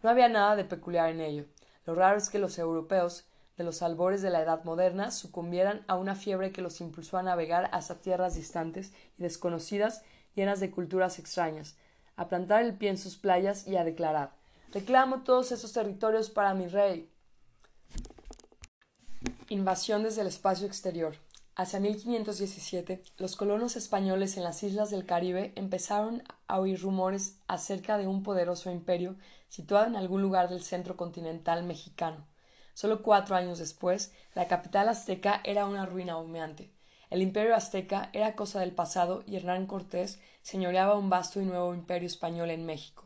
No 0.03 0.09
había 0.09 0.30
nada 0.30 0.55
de 0.55 0.66
peculiar 0.66 1.09
en 1.09 1.22
ello. 1.22 1.45
Lo 1.86 1.95
raro 1.95 2.18
es 2.18 2.30
que 2.30 2.39
los 2.39 2.57
europeos, 2.59 3.26
de 3.57 3.63
los 3.63 3.82
albores 3.82 4.22
de 4.22 4.30
la 4.30 4.41
edad 4.41 4.63
moderna, 4.63 5.11
sucumbieran 5.11 5.84
a 5.88 5.95
una 5.95 6.16
fiebre 6.16 6.51
que 6.51 6.61
los 6.61 6.82
impulsó 6.82 7.18
a 7.18 7.24
navegar 7.24 7.70
hasta 7.72 7.95
tierras 8.01 8.36
distantes 8.36 8.93
y 9.18 9.24
desconocidas 9.24 10.03
llenas 10.36 10.59
de 10.59 10.72
culturas 10.72 11.18
extrañas, 11.20 11.76
a 12.18 12.28
plantar 12.28 12.63
el 12.63 12.78
pie 12.78 12.89
en 12.89 12.97
sus 12.97 13.18
playas 13.18 13.68
y 13.68 13.78
a 13.78 13.84
declarar 13.84 14.32
Reclamo 14.76 15.24
todos 15.24 15.53
esos 15.53 15.72
territorios 15.72 16.30
para 16.30 16.53
mi 16.53 16.68
rey. 16.68 17.09
Invasión 19.49 20.01
desde 20.01 20.21
el 20.21 20.27
espacio 20.27 20.65
exterior. 20.65 21.17
Hacia 21.55 21.79
1517, 21.79 23.03
los 23.19 23.35
colonos 23.35 23.75
españoles 23.75 24.37
en 24.37 24.43
las 24.43 24.63
islas 24.63 24.89
del 24.89 25.05
Caribe 25.05 25.53
empezaron 25.55 26.23
a 26.47 26.59
oír 26.59 26.81
rumores 26.81 27.37
acerca 27.47 27.99
de 27.99 28.07
un 28.07 28.23
poderoso 28.23 28.71
imperio 28.71 29.17
situado 29.47 29.85
en 29.85 29.97
algún 29.97 30.23
lugar 30.23 30.49
del 30.49 30.63
centro 30.63 30.97
continental 30.97 31.63
mexicano. 31.63 32.25
Solo 32.73 33.03
cuatro 33.03 33.35
años 33.35 33.59
después, 33.59 34.13
la 34.33 34.47
capital 34.47 34.89
azteca 34.89 35.41
era 35.43 35.67
una 35.67 35.85
ruina 35.85 36.17
humeante. 36.17 36.71
El 37.11 37.21
imperio 37.21 37.55
azteca 37.55 38.09
era 38.13 38.35
cosa 38.35 38.59
del 38.61 38.71
pasado 38.71 39.23
y 39.27 39.35
Hernán 39.35 39.67
Cortés 39.67 40.19
señoreaba 40.41 40.97
un 40.97 41.11
vasto 41.11 41.39
y 41.39 41.45
nuevo 41.45 41.75
imperio 41.75 42.07
español 42.07 42.49
en 42.49 42.65
México. 42.65 43.05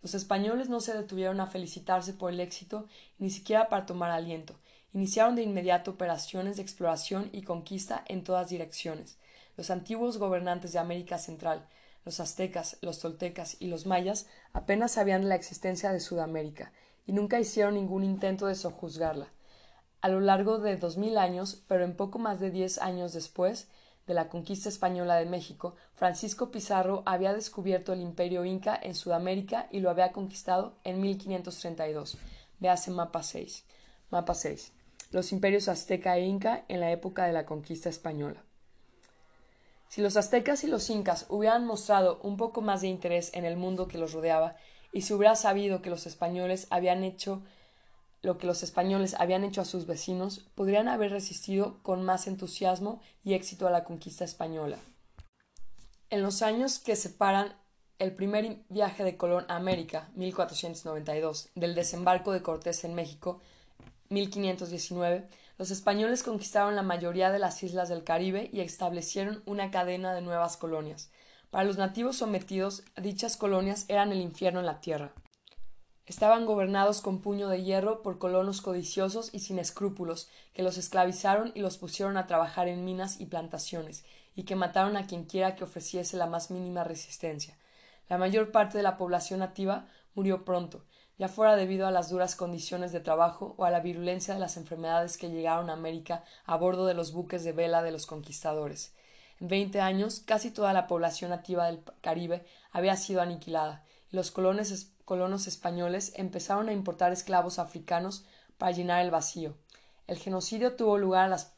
Los 0.00 0.14
españoles 0.14 0.70
no 0.70 0.80
se 0.80 0.94
detuvieron 0.94 1.38
a 1.40 1.46
felicitarse 1.46 2.14
por 2.14 2.32
el 2.32 2.40
éxito 2.40 2.86
ni 3.18 3.28
siquiera 3.28 3.68
para 3.68 3.84
tomar 3.84 4.10
aliento. 4.10 4.58
Iniciaron 4.92 5.36
de 5.36 5.42
inmediato 5.42 5.90
operaciones 5.92 6.56
de 6.56 6.62
exploración 6.62 7.28
y 7.32 7.42
conquista 7.42 8.04
en 8.06 8.24
todas 8.24 8.48
direcciones. 8.48 9.18
Los 9.56 9.70
antiguos 9.70 10.18
gobernantes 10.18 10.72
de 10.72 10.78
América 10.78 11.18
Central, 11.18 11.66
los 12.04 12.20
aztecas, 12.20 12.78
los 12.82 13.00
toltecas 13.00 13.56
y 13.58 13.66
los 13.66 13.84
mayas 13.84 14.26
apenas 14.52 14.92
sabían 14.92 15.28
la 15.28 15.34
existencia 15.34 15.92
de 15.92 16.00
Sudamérica 16.00 16.72
y 17.06 17.12
nunca 17.12 17.40
hicieron 17.40 17.74
ningún 17.74 18.04
intento 18.04 18.46
de 18.46 18.54
sojuzgarla. 18.54 19.28
A 20.00 20.08
lo 20.08 20.20
largo 20.20 20.58
de 20.58 20.76
dos 20.76 20.96
mil 20.96 21.18
años, 21.18 21.62
pero 21.66 21.84
en 21.84 21.96
poco 21.96 22.18
más 22.18 22.38
de 22.38 22.50
diez 22.50 22.78
años 22.78 23.12
después 23.12 23.68
de 24.06 24.14
la 24.14 24.28
conquista 24.28 24.68
española 24.68 25.16
de 25.16 25.26
México, 25.26 25.74
Francisco 25.94 26.50
Pizarro 26.50 27.02
había 27.06 27.34
descubierto 27.34 27.92
el 27.92 28.00
imperio 28.00 28.44
inca 28.44 28.78
en 28.80 28.94
Sudamérica 28.94 29.66
y 29.72 29.80
lo 29.80 29.90
había 29.90 30.12
conquistado 30.12 30.76
en 30.84 31.00
1532. 31.00 32.18
Véase 32.60 32.90
mapa 32.92 33.22
6. 33.22 33.64
Mapa 34.10 34.34
6. 34.34 34.72
Los 35.10 35.32
imperios 35.32 35.68
azteca 35.68 36.16
e 36.16 36.24
inca 36.24 36.64
en 36.68 36.80
la 36.80 36.92
época 36.92 37.26
de 37.26 37.32
la 37.32 37.44
conquista 37.44 37.88
española. 37.88 38.44
Si 39.88 40.00
los 40.00 40.16
aztecas 40.16 40.62
y 40.62 40.68
los 40.68 40.90
incas 40.90 41.26
hubieran 41.28 41.66
mostrado 41.66 42.20
un 42.22 42.36
poco 42.36 42.60
más 42.60 42.82
de 42.82 42.88
interés 42.88 43.30
en 43.34 43.44
el 43.44 43.56
mundo 43.56 43.88
que 43.88 43.98
los 43.98 44.12
rodeaba, 44.12 44.56
y 44.92 45.02
si 45.02 45.12
hubiera 45.12 45.34
sabido 45.34 45.82
que 45.82 45.90
los 45.90 46.06
españoles 46.06 46.66
habían 46.70 47.02
hecho 47.02 47.42
lo 48.22 48.38
que 48.38 48.46
los 48.46 48.62
españoles 48.62 49.14
habían 49.18 49.44
hecho 49.44 49.60
a 49.60 49.64
sus 49.64 49.86
vecinos, 49.86 50.46
podrían 50.54 50.88
haber 50.88 51.12
resistido 51.12 51.78
con 51.82 52.04
más 52.04 52.26
entusiasmo 52.26 53.00
y 53.24 53.34
éxito 53.34 53.68
a 53.68 53.70
la 53.70 53.84
conquista 53.84 54.24
española. 54.24 54.78
En 56.10 56.22
los 56.22 56.42
años 56.42 56.78
que 56.78 56.96
separan 56.96 57.54
el 57.98 58.14
primer 58.14 58.58
viaje 58.68 59.04
de 59.04 59.16
Colón 59.16 59.44
a 59.48 59.56
América, 59.56 60.10
1492, 60.14 61.50
del 61.54 61.74
desembarco 61.74 62.32
de 62.32 62.42
Cortés 62.42 62.84
en 62.84 62.94
México, 62.94 63.40
1519, 64.08 65.28
los 65.58 65.70
españoles 65.70 66.22
conquistaron 66.22 66.76
la 66.76 66.82
mayoría 66.82 67.30
de 67.30 67.38
las 67.38 67.62
islas 67.62 67.88
del 67.88 68.04
Caribe 68.04 68.50
y 68.52 68.60
establecieron 68.60 69.42
una 69.46 69.70
cadena 69.70 70.14
de 70.14 70.20
nuevas 70.20 70.56
colonias. 70.56 71.10
Para 71.50 71.64
los 71.64 71.78
nativos 71.78 72.16
sometidos, 72.16 72.82
dichas 72.96 73.36
colonias 73.36 73.86
eran 73.88 74.12
el 74.12 74.20
infierno 74.20 74.60
en 74.60 74.66
la 74.66 74.80
tierra. 74.80 75.12
Estaban 76.04 76.46
gobernados 76.46 77.00
con 77.00 77.20
puño 77.20 77.48
de 77.48 77.64
hierro 77.64 78.02
por 78.02 78.18
colonos 78.18 78.60
codiciosos 78.60 79.30
y 79.32 79.40
sin 79.40 79.58
escrúpulos, 79.58 80.28
que 80.54 80.62
los 80.62 80.78
esclavizaron 80.78 81.52
y 81.54 81.60
los 81.60 81.78
pusieron 81.78 82.16
a 82.16 82.26
trabajar 82.26 82.68
en 82.68 82.84
minas 82.84 83.20
y 83.20 83.26
plantaciones, 83.26 84.04
y 84.36 84.44
que 84.44 84.54
mataron 84.54 84.96
a 84.96 85.06
quienquiera 85.06 85.56
que 85.56 85.64
ofreciese 85.64 86.16
la 86.16 86.26
más 86.26 86.50
mínima 86.50 86.84
resistencia. 86.84 87.56
La 88.08 88.18
mayor 88.18 88.52
parte 88.52 88.76
de 88.76 88.84
la 88.84 88.96
población 88.96 89.40
nativa 89.40 89.88
murió 90.14 90.44
pronto, 90.44 90.84
ya 91.18 91.28
fuera 91.28 91.56
debido 91.56 91.86
a 91.86 91.90
las 91.90 92.10
duras 92.10 92.36
condiciones 92.36 92.92
de 92.92 93.00
trabajo 93.00 93.54
o 93.56 93.64
a 93.64 93.70
la 93.70 93.80
virulencia 93.80 94.34
de 94.34 94.40
las 94.40 94.56
enfermedades 94.56 95.16
que 95.16 95.30
llegaron 95.30 95.70
a 95.70 95.74
América 95.74 96.24
a 96.44 96.56
bordo 96.56 96.86
de 96.86 96.94
los 96.94 97.12
buques 97.12 97.42
de 97.44 97.52
vela 97.52 97.82
de 97.82 97.90
los 97.92 98.06
conquistadores. 98.06 98.92
En 99.40 99.48
veinte 99.48 99.80
años 99.80 100.20
casi 100.24 100.50
toda 100.50 100.72
la 100.72 100.86
población 100.86 101.30
nativa 101.30 101.66
del 101.66 101.82
Caribe 102.00 102.44
había 102.70 102.96
sido 102.96 103.20
aniquilada, 103.20 103.84
y 104.10 104.16
los 104.16 104.30
colonos 104.30 105.46
españoles 105.46 106.12
empezaron 106.16 106.68
a 106.68 106.72
importar 106.72 107.12
esclavos 107.12 107.58
africanos 107.58 108.24
para 108.58 108.72
llenar 108.72 109.04
el 109.04 109.10
vacío. 109.10 109.54
El 110.06 110.18
genocidio 110.18 110.76
tuvo 110.76 110.98
lugar 110.98 111.24
a 111.24 111.28
las 111.28 111.52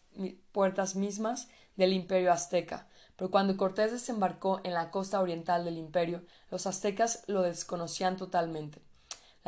puertas 0.52 0.96
mismas 0.96 1.48
del 1.76 1.92
imperio 1.92 2.32
azteca, 2.32 2.88
pero 3.16 3.30
cuando 3.30 3.56
Cortés 3.56 3.92
desembarcó 3.92 4.60
en 4.64 4.74
la 4.74 4.90
costa 4.90 5.20
oriental 5.20 5.64
del 5.64 5.78
imperio, 5.78 6.24
los 6.50 6.66
aztecas 6.66 7.22
lo 7.26 7.42
desconocían 7.42 8.16
totalmente. 8.16 8.80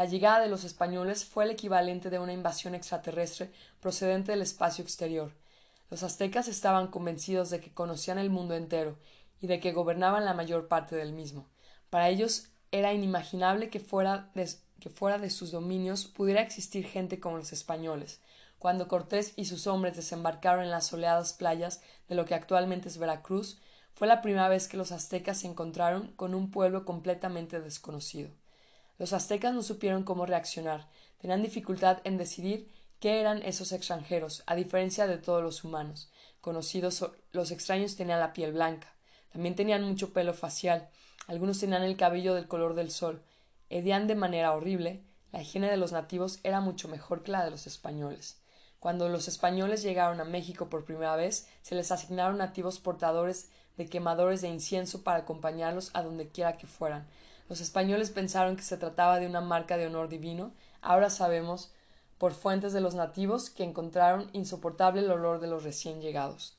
La 0.00 0.06
llegada 0.06 0.40
de 0.40 0.48
los 0.48 0.64
españoles 0.64 1.26
fue 1.26 1.44
el 1.44 1.50
equivalente 1.50 2.08
de 2.08 2.18
una 2.18 2.32
invasión 2.32 2.74
extraterrestre 2.74 3.52
procedente 3.80 4.32
del 4.32 4.40
espacio 4.40 4.82
exterior. 4.82 5.30
Los 5.90 6.02
aztecas 6.02 6.48
estaban 6.48 6.86
convencidos 6.86 7.50
de 7.50 7.60
que 7.60 7.74
conocían 7.74 8.16
el 8.16 8.30
mundo 8.30 8.54
entero 8.54 8.96
y 9.42 9.46
de 9.46 9.60
que 9.60 9.72
gobernaban 9.72 10.24
la 10.24 10.32
mayor 10.32 10.68
parte 10.68 10.96
del 10.96 11.12
mismo. 11.12 11.50
Para 11.90 12.08
ellos 12.08 12.48
era 12.72 12.94
inimaginable 12.94 13.68
que 13.68 13.78
fuera 13.78 14.30
de, 14.34 14.48
que 14.80 14.88
fuera 14.88 15.18
de 15.18 15.28
sus 15.28 15.50
dominios 15.50 16.06
pudiera 16.06 16.40
existir 16.40 16.86
gente 16.86 17.20
como 17.20 17.36
los 17.36 17.52
españoles. 17.52 18.22
Cuando 18.58 18.88
Cortés 18.88 19.34
y 19.36 19.44
sus 19.44 19.66
hombres 19.66 19.96
desembarcaron 19.96 20.64
en 20.64 20.70
las 20.70 20.86
soleadas 20.86 21.34
playas 21.34 21.82
de 22.08 22.14
lo 22.14 22.24
que 22.24 22.34
actualmente 22.34 22.88
es 22.88 22.96
Veracruz, 22.96 23.60
fue 23.92 24.06
la 24.06 24.22
primera 24.22 24.48
vez 24.48 24.66
que 24.66 24.78
los 24.78 24.92
aztecas 24.92 25.40
se 25.40 25.46
encontraron 25.46 26.12
con 26.16 26.34
un 26.34 26.50
pueblo 26.50 26.86
completamente 26.86 27.60
desconocido. 27.60 28.39
Los 29.00 29.14
aztecas 29.14 29.54
no 29.54 29.62
supieron 29.62 30.04
cómo 30.04 30.26
reaccionar, 30.26 30.86
tenían 31.22 31.40
dificultad 31.40 32.02
en 32.04 32.18
decidir 32.18 32.70
qué 32.98 33.18
eran 33.18 33.42
esos 33.42 33.72
extranjeros, 33.72 34.42
a 34.44 34.54
diferencia 34.54 35.06
de 35.06 35.16
todos 35.16 35.42
los 35.42 35.64
humanos. 35.64 36.10
Conocidos 36.42 37.10
los 37.32 37.50
extraños 37.50 37.96
tenían 37.96 38.20
la 38.20 38.34
piel 38.34 38.52
blanca, 38.52 38.92
también 39.32 39.54
tenían 39.54 39.84
mucho 39.84 40.12
pelo 40.12 40.34
facial, 40.34 40.90
algunos 41.28 41.58
tenían 41.58 41.82
el 41.82 41.96
cabello 41.96 42.34
del 42.34 42.46
color 42.46 42.74
del 42.74 42.90
sol, 42.90 43.22
hedían 43.70 44.06
de 44.06 44.16
manera 44.16 44.52
horrible, 44.52 45.02
la 45.32 45.40
higiene 45.40 45.70
de 45.70 45.78
los 45.78 45.92
nativos 45.92 46.38
era 46.42 46.60
mucho 46.60 46.86
mejor 46.86 47.22
que 47.22 47.32
la 47.32 47.42
de 47.42 47.52
los 47.52 47.66
españoles. 47.66 48.36
Cuando 48.80 49.08
los 49.08 49.28
españoles 49.28 49.82
llegaron 49.82 50.20
a 50.20 50.24
México 50.24 50.68
por 50.68 50.84
primera 50.84 51.16
vez, 51.16 51.48
se 51.62 51.74
les 51.74 51.90
asignaron 51.90 52.36
nativos 52.36 52.80
portadores 52.80 53.48
de 53.78 53.88
quemadores 53.88 54.42
de 54.42 54.48
incienso 54.48 55.04
para 55.04 55.20
acompañarlos 55.20 55.90
a 55.94 56.02
donde 56.02 56.28
quiera 56.28 56.58
que 56.58 56.66
fueran, 56.66 57.08
los 57.50 57.60
españoles 57.60 58.10
pensaron 58.10 58.54
que 58.54 58.62
se 58.62 58.76
trataba 58.76 59.18
de 59.18 59.26
una 59.26 59.40
marca 59.40 59.76
de 59.76 59.88
honor 59.88 60.08
divino. 60.08 60.52
Ahora 60.82 61.10
sabemos, 61.10 61.72
por 62.16 62.32
fuentes 62.32 62.72
de 62.72 62.80
los 62.80 62.94
nativos, 62.94 63.50
que 63.50 63.64
encontraron 63.64 64.30
insoportable 64.32 65.00
el 65.00 65.10
olor 65.10 65.40
de 65.40 65.48
los 65.48 65.64
recién 65.64 66.00
llegados. 66.00 66.56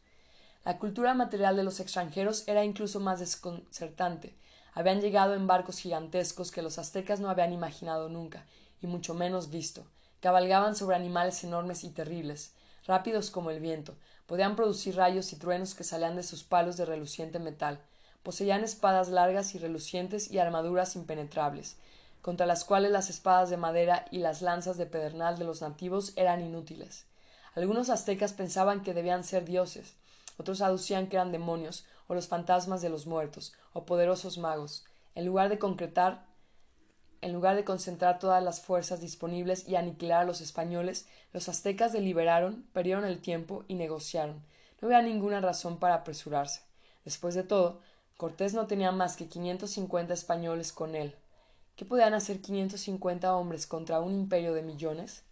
La 0.66 0.80
cultura 0.80 1.14
material 1.14 1.56
de 1.56 1.64
los 1.64 1.80
extranjeros 1.80 2.46
era 2.46 2.66
incluso 2.66 3.00
más 3.00 3.22
desconcertante. 3.22 4.36
Habían 4.74 5.00
llegado 5.00 5.34
en 5.34 5.48
barcos 5.48 5.80
gigantescos 5.80 6.52
que 6.52 6.62
los 6.62 6.78
aztecas 6.78 7.22
no 7.22 7.30
habían 7.30 7.54
imaginado 7.54 8.10
nunca, 8.10 8.46
y 8.82 8.88
mucho 8.88 9.14
menos 9.14 9.50
visto. 9.50 9.86
Cabalgaban 10.20 10.76
sobre 10.76 10.98
animales 10.98 11.42
enormes 11.46 11.86
y 11.86 11.92
terribles, 11.92 12.52
rápidos 12.86 13.32
como 13.32 13.50
el 13.50 13.62
viento, 13.62 13.96
podían 14.26 14.58
producir 14.58 14.98
rayos 14.98 15.32
y 15.32 15.38
truenos 15.38 15.74
que 15.74 15.86
salían 15.86 16.18
de 16.18 16.24
sus 16.24 16.44
palos 16.44 16.76
de 16.76 16.84
reluciente 16.84 17.40
metal, 17.40 17.80
poseían 18.24 18.64
espadas 18.64 19.10
largas 19.10 19.56
y 19.56 19.60
relucientes 19.60 20.30
y 20.30 20.40
armaduras 20.40 20.96
impenetrables, 20.96 21.78
contra 22.22 22.46
las 22.46 22.64
cuales 22.64 22.92
las 22.92 23.10
espadas 23.10 23.50
de 23.50 23.58
madera 23.58 24.06
y 24.12 24.20
las 24.20 24.42
lanzas 24.42 24.78
de 24.78 24.86
pedernal 24.86 25.40
de 25.40 25.46
los 25.46 25.62
nativos 25.62 26.14
eran 26.16 26.42
inútiles. 26.42 27.06
Algunos 27.56 27.90
aztecas 27.90 28.34
pensaban 28.34 28.84
que 28.84 28.94
debían 28.94 29.24
ser 29.24 29.46
dioses, 29.46 29.96
otros 30.38 30.62
aducían 30.62 31.08
que 31.08 31.18
eran 31.18 31.32
demonios, 31.32 31.86
o 32.08 32.14
los 32.14 32.28
fantasmas 32.28 32.82
de 32.82 32.90
los 32.90 33.08
muertos, 33.08 33.54
o 33.74 33.86
poderosos 33.86 34.38
magos. 34.38 34.86
En 35.16 35.26
lugar 35.26 35.50
de 35.50 35.60
concretar, 35.60 36.26
en 37.22 37.34
lugar 37.34 37.56
de 37.56 37.64
concentrar 37.64 38.20
todas 38.20 38.44
las 38.44 38.62
fuerzas 38.62 39.00
disponibles 39.02 39.68
y 39.68 39.76
aniquilar 39.76 40.22
a 40.22 40.26
los 40.26 40.42
españoles, 40.42 41.08
los 41.34 41.48
aztecas 41.50 41.94
deliberaron, 41.94 42.66
perdieron 42.74 43.06
el 43.06 43.22
tiempo 43.22 43.64
y 43.68 43.76
negociaron. 43.76 44.44
No 44.82 44.88
había 44.88 45.02
ninguna 45.02 45.40
razón 45.40 45.78
para 45.78 45.96
apresurarse. 45.96 46.62
Después 47.06 47.36
de 47.36 47.44
todo, 47.44 47.82
Cortés 48.22 48.54
no 48.54 48.68
tenía 48.68 48.92
más 48.92 49.16
que 49.16 49.28
quinientos 49.28 49.72
cincuenta 49.72 50.14
españoles 50.14 50.72
con 50.72 50.94
él. 50.94 51.16
¿Qué 51.76 51.86
podían 51.86 52.14
hacer 52.14 52.40
quinientos 52.40 52.82
cincuenta 52.82 53.36
hombres 53.36 53.66
contra 53.66 54.00
un 54.00 54.14
imperio 54.14 54.54
de 54.54 54.62
millones? 54.62 55.24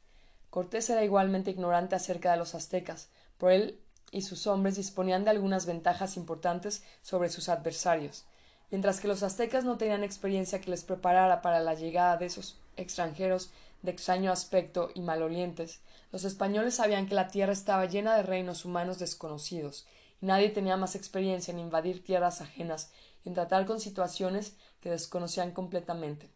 Cortés 0.49 0.89
era 0.89 1.03
igualmente 1.03 1.51
ignorante 1.51 1.93
acerca 1.93 2.31
de 2.31 2.37
los 2.37 2.55
aztecas, 2.55 3.09
pero 3.37 3.51
él 3.51 3.79
y 4.09 4.23
sus 4.23 4.47
hombres 4.47 4.75
disponían 4.75 5.23
de 5.23 5.29
algunas 5.29 5.67
ventajas 5.67 6.17
importantes 6.17 6.81
sobre 7.03 7.29
sus 7.29 7.47
adversarios. 7.47 8.25
Mientras 8.71 8.99
que 8.99 9.07
los 9.07 9.21
aztecas 9.21 9.65
no 9.65 9.77
tenían 9.77 10.03
experiencia 10.03 10.59
que 10.59 10.71
les 10.71 10.83
preparara 10.83 11.43
para 11.43 11.59
la 11.59 11.75
llegada 11.75 12.17
de 12.17 12.25
esos 12.25 12.57
extranjeros 12.75 13.51
de 13.83 13.91
extraño 13.91 14.31
aspecto 14.31 14.89
y 14.95 15.01
malolientes, 15.01 15.81
los 16.11 16.23
españoles 16.23 16.73
sabían 16.73 17.05
que 17.05 17.13
la 17.13 17.27
tierra 17.27 17.53
estaba 17.53 17.85
llena 17.85 18.15
de 18.15 18.23
reinos 18.23 18.65
humanos 18.65 18.97
desconocidos, 18.97 19.85
nadie 20.21 20.49
tenía 20.49 20.77
más 20.77 20.95
experiencia 20.95 21.51
en 21.51 21.59
invadir 21.59 22.03
tierras 22.03 22.41
ajenas 22.41 22.91
y 23.23 23.29
en 23.29 23.35
tratar 23.35 23.65
con 23.65 23.79
situaciones 23.79 24.55
que 24.81 24.89
desconocían 24.89 25.51
completamente. 25.51 26.29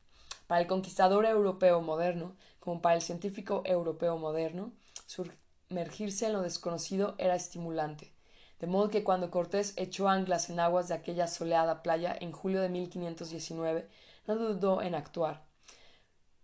Para 0.48 0.62
el 0.62 0.68
conquistador 0.68 1.26
europeo 1.26 1.82
moderno, 1.82 2.36
como 2.60 2.82
para 2.82 2.96
el 2.96 3.02
científico 3.02 3.62
europeo 3.66 4.18
moderno, 4.18 4.72
sumergirse 5.06 6.28
en 6.28 6.34
lo 6.34 6.42
desconocido 6.42 7.16
era 7.18 7.36
estimulante. 7.36 8.14
De 8.60 8.68
modo 8.68 8.90
que 8.90 9.04
cuando 9.04 9.32
Cortés 9.32 9.74
echó 9.76 10.08
anclas 10.08 10.50
en 10.50 10.60
aguas 10.60 10.88
de 10.88 10.94
aquella 10.94 11.28
soleada 11.28 11.84
playa 11.84 12.16
en 12.20 12.32
julio 12.32 12.62
de 12.62 12.70
1519, 12.70 13.90
no 14.28 14.36
dudó 14.36 14.82
en 14.82 14.96
actuar. 14.96 15.44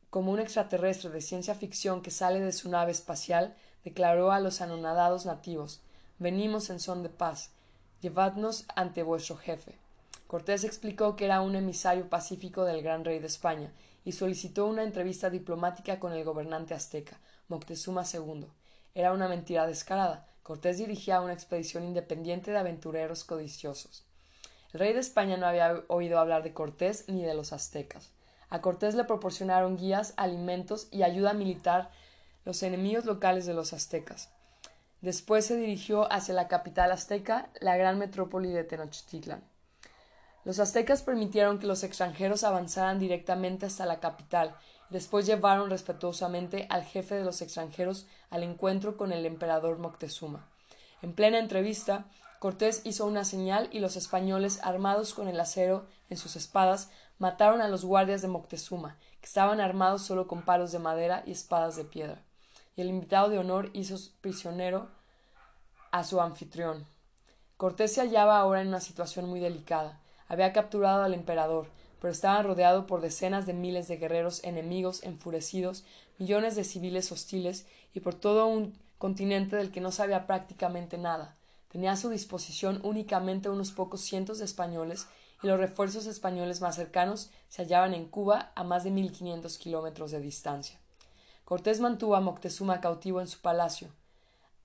Como 0.10 0.32
un 0.32 0.40
extraterrestre 0.40 1.10
de 1.12 1.22
ciencia 1.22 1.56
ficción 1.56 2.02
que 2.02 2.12
sale 2.12 2.42
de 2.42 2.52
su 2.52 2.70
nave 2.70 2.92
espacial, 2.92 3.56
declaró 3.84 4.32
a 4.32 4.40
los 4.40 4.60
anonadados 4.60 5.26
nativos 5.26 5.82
Venimos 6.20 6.70
en 6.70 6.82
son 6.82 7.02
de 7.02 7.08
paz. 7.08 7.52
llevadnos 8.02 8.66
ante 8.76 9.04
vuestro 9.04 9.38
jefe. 9.38 9.78
Cortés 10.28 10.66
explicó 10.66 11.16
que 11.16 11.24
era 11.24 11.40
un 11.40 11.56
emisario 11.56 12.10
pacífico 12.10 12.66
del 12.66 12.82
gran 12.82 13.06
rey 13.06 13.20
de 13.20 13.28
España 13.28 13.72
y 14.04 14.12
solicitó 14.12 14.66
una 14.66 14.84
entrevista 14.84 15.30
diplomática 15.30 15.98
con 15.98 16.12
el 16.12 16.26
gobernante 16.26 16.74
azteca, 16.74 17.18
Moctezuma 17.48 18.04
II. 18.04 18.48
Era 18.96 19.14
una 19.14 19.30
mentira 19.30 19.66
descarada. 19.66 20.28
Cortés 20.44 20.78
dirigía 20.78 21.22
una 21.22 21.32
expedición 21.32 21.86
independiente 21.86 22.52
de 22.52 22.58
aventureros 22.58 23.24
codiciosos. 23.24 24.04
El 24.74 24.82
rey 24.82 24.92
de 24.92 25.00
España 25.00 25.38
no 25.38 25.46
había 25.48 25.84
oído 25.88 26.20
hablar 26.20 26.44
de 26.44 26.54
Cortés 26.54 27.06
ni 27.08 27.24
de 27.24 27.34
los 27.34 27.54
aztecas. 27.54 28.12
A 28.50 28.60
Cortés 28.60 28.94
le 28.94 29.06
proporcionaron 29.06 29.78
guías, 29.78 30.14
alimentos 30.18 30.90
y 30.92 31.04
ayuda 31.04 31.32
militar 31.32 31.92
los 32.44 32.62
enemigos 32.62 33.06
locales 33.06 33.46
de 33.46 33.54
los 33.54 33.72
aztecas. 33.72 34.30
Después 35.02 35.45
se 35.45 35.56
dirigió 35.56 36.12
hacia 36.12 36.34
la 36.34 36.50
capital 36.50 36.91
azteca, 36.91 37.50
la 37.62 37.78
gran 37.78 37.97
metrópoli 37.97 38.50
de 38.50 38.66
Tenochtitlan. 38.66 39.41
Los 40.43 40.60
aztecas 40.60 41.04
permitieron 41.04 41.58
que 41.60 41.68
los 41.68 41.84
extranjeros 41.84 42.43
avanzaran 42.43 43.00
directamente 43.00 43.66
hasta 43.66 43.86
la 43.86 44.02
capital 44.02 44.58
y 44.89 44.93
después 44.93 45.26
llevaron 45.26 45.70
respetuosamente 45.70 46.68
al 46.70 46.84
jefe 46.84 47.16
de 47.16 47.24
los 47.24 47.41
extranjeros 47.41 48.08
al 48.30 48.43
encuentro 48.43 48.97
con 48.97 49.14
el 49.14 49.26
emperador 49.26 49.78
Moctezuma. 49.78 50.50
En 51.02 51.14
plena 51.14 51.39
entrevista, 51.39 52.06
Cortés 52.39 52.82
hizo 52.84 53.06
una 53.06 53.24
señal 53.24 53.70
y 53.72 53.80
los 53.80 53.95
españoles, 53.95 54.60
armados 54.64 55.14
con 55.14 55.30
el 55.30 55.39
acero 55.39 55.88
en 56.10 56.18
sus 56.18 56.36
espadas, 56.36 56.89
mataron 57.20 57.62
a 57.62 57.70
los 57.70 57.86
guardias 57.86 58.22
de 58.22 58.28
Moctezuma, 58.28 58.97
que 59.22 59.28
estaban 59.28 59.62
armados 59.62 60.02
solo 60.02 60.28
con 60.28 60.41
palos 60.41 60.74
de 60.74 60.80
madera 60.80 61.24
y 61.26 61.32
espadas 61.32 61.78
de 61.78 61.86
piedra 61.86 62.22
y 62.80 62.82
el 62.82 62.88
invitado 62.88 63.28
de 63.28 63.38
honor 63.38 63.72
hizo 63.74 63.98
prisionero 64.22 64.88
a 65.92 66.06
su 66.06 66.22
anfitrión. 66.22 66.86
Cortés 67.58 67.92
se 67.92 68.00
hallaba 68.00 68.40
ahora 68.40 68.62
en 68.62 68.70
una 68.70 68.80
situación 68.80 69.28
muy 69.28 69.42
delicada. 69.42 70.00
Había 70.30 70.54
capturado 70.54 71.04
al 71.04 71.14
emperador, 71.14 71.68
pero 72.00 72.14
estaba 72.14 72.42
rodeado 72.42 72.88
por 72.88 73.02
decenas 73.02 73.46
de 73.46 73.52
miles 73.52 73.90
de 73.90 73.98
guerreros 73.98 74.42
enemigos 74.46 75.04
enfurecidos, 75.04 75.84
millones 76.20 76.56
de 76.56 76.64
civiles 76.64 77.12
hostiles 77.12 77.68
y 77.94 78.00
por 78.00 78.16
todo 78.16 78.48
un 78.48 78.74
continente 78.98 79.58
del 79.58 79.72
que 79.72 79.82
no 79.82 79.92
sabía 79.92 80.26
prácticamente 80.26 80.98
nada. 80.98 81.36
Tenía 81.68 81.92
a 81.92 81.98
su 81.98 82.08
disposición 82.08 82.80
únicamente 82.86 83.50
unos 83.50 83.74
pocos 83.74 84.00
cientos 84.00 84.40
de 84.40 84.46
españoles 84.46 85.06
y 85.44 85.48
los 85.48 85.60
refuerzos 85.60 86.06
españoles 86.06 86.62
más 86.62 86.78
cercanos 86.78 87.30
se 87.50 87.62
hallaban 87.62 87.94
en 87.94 88.06
Cuba 88.06 88.54
a 88.56 88.64
más 88.64 88.86
de 88.86 88.92
mil 88.92 89.12
quinientos 89.12 89.58
kilómetros 89.58 90.12
de 90.12 90.22
distancia. 90.22 90.79
Cortés 91.50 91.80
mantuvo 91.80 92.16
a 92.16 92.22
Moctezuma 92.22 92.80
cautivo 92.80 93.22
en 93.22 93.28
su 93.28 93.39
palacio, 93.39 93.88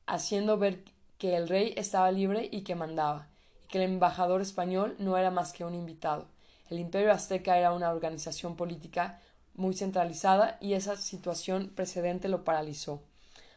haciendo 0.05 0.59
ver 0.59 0.85
que 1.17 1.35
el 1.35 1.49
rey 1.49 1.73
estaba 1.79 2.13
libre 2.13 2.51
y 2.53 2.61
que 2.61 2.75
mandaba, 2.75 3.27
y 3.65 3.69
que 3.69 3.79
el 3.79 3.91
embajador 3.91 4.43
español 4.43 4.95
no 4.99 5.17
era 5.17 5.31
más 5.31 5.55
que 5.55 5.65
un 5.65 5.75
invitado. 5.75 6.27
El 6.69 6.79
imperio 6.79 7.11
azteca 7.11 7.57
era 7.57 7.73
una 7.73 7.91
organización 7.91 8.55
política 8.55 9.23
muy 9.55 9.73
centralizada 9.73 10.59
y 10.61 10.75
esa 10.75 10.99
situación 10.99 11.73
precedente 11.75 12.29
lo 12.29 12.45
paralizó. 12.45 13.01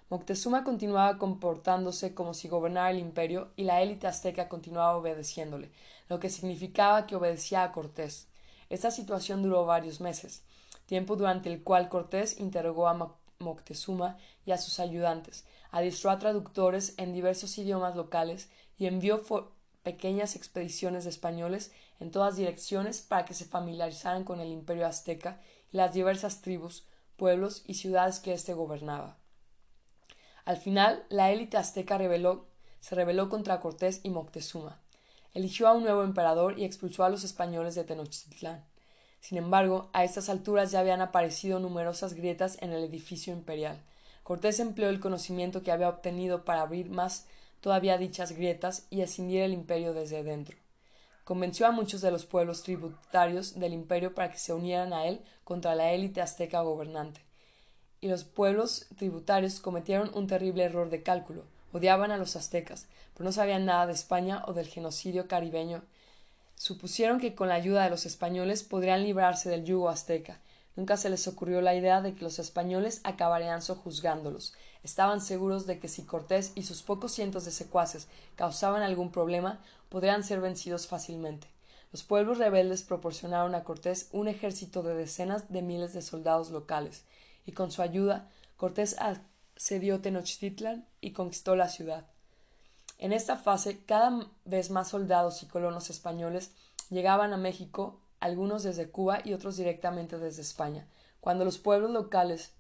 Moctezuma 0.09 0.63
continuaba 0.63 1.17
comportándose 1.17 2.13
como 2.13 2.34
si 2.34 2.47
gobernara 2.47 2.91
el 2.91 2.99
imperio 2.99 3.51
y 3.57 3.65
la 3.65 3.82
élite 3.82 4.07
azteca 4.07 4.47
continuaba 4.47 4.95
obedeciéndole, 4.95 5.69
lo 6.07 6.21
que 6.21 6.30
significaba 6.30 7.05
que 7.05 7.17
obedecía 7.17 7.63
a 7.63 7.73
Cortés. 7.73 8.30
Esta 8.69 8.89
situación 8.89 9.43
duró 9.43 9.65
varios 9.65 9.99
meses 9.99 10.43
tiempo 10.88 11.17
durante 11.17 11.53
el 11.53 11.61
cual 11.63 11.89
Cortés 11.89 12.39
interrogó 12.39 12.88
a 12.88 12.93
Moctezuma 13.39 14.17
y 14.45 14.51
a 14.51 14.57
sus 14.57 14.79
ayudantes, 14.79 15.45
adiestró 15.71 16.11
a 16.11 16.19
traductores 16.19 16.93
en 16.97 17.13
diversos 17.13 17.57
idiomas 17.57 17.95
locales 17.95 18.49
y 18.77 18.88
envió 18.88 19.23
pequeñas 19.83 20.35
expediciones 20.35 21.03
de 21.03 21.09
españoles 21.11 21.71
en 21.99 22.11
todas 22.11 22.35
direcciones 22.35 23.01
para 23.01 23.25
que 23.25 23.33
se 23.33 23.45
familiarizaran 23.45 24.23
con 24.23 24.39
el 24.39 24.51
imperio 24.51 24.85
azteca 24.85 25.39
y 25.71 25.77
las 25.77 25.93
diversas 25.93 26.41
tribus, 26.41 26.85
pueblos 27.15 27.63
y 27.65 27.75
ciudades 27.75 28.19
que 28.19 28.33
éste 28.33 28.53
gobernaba. 28.53 29.17
Al 30.45 30.57
final, 30.57 31.05
la 31.09 31.31
élite 31.31 31.57
azteca 31.57 31.97
se 32.79 32.95
rebeló 32.95 33.29
contra 33.29 33.59
Cortés 33.59 34.01
y 34.03 34.09
Moctezuma. 34.09 34.79
Eligió 35.33 35.67
a 35.67 35.73
un 35.73 35.83
nuevo 35.83 36.03
emperador 36.03 36.57
y 36.57 36.65
expulsó 36.65 37.03
a 37.03 37.09
los 37.09 37.23
españoles 37.23 37.75
de 37.75 37.83
Tenochtitlán. 37.83 38.66
Sin 39.20 39.38
embargo, 39.38 39.89
a 39.93 40.03
estas 40.03 40.30
alturas 40.30 40.72
ya 40.72 40.80
habían 40.80 41.01
aparecido 41.01 41.59
numerosas 41.59 42.13
grietas 42.13 42.57
en 42.61 42.72
el 42.72 42.84
edificio 42.84 43.34
imperial. 43.34 43.80
Cortés 44.24 44.59
empleó 44.59 44.89
el 44.89 44.99
conocimiento 44.99 45.63
que 45.63 45.72
había 45.72 45.89
obtenido 45.89 46.43
para 46.43 46.61
abrir 46.61 46.89
más 46.89 47.28
todavía 47.61 47.97
dichas 47.97 48.32
grietas 48.32 48.86
y 48.89 49.01
escindir 49.01 49.41
el 49.41 49.53
imperio 49.53 49.93
desde 49.93 50.24
dentro. 50.24 50.57
Convenció 51.24 51.68
a 51.68 51.72
muchos 51.72 52.01
de 52.01 52.11
los 52.11 52.26
pueblos 52.26 52.63
tributarios 52.63 53.59
del 53.59 53.74
imperio 53.74 54.13
para 54.13 54.32
que 54.32 54.38
se 54.38 54.53
unieran 54.53 54.93
a 54.93 55.07
él 55.07 55.22
contra 55.43 55.76
la 55.76 55.91
élite 55.91 56.22
azteca 56.22 56.61
gobernante. 56.61 57.22
Y 57.99 58.07
los 58.07 58.24
pueblos 58.24 58.88
tributarios 58.97 59.59
cometieron 59.59 60.11
un 60.13 60.28
terrible 60.28 60.63
error 60.63 60.89
de 60.89 61.03
cálculo. 61.03 61.43
Odiaban 61.74 62.11
a 62.11 62.18
los 62.18 62.36
aztecas, 62.36 62.88
pero 63.13 63.26
no 63.26 63.32
sabían 63.34 63.65
nada 63.65 63.88
de 63.88 63.93
España 63.93 64.43
o 64.47 64.53
del 64.53 64.68
genocidio 64.68 65.28
caribeño 65.28 65.84
Supusieron 66.58 67.20
que 67.20 67.36
con 67.36 67.49
la 67.49 67.53
ayuda 67.53 67.84
de 67.84 67.91
los 67.91 68.08
españoles 68.08 68.64
podrían 68.64 69.03
librarse 69.03 69.47
del 69.47 69.64
yugo 69.64 69.89
azteca. 69.89 70.41
Nunca 70.76 70.97
se 70.97 71.12
les 71.12 71.28
ocurrió 71.28 71.62
la 71.62 71.76
idea 71.76 72.01
de 72.01 72.16
que 72.16 72.24
los 72.24 72.39
españoles 72.39 72.99
acabarían 73.03 73.62
sojuzgándolos. 73.62 74.55
Estaban 74.82 75.22
seguros 75.22 75.68
de 75.68 75.80
que 75.80 75.88
si 75.88 76.01
Cortés 76.01 76.53
y 76.55 76.64
sus 76.64 76.82
pocos 76.82 77.12
cientos 77.12 77.45
de 77.45 77.51
secuaces 77.51 78.08
causaban 78.36 78.82
algún 78.82 79.12
problema, 79.12 79.62
podrían 79.89 80.24
ser 80.24 80.41
vencidos 80.41 80.88
fácilmente. 80.88 81.47
Los 81.91 82.01
pueblos 82.01 82.39
rebeldes 82.39 82.82
proporcionaron 82.82 83.53
a 83.53 83.64
Cortés 83.64 84.10
un 84.12 84.28
ejército 84.28 84.82
de 84.82 84.95
decenas 84.95 85.51
de 85.53 85.62
miles 85.62 85.93
de 85.93 86.01
soldados 86.01 86.49
locales, 86.49 87.05
y 87.45 87.51
con 87.51 87.72
su 87.72 87.84
ayuda 87.84 88.32
Cortés 88.55 88.95
asedió 88.97 90.01
Tenochtitlan 90.01 90.88
y 91.01 91.12
conquistó 91.12 91.55
la 91.55 91.70
ciudad. 91.70 92.08
En 93.00 93.14
esta 93.14 93.38
fase, 93.38 93.84
cada 93.86 94.28
vez 94.45 94.72
más 94.72 94.88
soldados 94.88 95.43
y 95.43 95.45
colonos 95.45 95.89
españoles 95.89 96.52
llegaban 96.89 97.32
a 97.32 97.38
México, 97.38 98.00
algunos 98.20 98.64
desde 98.64 98.89
Cuba 98.89 99.20
y 99.24 99.34
otros 99.34 99.56
directamente 99.58 100.18
desde 100.18 100.41
España. 100.41 100.88
Cuando 101.20 101.45
los 101.45 101.60
pueblos 101.60 101.91
locales 101.91 102.54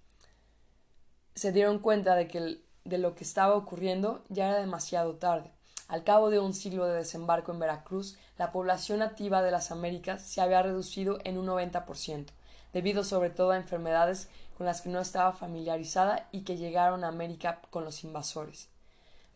se 1.33 1.51
dieron 1.51 1.79
cuenta 1.79 2.15
de 2.15 2.27
que 2.27 2.61
de 2.83 2.97
lo 2.97 3.15
que 3.15 3.23
estaba 3.23 3.55
ocurriendo 3.55 4.23
ya 4.29 4.49
era 4.49 4.59
demasiado 4.59 5.15
tarde. 5.15 5.51
Al 5.87 6.03
cabo 6.03 6.29
de 6.29 6.39
un 6.39 6.53
siglo 6.53 6.85
de 6.85 6.95
desembarco 6.95 7.51
en 7.51 7.59
Veracruz, 7.59 8.17
la 8.37 8.51
población 8.51 8.99
nativa 8.99 9.41
de 9.41 9.51
las 9.51 9.71
Américas 9.71 10.21
se 10.21 10.41
había 10.41 10.61
reducido 10.61 11.17
en 11.23 11.37
un 11.37 11.47
90%, 11.47 12.27
debido 12.73 13.03
sobre 13.03 13.29
todo 13.29 13.51
a 13.51 13.57
enfermedades 13.57 14.29
con 14.57 14.65
las 14.65 14.81
que 14.81 14.89
no 14.89 14.99
estaba 14.99 15.33
familiarizada 15.33 16.27
y 16.31 16.41
que 16.41 16.57
llegaron 16.57 17.03
a 17.03 17.07
América 17.07 17.61
con 17.69 17.85
los 17.85 18.03
invasores. 18.03 18.69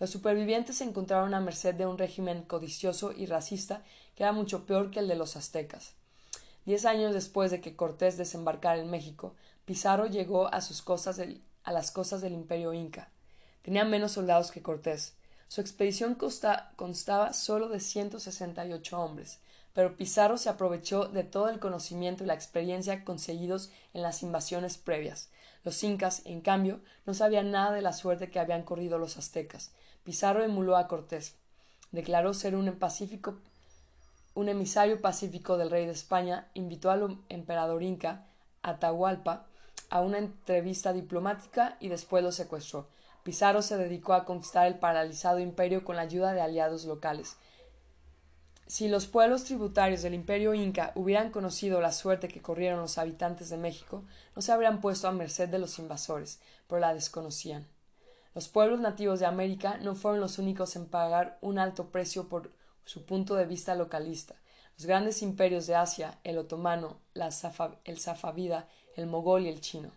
Los 0.02 0.10
supervivientes 0.10 0.78
se 0.78 0.84
encontraron 0.84 1.36
a 1.36 1.39
merced 1.39 1.76
de 1.76 1.86
un 1.86 1.99
régimen 1.99 2.41
codicioso 2.41 3.12
y 3.12 3.28
racista 3.28 3.84
que 4.16 4.24
era 4.24 4.32
mucho 4.32 4.66
peor 4.66 4.89
que 4.89 4.97
el 4.97 5.08
de 5.08 5.14
los 5.14 5.36
aztecas. 5.36 5.93
Diez 6.66 6.86
años 6.86 7.14
después 7.14 7.52
de 7.52 7.62
que 7.62 7.76
Cortés 7.76 8.18
desembarcara 8.18 8.82
en 8.82 8.89
México, 8.89 9.36
Pizarro 9.64 10.08
llegó 10.08 10.52
a, 10.52 10.62
sus 10.62 10.82
costas 10.82 11.22
a 11.64 11.72
las 11.72 11.91
costas 11.91 12.22
del 12.22 12.34
imperio 12.34 12.74
inca. 12.74 13.12
Tenía 13.62 13.86
menos 13.86 14.14
soldados 14.14 14.49
que 14.49 14.64
Cortés. 14.64 15.14
Su 15.47 15.62
expedición 15.62 16.16
constaba 16.16 17.34
solo 17.34 17.70
de 17.70 17.80
168 17.80 18.99
hombres, 18.99 19.38
pero 19.72 19.97
Pizarro 19.97 20.39
se 20.39 20.49
aprovechó 20.49 21.06
de 21.10 21.24
todo 21.24 21.47
el 21.47 21.60
conocimiento 21.60 22.24
y 22.24 22.28
la 22.28 22.34
experiencia 22.34 23.06
conseguidos 23.06 23.70
en 23.93 24.02
las 24.02 24.24
invasiones 24.24 24.80
previas. 24.80 25.30
Los 25.64 25.84
incas, 25.84 26.24
en 26.26 26.41
cambio, 26.41 26.82
no 27.06 27.14
sabían 27.14 27.52
nada 27.52 27.72
de 27.72 27.84
la 27.84 27.93
suerte 27.93 28.32
que 28.32 28.39
habían 28.39 28.64
corrido 28.64 28.97
los 28.97 29.18
aztecas, 29.18 29.72
Pizarro 30.04 30.43
emuló 30.43 30.78
a 30.78 30.88
Cortés. 30.88 31.36
Declaró 31.91 32.34
ser 32.34 32.56
un 32.56 32.72
pacífico 32.78 33.38
un 34.34 34.47
emisario 34.47 35.02
pacífico 35.02 35.58
del 35.58 35.70
rey 35.70 35.86
de 35.86 35.91
España, 35.91 36.47
invitó 36.54 36.89
al 36.89 37.18
emperador 37.28 37.84
inca, 37.84 38.28
Atahualpa, 38.64 39.45
a 39.89 40.02
una 40.02 40.20
entrevista 40.20 40.93
diplomática 40.93 41.76
y 41.82 41.89
después 41.89 42.24
lo 42.24 42.32
secuestró. 42.32 42.88
Pizarro 43.24 43.62
se 43.62 43.76
dedicó 43.76 44.14
a 44.14 44.24
conquistar 44.24 44.68
el 44.68 44.80
paralizado 44.80 45.39
imperio 45.39 45.84
con 45.84 45.97
la 45.97 46.04
ayuda 46.04 46.34
de 46.34 46.41
aliados 46.41 46.86
locales. 46.86 47.36
Si 48.68 48.88
los 48.88 49.06
pueblos 49.06 49.43
tributarios 49.43 50.02
del 50.02 50.14
imperio 50.14 50.54
inca 50.54 50.93
hubieran 50.95 51.30
conocido 51.30 51.82
la 51.82 51.91
suerte 51.91 52.30
que 52.30 52.41
corrieron 52.41 52.80
los 52.80 52.97
habitantes 52.97 53.49
de 53.49 53.58
México, 53.58 54.06
no 54.34 54.41
se 54.41 54.54
habrían 54.54 54.80
puesto 54.80 55.10
a 55.10 55.12
merced 55.12 55.49
de 55.49 55.60
los 55.60 55.78
invasores, 55.78 56.39
pero 56.70 56.80
la 56.80 56.93
desconocían. 56.93 57.68
Los 58.34 58.47
pueblos 58.47 58.79
nativos 58.79 59.19
de 59.19 59.25
América 59.25 59.77
no 59.82 59.93
fueron 59.93 60.21
los 60.21 60.39
únicos 60.39 60.77
en 60.77 60.86
pagar 60.86 61.38
un 61.41 61.59
alto 61.59 61.88
precio 61.88 62.29
por 62.29 62.51
su 62.86 63.05
punto 63.05 63.36
de 63.36 63.45
vista 63.45 63.75
localista. 63.75 64.36
Los 64.77 64.86
grandes 64.86 65.21
imperios 65.21 65.67
de 65.67 65.75
Asia, 65.75 66.17
el 66.23 66.38
otomano, 66.38 66.97
el 67.13 67.99
safavida, 67.99 68.69
el 68.95 69.07
mogol 69.07 69.43
y 69.43 69.49
el 69.49 69.59
chino. 69.59 69.91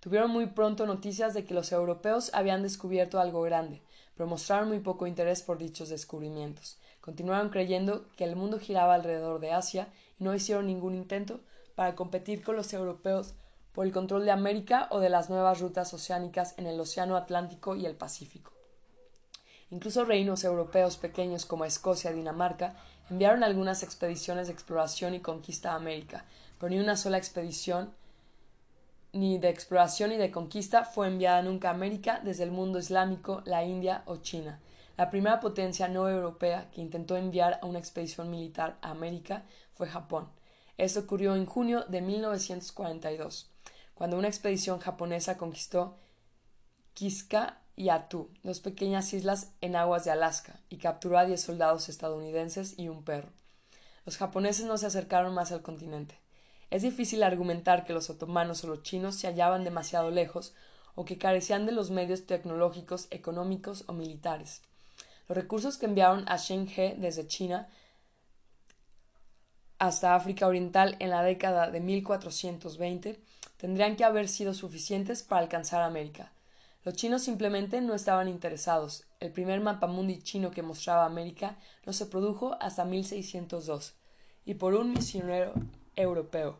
Tuvieron 0.00 0.30
muy 0.30 0.46
pronto 0.46 0.86
noticias 0.86 1.34
de 1.34 1.44
que 1.44 1.52
los 1.52 1.70
europeos 1.70 2.30
habían 2.32 2.62
descubierto 2.62 3.20
algo 3.20 3.42
grande, 3.42 3.82
pero 4.14 4.26
mostraron 4.26 4.68
muy 4.68 4.80
poco 4.80 5.06
interés 5.06 5.42
por 5.42 5.58
dichos 5.58 5.90
descubrimientos. 5.90 6.78
Continuaron 7.02 7.50
creyendo 7.50 8.06
que 8.16 8.24
el 8.24 8.36
mundo 8.36 8.58
giraba 8.58 8.94
alrededor 8.94 9.38
de 9.38 9.52
Asia 9.52 9.88
y 10.18 10.24
no 10.24 10.34
hicieron 10.34 10.66
ningún 10.66 10.94
intento 10.94 11.40
para 11.74 11.94
competir 11.94 12.42
con 12.42 12.56
los 12.56 12.72
europeos 12.72 13.34
por 13.76 13.84
el 13.84 13.92
control 13.92 14.24
de 14.24 14.30
América 14.30 14.88
o 14.90 15.00
de 15.00 15.10
las 15.10 15.28
nuevas 15.28 15.60
rutas 15.60 15.92
oceánicas 15.92 16.54
en 16.56 16.66
el 16.66 16.80
Océano 16.80 17.14
Atlántico 17.14 17.76
y 17.76 17.84
el 17.84 17.94
Pacífico. 17.94 18.50
Incluso 19.68 20.06
reinos 20.06 20.44
europeos 20.44 20.96
pequeños 20.96 21.44
como 21.44 21.66
Escocia 21.66 22.10
y 22.10 22.14
Dinamarca 22.14 22.74
enviaron 23.10 23.44
algunas 23.44 23.82
expediciones 23.82 24.46
de 24.46 24.54
exploración 24.54 25.12
y 25.12 25.20
conquista 25.20 25.72
a 25.72 25.74
América, 25.74 26.24
pero 26.58 26.70
ni 26.70 26.78
una 26.78 26.96
sola 26.96 27.18
expedición 27.18 27.92
ni 29.12 29.36
de 29.36 29.50
exploración 29.50 30.08
ni 30.08 30.16
de 30.16 30.30
conquista 30.30 30.86
fue 30.86 31.08
enviada 31.08 31.42
nunca 31.42 31.68
a 31.68 31.74
América 31.74 32.22
desde 32.24 32.44
el 32.44 32.52
mundo 32.52 32.78
islámico, 32.78 33.42
la 33.44 33.62
India 33.62 34.04
o 34.06 34.16
China. 34.16 34.58
La 34.96 35.10
primera 35.10 35.38
potencia 35.38 35.86
no 35.86 36.08
europea 36.08 36.70
que 36.70 36.80
intentó 36.80 37.18
enviar 37.18 37.58
a 37.60 37.66
una 37.66 37.78
expedición 37.78 38.30
militar 38.30 38.78
a 38.80 38.92
América 38.92 39.44
fue 39.74 39.86
Japón. 39.86 40.30
Esto 40.78 41.00
ocurrió 41.00 41.36
en 41.36 41.44
junio 41.44 41.84
de 41.88 42.00
1942, 42.00 43.50
cuando 43.96 44.18
una 44.18 44.28
expedición 44.28 44.78
japonesa 44.78 45.38
conquistó 45.38 45.96
Kiska 46.92 47.62
y 47.76 47.88
Atú, 47.88 48.28
dos 48.42 48.60
pequeñas 48.60 49.14
islas 49.14 49.52
en 49.62 49.74
aguas 49.74 50.04
de 50.04 50.10
Alaska, 50.10 50.60
y 50.68 50.76
capturó 50.76 51.16
a 51.16 51.24
diez 51.24 51.40
soldados 51.40 51.88
estadounidenses 51.88 52.78
y 52.78 52.88
un 52.88 53.04
perro. 53.04 53.30
Los 54.04 54.18
japoneses 54.18 54.66
no 54.66 54.76
se 54.76 54.84
acercaron 54.84 55.32
más 55.32 55.50
al 55.50 55.62
continente. 55.62 56.20
Es 56.70 56.82
difícil 56.82 57.22
argumentar 57.22 57.86
que 57.86 57.94
los 57.94 58.10
otomanos 58.10 58.62
o 58.64 58.66
los 58.66 58.82
chinos 58.82 59.14
se 59.14 59.28
hallaban 59.28 59.64
demasiado 59.64 60.10
lejos 60.10 60.54
o 60.94 61.06
que 61.06 61.16
carecían 61.16 61.64
de 61.64 61.72
los 61.72 61.90
medios 61.90 62.26
tecnológicos, 62.26 63.08
económicos 63.10 63.84
o 63.86 63.94
militares. 63.94 64.60
Los 65.26 65.36
recursos 65.36 65.78
que 65.78 65.86
enviaron 65.86 66.26
a 66.28 66.36
He 66.36 66.96
desde 66.98 67.26
China 67.26 67.70
hasta 69.78 70.14
África 70.14 70.46
Oriental 70.46 70.96
en 70.98 71.08
la 71.08 71.22
década 71.22 71.70
de 71.70 71.80
1420 71.80 73.24
tendrían 73.56 73.96
que 73.96 74.04
haber 74.04 74.28
sido 74.28 74.54
suficientes 74.54 75.22
para 75.22 75.42
alcanzar 75.42 75.82
América. 75.82 76.32
Los 76.84 76.94
chinos 76.94 77.22
simplemente 77.22 77.80
no 77.80 77.94
estaban 77.94 78.28
interesados. 78.28 79.04
El 79.18 79.32
primer 79.32 79.60
mapamundi 79.60 80.22
chino 80.22 80.52
que 80.52 80.62
mostraba 80.62 81.04
América 81.04 81.56
no 81.84 81.92
se 81.92 82.06
produjo 82.06 82.56
hasta 82.60 82.84
1602 82.84 83.94
y 84.44 84.54
por 84.54 84.74
un 84.74 84.92
misionero 84.92 85.52
europeo. 85.96 86.58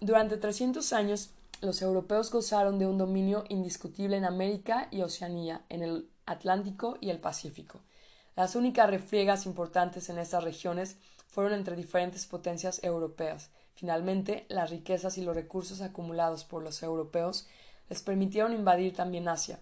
Durante 0.00 0.36
300 0.36 0.92
años, 0.92 1.30
los 1.60 1.82
europeos 1.82 2.30
gozaron 2.30 2.78
de 2.78 2.86
un 2.86 2.98
dominio 2.98 3.44
indiscutible 3.48 4.16
en 4.16 4.24
América 4.24 4.88
y 4.90 5.02
Oceanía, 5.02 5.62
en 5.68 5.82
el 5.82 6.08
Atlántico 6.26 6.98
y 7.00 7.10
el 7.10 7.18
Pacífico. 7.18 7.80
Las 8.36 8.54
únicas 8.54 8.88
refriegas 8.88 9.46
importantes 9.46 10.08
en 10.08 10.18
estas 10.18 10.44
regiones 10.44 10.96
fueron 11.28 11.54
entre 11.54 11.74
diferentes 11.74 12.26
potencias 12.26 12.82
europeas. 12.84 13.50
Finalmente, 13.78 14.44
las 14.48 14.70
riquezas 14.70 15.18
y 15.18 15.22
los 15.22 15.36
recursos 15.36 15.82
acumulados 15.82 16.42
por 16.42 16.64
los 16.64 16.82
europeos 16.82 17.46
les 17.88 18.02
permitieron 18.02 18.52
invadir 18.52 18.92
también 18.92 19.28
Asia, 19.28 19.60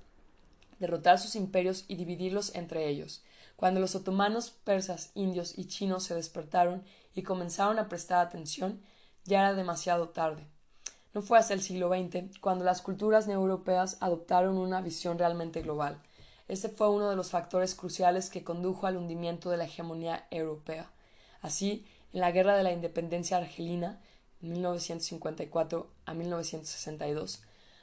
derrotar 0.79 1.19
sus 1.19 1.37
imperios 1.37 1.85
y 1.87 1.97
dividirlos 1.97 2.55
entre 2.55 2.89
ellos. 2.89 3.23
Cuando 3.57 3.79
los 3.79 3.95
otomanos, 3.95 4.53
persas, 4.65 5.11
indios 5.15 5.59
y 5.59 5.67
chinos 5.67 6.05
se 6.05 6.15
despertaron 6.15 6.83
y 7.15 7.25
comenzaron 7.25 7.79
a 7.79 7.91
prestar 7.91 8.27
atención, 8.27 8.81
ya 9.27 9.41
era 9.41 9.53
demasiado 9.53 10.09
tarde. 10.09 10.47
No 11.13 11.21
fue 11.21 11.39
hasta 11.39 11.53
el 11.53 11.61
siglo 11.61 11.91
XX 11.91 12.39
cuando 12.41 12.65
las 12.65 12.81
culturas 12.81 13.27
neoeuropeas 13.27 13.99
adoptaron 14.01 14.57
una 14.57 14.81
visión 14.81 15.19
realmente 15.19 15.61
global. 15.61 16.01
Este 16.49 16.71
fue 16.71 16.89
uno 16.89 17.11
de 17.11 17.17
los 17.17 17.29
factores 17.29 17.75
cruciales 17.75 18.31
que 18.31 18.45
condujo 18.45 18.87
al 18.87 18.97
hundimiento 18.97 19.51
de 19.51 19.59
la 19.59 19.65
hegemonía 19.65 20.27
europea. 20.31 20.91
Así, 21.43 21.85
en 22.13 22.21
la 22.21 22.33
Guerra 22.33 22.57
de 22.57 22.63
la 22.63 22.73
Independencia 22.73 23.37
Argelina, 23.37 24.01
en 24.43 24.53
1954 24.53 25.91
a 26.05 26.15
1962, 26.15 27.43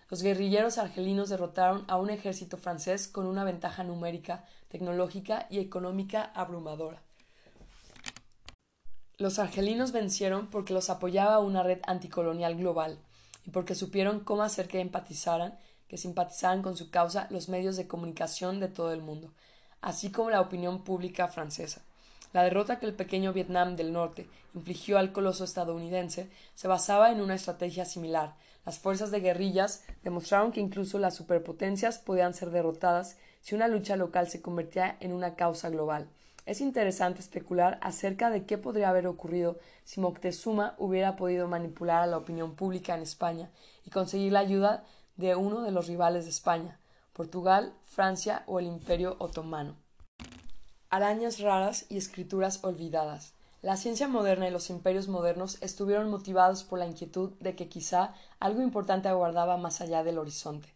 los 0.09 0.21
guerrilleros 0.21 0.77
argelinos 0.77 1.29
derrotaron 1.29 1.85
a 1.87 1.97
un 1.97 2.09
ejército 2.09 2.57
francés 2.57 3.07
con 3.07 3.25
una 3.25 3.43
ventaja 3.43 3.83
numérica, 3.83 4.45
tecnológica 4.69 5.47
y 5.49 5.59
económica 5.59 6.31
abrumadora. 6.35 7.01
Los 9.17 9.39
argelinos 9.39 9.91
vencieron 9.91 10.47
porque 10.47 10.73
los 10.73 10.89
apoyaba 10.89 11.39
una 11.39 11.63
red 11.63 11.79
anticolonial 11.87 12.55
global 12.55 12.99
y 13.45 13.51
porque 13.51 13.75
supieron 13.75 14.19
cómo 14.19 14.43
hacer 14.43 14.67
que 14.67 14.79
empatizaran, 14.81 15.57
que 15.87 15.97
simpatizaran 15.97 16.61
con 16.61 16.75
su 16.77 16.89
causa 16.89 17.27
los 17.29 17.49
medios 17.49 17.77
de 17.77 17.87
comunicación 17.87 18.59
de 18.59 18.67
todo 18.67 18.91
el 18.93 19.01
mundo, 19.01 19.31
así 19.81 20.11
como 20.11 20.29
la 20.29 20.41
opinión 20.41 20.83
pública 20.83 21.27
francesa. 21.27 21.81
La 22.33 22.43
derrota 22.43 22.79
que 22.79 22.85
el 22.85 22.93
pequeño 22.93 23.31
Vietnam 23.31 23.75
del 23.75 23.93
Norte 23.93 24.27
infligió 24.53 24.97
al 24.97 25.13
coloso 25.13 25.43
estadounidense 25.43 26.29
se 26.55 26.67
basaba 26.67 27.11
en 27.11 27.21
una 27.21 27.35
estrategia 27.35 27.85
similar, 27.85 28.35
las 28.65 28.79
fuerzas 28.79 29.11
de 29.11 29.19
guerrillas 29.19 29.83
demostraron 30.03 30.53
que 30.53 30.61
incluso 30.61 30.97
las 30.97 31.15
superpotencias 31.15 31.99
podían 31.99 32.33
ser 32.33 32.49
derrotadas 32.49 33.17
si 33.41 33.55
una 33.55 33.67
lucha 33.67 33.97
local 33.97 34.29
se 34.29 34.41
convertía 34.41 34.95
en 35.01 35.11
una 35.11 35.35
causa 35.35 35.69
global. 35.69 36.07
Es 36.45 36.61
interesante 36.61 37.19
especular 37.19 37.77
acerca 37.81 38.29
de 38.29 38.45
qué 38.45 38.57
podría 38.57 38.89
haber 38.89 39.07
ocurrido 39.07 39.59
si 39.83 39.99
Moctezuma 39.99 40.75
hubiera 40.77 41.17
podido 41.17 41.47
manipular 41.47 42.03
a 42.03 42.07
la 42.07 42.17
opinión 42.17 42.55
pública 42.55 42.95
en 42.95 43.01
España 43.01 43.49
y 43.85 43.89
conseguir 43.89 44.31
la 44.31 44.39
ayuda 44.39 44.85
de 45.17 45.35
uno 45.35 45.61
de 45.61 45.71
los 45.71 45.87
rivales 45.87 46.23
de 46.23 46.31
España, 46.31 46.79
Portugal, 47.11 47.73
Francia 47.85 48.43
o 48.47 48.59
el 48.59 48.65
Imperio 48.65 49.17
otomano. 49.19 49.82
Arañas 50.95 51.39
raras 51.39 51.87
y 51.89 51.97
escrituras 51.97 52.63
olvidadas. 52.63 53.33
La 53.63 53.77
ciencia 53.77 54.07
moderna 54.07 54.47
y 54.47 54.51
los 54.51 54.69
imperios 54.69 55.07
modernos 55.07 55.57
estuvieron 55.63 56.11
motivados 56.11 56.63
por 56.63 56.77
la 56.77 56.85
inquietud 56.85 57.31
de 57.39 57.55
que 57.55 57.67
quizá 57.67 58.13
algo 58.39 58.61
importante 58.61 59.09
aguardaba 59.09 59.57
más 59.57 59.81
allá 59.81 60.03
del 60.03 60.19
horizonte, 60.19 60.71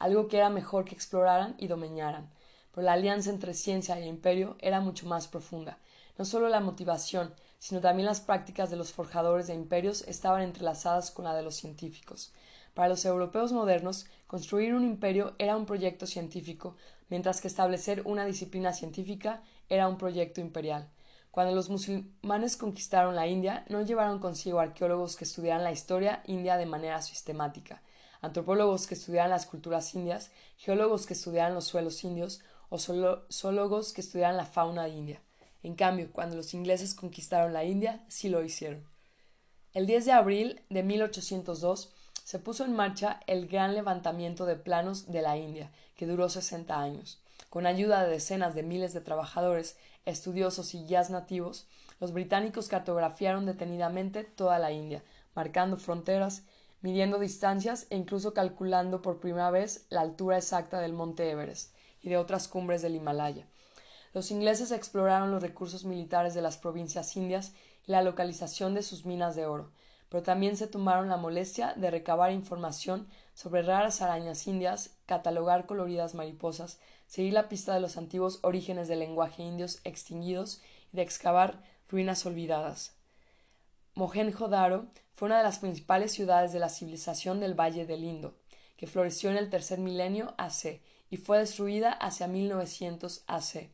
algo 0.00 0.26
que 0.26 0.38
era 0.38 0.50
mejor 0.50 0.86
que 0.86 0.96
exploraran 0.96 1.54
y 1.56 1.68
dominaran. 1.68 2.28
Pero 2.72 2.84
la 2.84 2.94
alianza 2.94 3.30
entre 3.30 3.54
ciencia 3.54 3.96
e 3.96 4.08
imperio 4.08 4.56
era 4.58 4.80
mucho 4.80 5.06
más 5.06 5.28
profunda. 5.28 5.78
No 6.18 6.24
solo 6.24 6.48
la 6.48 6.58
motivación, 6.58 7.32
sino 7.60 7.80
también 7.80 8.06
las 8.06 8.20
prácticas 8.20 8.70
de 8.70 8.76
los 8.76 8.90
forjadores 8.90 9.46
de 9.46 9.54
imperios 9.54 10.02
estaban 10.08 10.42
entrelazadas 10.42 11.12
con 11.12 11.26
la 11.26 11.34
de 11.36 11.42
los 11.42 11.54
científicos. 11.54 12.32
Para 12.74 12.88
los 12.88 13.04
europeos 13.04 13.52
modernos, 13.52 14.06
construir 14.26 14.74
un 14.74 14.82
imperio 14.82 15.34
era 15.38 15.56
un 15.56 15.66
proyecto 15.66 16.06
científico, 16.06 16.74
mientras 17.08 17.40
que 17.40 17.48
establecer 17.48 18.02
una 18.04 18.24
disciplina 18.24 18.72
científica 18.72 19.42
era 19.70 19.88
un 19.88 19.96
proyecto 19.96 20.42
imperial. 20.42 20.90
Cuando 21.30 21.54
los 21.54 21.70
musulmanes 21.70 22.58
conquistaron 22.58 23.16
la 23.16 23.26
India, 23.26 23.64
no 23.68 23.80
llevaron 23.80 24.18
consigo 24.18 24.60
arqueólogos 24.60 25.16
que 25.16 25.24
estudiaran 25.24 25.64
la 25.64 25.72
historia 25.72 26.22
india 26.26 26.58
de 26.58 26.66
manera 26.66 27.00
sistemática, 27.00 27.82
antropólogos 28.20 28.86
que 28.86 28.94
estudiaran 28.94 29.30
las 29.30 29.46
culturas 29.46 29.94
indias, 29.94 30.32
geólogos 30.58 31.06
que 31.06 31.14
estudiaran 31.14 31.54
los 31.54 31.64
suelos 31.64 32.04
indios 32.04 32.42
o 32.68 32.78
zoólogos 32.78 33.92
que 33.94 34.02
estudiaran 34.02 34.36
la 34.36 34.44
fauna 34.44 34.88
india. 34.88 35.22
En 35.62 35.74
cambio, 35.74 36.10
cuando 36.12 36.36
los 36.36 36.54
ingleses 36.54 36.94
conquistaron 36.94 37.52
la 37.52 37.64
India, 37.64 38.04
sí 38.08 38.28
lo 38.28 38.42
hicieron. 38.42 38.84
El 39.72 39.86
10 39.86 40.06
de 40.06 40.12
abril 40.12 40.62
de 40.70 40.82
1802 40.82 41.92
se 42.24 42.38
puso 42.38 42.64
en 42.64 42.72
marcha 42.72 43.20
el 43.26 43.46
gran 43.46 43.74
levantamiento 43.74 44.46
de 44.46 44.56
planos 44.56 45.10
de 45.10 45.22
la 45.22 45.36
India, 45.36 45.70
que 45.96 46.06
duró 46.06 46.28
60 46.28 46.78
años. 46.78 47.19
Con 47.50 47.66
ayuda 47.66 48.04
de 48.04 48.10
decenas 48.10 48.54
de 48.54 48.62
miles 48.62 48.92
de 48.92 49.00
trabajadores, 49.00 49.76
estudiosos 50.04 50.72
y 50.72 50.84
guías 50.84 51.10
nativos, 51.10 51.66
los 51.98 52.12
británicos 52.12 52.68
cartografiaron 52.68 53.44
detenidamente 53.44 54.22
toda 54.22 54.60
la 54.60 54.70
India, 54.70 55.02
marcando 55.34 55.76
fronteras, 55.76 56.44
midiendo 56.80 57.18
distancias 57.18 57.88
e 57.90 57.96
incluso 57.96 58.34
calculando 58.34 59.02
por 59.02 59.18
primera 59.18 59.50
vez 59.50 59.84
la 59.90 60.00
altura 60.00 60.38
exacta 60.38 60.78
del 60.78 60.92
monte 60.92 61.28
Everest 61.28 61.74
y 62.00 62.08
de 62.08 62.18
otras 62.18 62.46
cumbres 62.46 62.82
del 62.82 62.94
Himalaya. 62.94 63.48
Los 64.12 64.30
ingleses 64.30 64.70
exploraron 64.70 65.32
los 65.32 65.42
recursos 65.42 65.84
militares 65.84 66.34
de 66.34 66.42
las 66.42 66.56
provincias 66.56 67.16
indias 67.16 67.52
y 67.84 67.90
la 67.90 68.02
localización 68.02 68.74
de 68.74 68.84
sus 68.84 69.04
minas 69.04 69.34
de 69.34 69.46
oro, 69.46 69.72
pero 70.08 70.22
también 70.22 70.56
se 70.56 70.68
tomaron 70.68 71.08
la 71.08 71.16
molestia 71.16 71.74
de 71.74 71.90
recabar 71.90 72.30
información 72.30 73.08
sobre 73.40 73.62
raras 73.62 74.02
arañas 74.02 74.46
indias, 74.46 74.90
catalogar 75.06 75.64
coloridas 75.64 76.14
mariposas, 76.14 76.78
seguir 77.06 77.32
la 77.32 77.48
pista 77.48 77.72
de 77.72 77.80
los 77.80 77.96
antiguos 77.96 78.38
orígenes 78.42 78.86
del 78.86 78.98
lenguaje 78.98 79.42
indios 79.42 79.80
extinguidos 79.84 80.60
y 80.92 80.98
de 80.98 81.02
excavar 81.02 81.62
ruinas 81.88 82.26
olvidadas. 82.26 82.92
Mohenjo-Daro 83.94 84.88
fue 85.14 85.24
una 85.24 85.38
de 85.38 85.42
las 85.42 85.58
principales 85.58 86.12
ciudades 86.12 86.52
de 86.52 86.58
la 86.58 86.68
civilización 86.68 87.40
del 87.40 87.58
Valle 87.58 87.86
del 87.86 88.04
Indo, 88.04 88.34
que 88.76 88.86
floreció 88.86 89.30
en 89.30 89.38
el 89.38 89.48
tercer 89.48 89.78
milenio 89.78 90.34
AC 90.36 90.82
y 91.08 91.16
fue 91.16 91.38
destruida 91.38 91.92
hacia 91.92 92.28
1900 92.28 93.24
AC. 93.26 93.70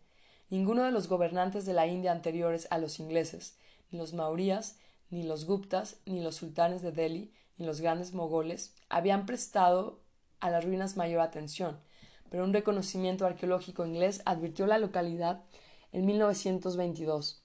Ninguno 0.49 0.85
de 0.85 0.93
los 0.93 1.09
gobernantes 1.09 1.67
de 1.67 1.73
la 1.73 1.89
India 1.89 2.13
anteriores 2.13 2.69
a 2.71 2.79
los 2.79 3.01
ingleses, 3.01 3.59
ni 3.91 3.99
los 3.99 4.15
maurías, 4.15 4.77
ni 5.11 5.25
los 5.25 5.45
guptas, 5.45 5.97
ni 6.07 6.23
los 6.23 6.37
sultanes 6.37 6.83
de 6.83 6.93
Delhi, 6.93 7.33
y 7.59 7.65
los 7.65 7.81
grandes 7.81 8.13
mogoles 8.13 8.75
habían 8.89 9.27
prestado 9.27 10.01
a 10.41 10.51
las 10.51 10.65
ruinas 10.65 10.97
mayor 10.97 11.21
atención, 11.21 11.81
pero 12.31 12.45
un 12.45 12.53
reconocimiento 12.53 13.27
arqueológico 13.27 13.87
inglés 13.87 14.23
advirtió 14.25 14.67
la 14.67 14.79
localidad 14.79 15.45
en 15.93 16.07
1922. 16.07 17.43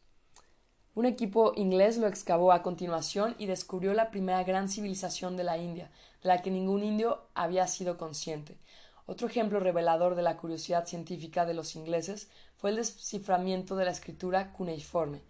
Un 0.93 1.05
equipo 1.05 1.53
inglés 1.55 1.97
lo 1.97 2.07
excavó 2.07 2.51
a 2.51 2.61
continuación 2.61 3.35
y 3.37 3.45
descubrió 3.45 3.93
la 3.93 4.11
primera 4.11 4.43
gran 4.43 4.67
civilización 4.67 5.37
de 5.37 5.45
la 5.45 5.57
India, 5.57 5.89
de 6.21 6.27
la 6.27 6.41
que 6.41 6.51
ningún 6.51 6.83
indio 6.83 7.29
había 7.33 7.65
sido 7.67 7.97
consciente. 7.97 8.57
Otro 9.05 9.27
ejemplo 9.27 9.61
revelador 9.61 10.15
de 10.15 10.21
la 10.21 10.35
curiosidad 10.35 10.85
científica 10.85 11.45
de 11.45 11.53
los 11.53 11.75
ingleses 11.75 12.29
fue 12.57 12.71
el 12.71 12.75
desciframiento 12.75 13.77
de 13.77 13.85
la 13.85 13.91
escritura 13.91 14.51
cuneiforme. 14.51 15.21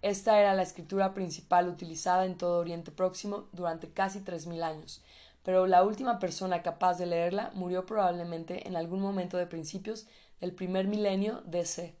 Esta 0.00 0.38
era 0.38 0.54
la 0.54 0.62
escritura 0.62 1.12
principal 1.12 1.68
utilizada 1.68 2.24
en 2.24 2.38
todo 2.38 2.58
Oriente 2.58 2.92
Próximo 2.92 3.48
durante 3.52 3.90
casi 3.90 4.20
tres 4.20 4.46
mil 4.46 4.62
años, 4.62 5.02
pero 5.42 5.66
la 5.66 5.82
última 5.82 6.18
persona 6.18 6.62
capaz 6.62 6.98
de 6.98 7.06
leerla 7.06 7.50
murió 7.54 7.84
probablemente 7.84 8.68
en 8.68 8.76
algún 8.76 9.00
momento 9.00 9.36
de 9.36 9.46
principios 9.46 10.06
del 10.40 10.54
primer 10.54 10.86
milenio 10.86 11.42
DC. 11.46 11.96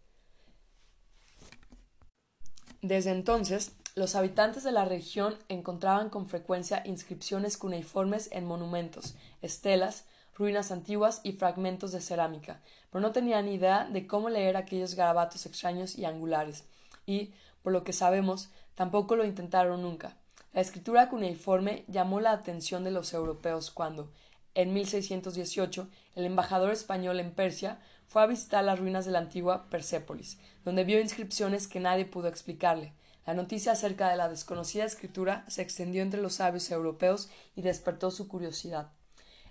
Desde 2.82 3.10
entonces, 3.10 3.72
los 3.96 4.14
habitantes 4.14 4.62
de 4.62 4.70
la 4.70 4.84
región 4.84 5.36
encontraban 5.48 6.08
con 6.08 6.28
frecuencia 6.28 6.82
inscripciones 6.84 7.56
cuneiformes 7.56 8.28
en 8.30 8.44
monumentos, 8.44 9.16
estelas, 9.42 10.04
ruinas 10.36 10.70
antiguas 10.70 11.20
y 11.24 11.32
fragmentos 11.32 11.90
de 11.90 12.00
cerámica, 12.00 12.62
pero 12.92 13.02
no 13.02 13.10
tenían 13.10 13.48
idea 13.48 13.88
de 13.90 14.06
cómo 14.06 14.28
leer 14.28 14.56
aquellos 14.56 14.94
garabatos 14.94 15.46
extraños 15.46 15.98
y 15.98 16.04
angulares, 16.04 16.64
y, 17.06 17.32
por 17.62 17.72
lo 17.72 17.84
que 17.84 17.92
sabemos, 17.92 18.50
tampoco 18.74 19.16
lo 19.16 19.24
intentaron 19.24 19.82
nunca. 19.82 20.16
La 20.52 20.60
escritura 20.60 21.08
cuneiforme 21.08 21.84
llamó 21.88 22.20
la 22.20 22.32
atención 22.32 22.84
de 22.84 22.90
los 22.90 23.12
europeos 23.12 23.70
cuando, 23.70 24.10
en 24.54 24.72
1618, 24.72 25.88
el 26.16 26.24
embajador 26.24 26.72
español 26.72 27.20
en 27.20 27.32
Persia 27.32 27.78
fue 28.08 28.22
a 28.22 28.26
visitar 28.26 28.64
las 28.64 28.78
ruinas 28.78 29.04
de 29.04 29.12
la 29.12 29.18
antigua 29.18 29.68
Persépolis, 29.70 30.38
donde 30.64 30.84
vio 30.84 31.00
inscripciones 31.00 31.68
que 31.68 31.80
nadie 31.80 32.06
pudo 32.06 32.28
explicarle. 32.28 32.92
La 33.26 33.34
noticia 33.34 33.72
acerca 33.72 34.08
de 34.08 34.16
la 34.16 34.30
desconocida 34.30 34.84
escritura 34.84 35.44
se 35.48 35.60
extendió 35.60 36.02
entre 36.02 36.22
los 36.22 36.34
sabios 36.36 36.70
europeos 36.70 37.28
y 37.54 37.62
despertó 37.62 38.10
su 38.10 38.26
curiosidad. 38.26 38.90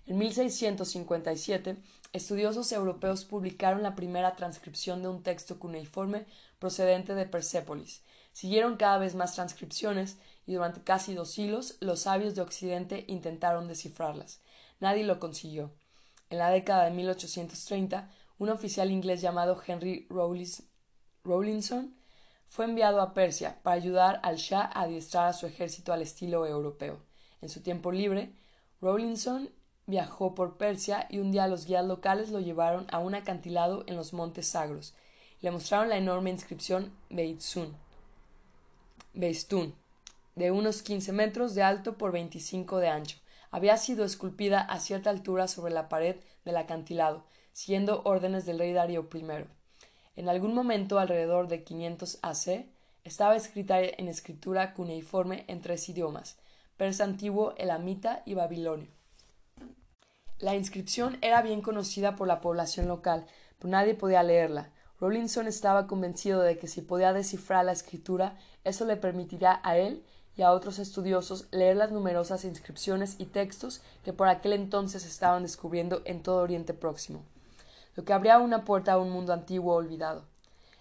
En 0.07 0.17
1657, 0.17 1.77
estudiosos 2.11 2.71
europeos 2.71 3.23
publicaron 3.25 3.83
la 3.83 3.93
primera 3.93 4.35
transcripción 4.35 5.03
de 5.03 5.09
un 5.09 5.21
texto 5.21 5.59
cuneiforme 5.59 6.25
procedente 6.59 7.15
de 7.15 7.25
Persépolis. 7.25 8.03
Siguieron 8.33 8.77
cada 8.77 8.97
vez 8.97 9.15
más 9.15 9.33
transcripciones 9.35 10.17
y 10.45 10.53
durante 10.53 10.83
casi 10.83 11.13
dos 11.13 11.31
siglos 11.31 11.77
los 11.79 12.01
sabios 12.01 12.35
de 12.35 12.41
Occidente 12.41 13.05
intentaron 13.07 13.67
descifrarlas. 13.67 14.41
Nadie 14.79 15.03
lo 15.03 15.19
consiguió. 15.19 15.71
En 16.29 16.39
la 16.39 16.49
década 16.49 16.85
de 16.85 16.91
1830, 16.91 18.09
un 18.37 18.49
oficial 18.49 18.91
inglés 18.91 19.21
llamado 19.21 19.59
Henry 19.65 20.07
Rawlinson 21.23 21.95
fue 22.49 22.65
enviado 22.65 23.01
a 23.01 23.13
Persia 23.13 23.59
para 23.63 23.75
ayudar 23.75 24.19
al 24.23 24.37
Shah 24.37 24.69
a 24.73 24.81
adiestrar 24.81 25.27
a 25.27 25.33
su 25.33 25.47
ejército 25.47 25.93
al 25.93 26.01
estilo 26.01 26.45
europeo. 26.45 26.99
En 27.41 27.49
su 27.49 27.61
tiempo 27.61 27.91
libre, 27.91 28.33
Rawlinson 28.81 29.49
viajó 29.85 30.35
por 30.35 30.57
Persia 30.57 31.07
y 31.09 31.19
un 31.19 31.31
día 31.31 31.47
los 31.47 31.65
guías 31.65 31.85
locales 31.85 32.29
lo 32.29 32.39
llevaron 32.39 32.87
a 32.91 32.99
un 32.99 33.15
acantilado 33.15 33.83
en 33.87 33.95
los 33.95 34.13
montes 34.13 34.47
Sagros. 34.47 34.93
Le 35.41 35.51
mostraron 35.51 35.89
la 35.89 35.97
enorme 35.97 36.31
inscripción 36.31 36.91
Beitsun, 37.11 37.75
Beistun, 39.13 39.75
de 40.35 40.49
unos 40.49 40.81
quince 40.81 41.13
metros 41.13 41.53
de 41.53 41.61
alto 41.61 41.95
por 41.95 42.11
veinticinco 42.11 42.79
de 42.79 42.89
ancho. 42.89 43.17
Había 43.51 43.77
sido 43.77 44.03
esculpida 44.03 44.61
a 44.61 44.79
cierta 44.79 45.11
altura 45.11 45.47
sobre 45.47 45.73
la 45.73 45.89
pared 45.89 46.15
del 46.43 46.57
acantilado, 46.57 47.23
siguiendo 47.53 48.01
órdenes 48.03 48.47
del 48.47 48.57
rey 48.57 48.73
Darío 48.73 49.07
I. 49.13 49.45
En 50.15 50.27
algún 50.27 50.55
momento, 50.55 50.97
alrededor 50.97 51.47
de 51.47 51.63
500 51.63 52.17
AC, 52.23 52.65
estaba 53.03 53.35
escrita 53.35 53.79
en 53.79 54.07
escritura 54.07 54.73
cuneiforme 54.73 55.45
en 55.47 55.61
tres 55.61 55.87
idiomas, 55.87 56.37
persa 56.77 57.03
antiguo, 57.03 57.53
elamita 57.57 58.23
y 58.25 58.33
babilonio. 58.33 58.87
La 60.39 60.55
inscripción 60.55 61.19
era 61.21 61.43
bien 61.43 61.61
conocida 61.61 62.15
por 62.15 62.27
la 62.27 62.41
población 62.41 62.87
local, 62.87 63.27
pero 63.59 63.69
nadie 63.69 63.93
podía 63.93 64.23
leerla. 64.23 64.71
Rawlinson 64.99 65.47
estaba 65.47 65.85
convencido 65.85 66.41
de 66.41 66.57
que 66.57 66.67
si 66.67 66.81
podía 66.81 67.13
descifrar 67.13 67.65
la 67.65 67.71
escritura, 67.71 68.35
eso 68.63 68.83
le 68.85 68.97
permitiría 68.97 69.59
a 69.63 69.77
él 69.77 70.03
y 70.35 70.41
a 70.41 70.51
otros 70.51 70.79
estudiosos 70.79 71.47
leer 71.51 71.77
las 71.77 71.91
numerosas 71.91 72.45
inscripciones 72.45 73.15
y 73.19 73.25
textos 73.25 73.81
que 74.03 74.13
por 74.13 74.27
aquel 74.27 74.53
entonces 74.53 75.05
estaban 75.05 75.43
descubriendo 75.43 76.01
en 76.05 76.23
todo 76.23 76.37
Oriente 76.41 76.73
Próximo, 76.73 77.23
lo 77.95 78.05
que 78.05 78.13
abría 78.13 78.39
una 78.39 78.65
puerta 78.65 78.93
a 78.93 78.97
un 78.97 79.11
mundo 79.11 79.33
antiguo 79.33 79.75
olvidado. 79.75 80.25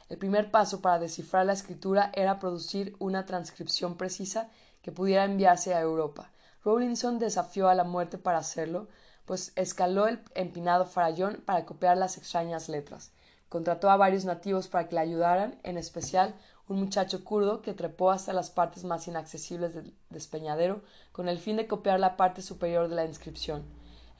El 0.08 0.18
primer 0.18 0.50
paso 0.50 0.80
para 0.80 0.98
descifrar 0.98 1.44
la 1.44 1.52
escritura 1.52 2.10
era 2.14 2.38
producir 2.38 2.94
una 2.98 3.26
transcripción 3.26 3.96
precisa 3.96 4.48
que 4.80 4.92
pudiera 4.92 5.24
enviarse 5.24 5.74
a 5.74 5.80
Europa. 5.80 6.30
Rawlinson 6.64 7.18
desafió 7.18 7.68
a 7.68 7.74
la 7.74 7.84
muerte 7.84 8.16
para 8.16 8.38
hacerlo, 8.38 8.88
pues 9.24 9.52
escaló 9.56 10.06
el 10.06 10.20
empinado 10.34 10.86
farallón 10.86 11.42
para 11.44 11.64
copiar 11.64 11.96
las 11.96 12.16
extrañas 12.16 12.68
letras. 12.68 13.10
Contrató 13.48 13.90
a 13.90 13.96
varios 13.96 14.24
nativos 14.24 14.68
para 14.68 14.88
que 14.88 14.94
le 14.94 15.00
ayudaran, 15.00 15.58
en 15.62 15.78
especial 15.78 16.34
un 16.68 16.80
muchacho 16.80 17.24
kurdo 17.24 17.62
que 17.62 17.74
trepó 17.74 18.10
hasta 18.10 18.32
las 18.32 18.50
partes 18.50 18.84
más 18.84 19.06
inaccesibles 19.06 19.74
del 19.74 19.94
despeñadero 20.10 20.82
con 21.12 21.28
el 21.28 21.38
fin 21.38 21.56
de 21.56 21.66
copiar 21.66 22.00
la 22.00 22.16
parte 22.16 22.42
superior 22.42 22.88
de 22.88 22.96
la 22.96 23.04
inscripción. 23.04 23.64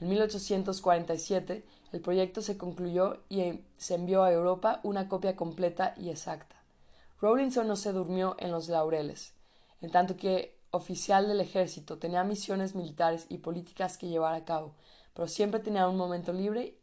En 0.00 0.08
1847 0.08 1.64
el 1.92 2.00
proyecto 2.00 2.42
se 2.42 2.56
concluyó 2.56 3.22
y 3.28 3.60
se 3.76 3.94
envió 3.94 4.22
a 4.22 4.32
Europa 4.32 4.80
una 4.82 5.08
copia 5.08 5.34
completa 5.34 5.94
y 5.96 6.10
exacta. 6.10 6.56
Rawlinson 7.20 7.66
no 7.66 7.76
se 7.76 7.92
durmió 7.92 8.36
en 8.38 8.50
los 8.50 8.68
laureles. 8.68 9.34
En 9.80 9.90
tanto 9.90 10.16
que 10.16 10.58
oficial 10.70 11.26
del 11.28 11.40
ejército 11.40 11.98
tenía 11.98 12.24
misiones 12.24 12.74
militares 12.74 13.26
y 13.28 13.38
políticas 13.38 13.96
que 13.96 14.08
llevar 14.08 14.34
a 14.34 14.44
cabo, 14.44 14.74
pero 15.14 15.28
siempre 15.28 15.60
tenía 15.60 15.88
un 15.88 15.96
momento 15.96 16.32
libre, 16.32 16.76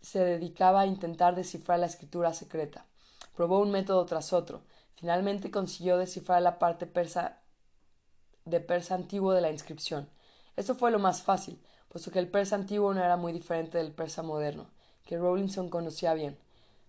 se 0.00 0.24
dedicaba 0.24 0.80
a 0.80 0.86
intentar 0.86 1.34
descifrar 1.34 1.78
la 1.78 1.86
escritura 1.86 2.32
secreta. 2.32 2.86
Probó 3.34 3.60
un 3.60 3.70
método 3.70 4.04
tras 4.06 4.32
otro. 4.32 4.62
Finalmente 4.94 5.50
consiguió 5.50 5.98
descifrar 5.98 6.42
la 6.42 6.58
parte 6.58 6.86
persa 6.86 7.40
de 8.44 8.60
persa 8.60 8.94
antiguo 8.94 9.32
de 9.32 9.40
la 9.40 9.50
inscripción. 9.50 10.08
Esto 10.56 10.74
fue 10.74 10.90
lo 10.90 10.98
más 10.98 11.22
fácil, 11.22 11.60
puesto 11.88 12.10
que 12.10 12.18
el 12.18 12.28
persa 12.28 12.56
antiguo 12.56 12.92
no 12.92 13.02
era 13.02 13.16
muy 13.16 13.32
diferente 13.32 13.78
del 13.78 13.92
persa 13.92 14.22
moderno, 14.22 14.70
que 15.04 15.18
Rawlinson 15.18 15.68
conocía 15.70 16.14
bien. 16.14 16.38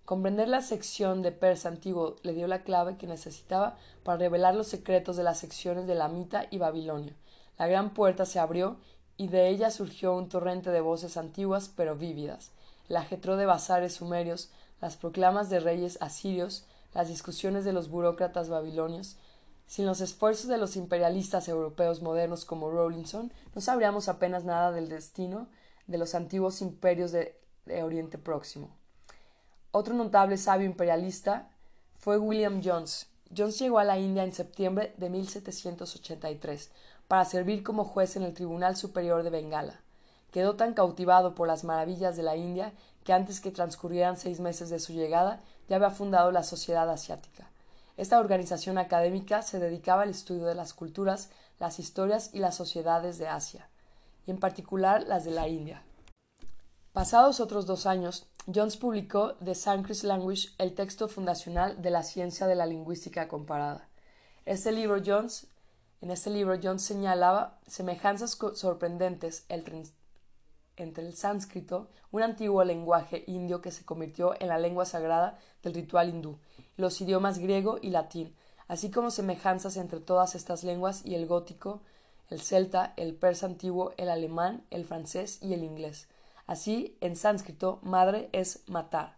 Comprender 0.05 0.47
la 0.47 0.61
sección 0.61 1.21
de 1.21 1.31
persa 1.31 1.69
antiguo 1.69 2.15
le 2.23 2.33
dio 2.33 2.47
la 2.47 2.63
clave 2.63 2.97
que 2.97 3.07
necesitaba 3.07 3.77
para 4.03 4.17
revelar 4.17 4.55
los 4.55 4.67
secretos 4.67 5.15
de 5.15 5.23
las 5.23 5.39
secciones 5.39 5.87
de 5.87 5.95
Lamita 5.95 6.47
y 6.49 6.57
Babilonia. 6.57 7.15
La 7.57 7.67
gran 7.67 7.93
puerta 7.93 8.25
se 8.25 8.39
abrió 8.39 8.77
y 9.15 9.27
de 9.27 9.49
ella 9.49 9.69
surgió 9.69 10.15
un 10.15 10.27
torrente 10.27 10.71
de 10.71 10.81
voces 10.81 11.17
antiguas 11.17 11.71
pero 11.75 11.95
vívidas, 11.95 12.51
el 12.91 12.97
ajetró 12.97 13.37
de 13.37 13.45
bazares 13.45 13.93
sumerios, 13.93 14.51
las 14.81 14.97
proclamas 14.97 15.49
de 15.49 15.61
reyes 15.61 15.97
asirios, 16.01 16.65
las 16.93 17.07
discusiones 17.07 17.63
de 17.63 17.71
los 17.71 17.89
burócratas 17.89 18.49
babilonios. 18.49 19.15
Sin 19.65 19.85
los 19.85 20.01
esfuerzos 20.01 20.49
de 20.49 20.57
los 20.57 20.75
imperialistas 20.75 21.47
europeos 21.47 22.01
modernos 22.01 22.43
como 22.43 22.69
Rawlinson, 22.69 23.31
no 23.55 23.61
sabríamos 23.61 24.09
apenas 24.09 24.43
nada 24.43 24.73
del 24.73 24.89
destino 24.89 25.47
de 25.87 25.99
los 25.99 26.15
antiguos 26.15 26.61
imperios 26.61 27.13
de, 27.13 27.39
de 27.65 27.81
Oriente 27.81 28.17
Próximo. 28.17 28.75
Otro 29.71 29.93
notable 29.93 30.35
sabio 30.35 30.65
imperialista 30.65 31.49
fue 31.97 32.17
William 32.17 32.59
Jones. 32.61 33.07
Jones 33.33 33.57
llegó 33.57 33.79
a 33.79 33.85
la 33.85 33.99
India 33.99 34.25
en 34.25 34.33
septiembre 34.33 34.93
de 34.97 35.09
1783 35.09 36.71
para 37.07 37.23
servir 37.23 37.63
como 37.63 37.85
juez 37.85 38.17
en 38.17 38.23
el 38.23 38.33
Tribunal 38.33 38.75
Superior 38.75 39.23
de 39.23 39.29
Bengala. 39.29 39.79
Quedó 40.31 40.55
tan 40.55 40.73
cautivado 40.73 41.35
por 41.35 41.47
las 41.47 41.63
maravillas 41.63 42.15
de 42.15 42.23
la 42.23 42.35
India 42.35 42.73
que 43.03 43.13
antes 43.13 43.41
que 43.41 43.51
transcurrieran 43.51 44.17
seis 44.17 44.39
meses 44.39 44.69
de 44.69 44.79
su 44.79 44.93
llegada 44.93 45.41
ya 45.67 45.75
había 45.75 45.89
fundado 45.89 46.31
la 46.31 46.43
Sociedad 46.43 46.89
Asiática. 46.89 47.49
Esta 47.97 48.19
organización 48.19 48.77
académica 48.77 49.41
se 49.41 49.59
dedicaba 49.59 50.03
al 50.03 50.09
estudio 50.09 50.45
de 50.45 50.55
las 50.55 50.73
culturas, 50.73 51.29
las 51.59 51.79
historias 51.79 52.29
y 52.33 52.39
las 52.39 52.55
sociedades 52.55 53.17
de 53.17 53.27
Asia, 53.27 53.69
y 54.25 54.31
en 54.31 54.39
particular 54.39 55.03
las 55.03 55.25
de 55.25 55.31
la 55.31 55.47
India. 55.47 55.83
Pasados 56.93 57.39
otros 57.39 57.65
dos 57.65 57.85
años, 57.85 58.27
Jones 58.53 58.77
publicó 58.77 59.35
The 59.35 59.55
Sanskrit 59.55 60.03
Language, 60.03 60.49
el 60.57 60.73
texto 60.73 61.07
fundacional 61.07 61.81
de 61.81 61.91
la 61.91 62.03
ciencia 62.03 62.47
de 62.47 62.55
la 62.55 62.65
lingüística 62.65 63.27
comparada. 63.27 63.87
Este 64.45 64.71
Jones 65.05 65.47
en 66.01 66.09
este 66.09 66.31
libro, 66.31 66.59
John 66.61 66.79
señalaba 66.79 67.59
semejanzas 67.67 68.35
sorprendentes 68.55 69.45
entre 69.49 69.77
el 70.81 71.15
sánscrito, 71.15 71.87
un 72.11 72.23
antiguo 72.23 72.63
lenguaje 72.63 73.23
indio 73.27 73.61
que 73.61 73.71
se 73.71 73.85
convirtió 73.85 74.33
en 74.39 74.47
la 74.47 74.57
lengua 74.57 74.85
sagrada 74.85 75.39
del 75.63 75.73
ritual 75.73 76.09
hindú, 76.09 76.39
los 76.75 76.99
idiomas 76.99 77.39
griego 77.39 77.77
y 77.81 77.91
latín, 77.91 78.35
así 78.67 78.89
como 78.89 79.11
semejanzas 79.11 79.77
entre 79.77 79.99
todas 79.99 80.35
estas 80.35 80.63
lenguas 80.63 81.05
y 81.05 81.15
el 81.15 81.27
gótico, 81.27 81.81
el 82.29 82.41
celta, 82.41 82.93
el 82.97 83.13
persa 83.13 83.45
antiguo, 83.45 83.93
el 83.97 84.09
alemán, 84.09 84.63
el 84.71 84.85
francés 84.85 85.37
y 85.41 85.53
el 85.53 85.63
inglés. 85.63 86.07
Así, 86.47 86.97
en 87.01 87.15
sánscrito, 87.15 87.79
madre 87.83 88.29
es 88.31 88.67
matar. 88.67 89.17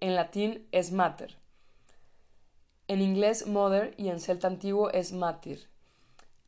En 0.00 0.14
latín 0.14 0.66
es 0.72 0.92
mater. 0.92 1.36
En 2.88 3.00
inglés 3.00 3.46
mother 3.46 3.94
y 3.96 4.08
en 4.08 4.20
celta 4.20 4.46
antiguo 4.46 4.90
es 4.90 5.12
matir. 5.12 5.68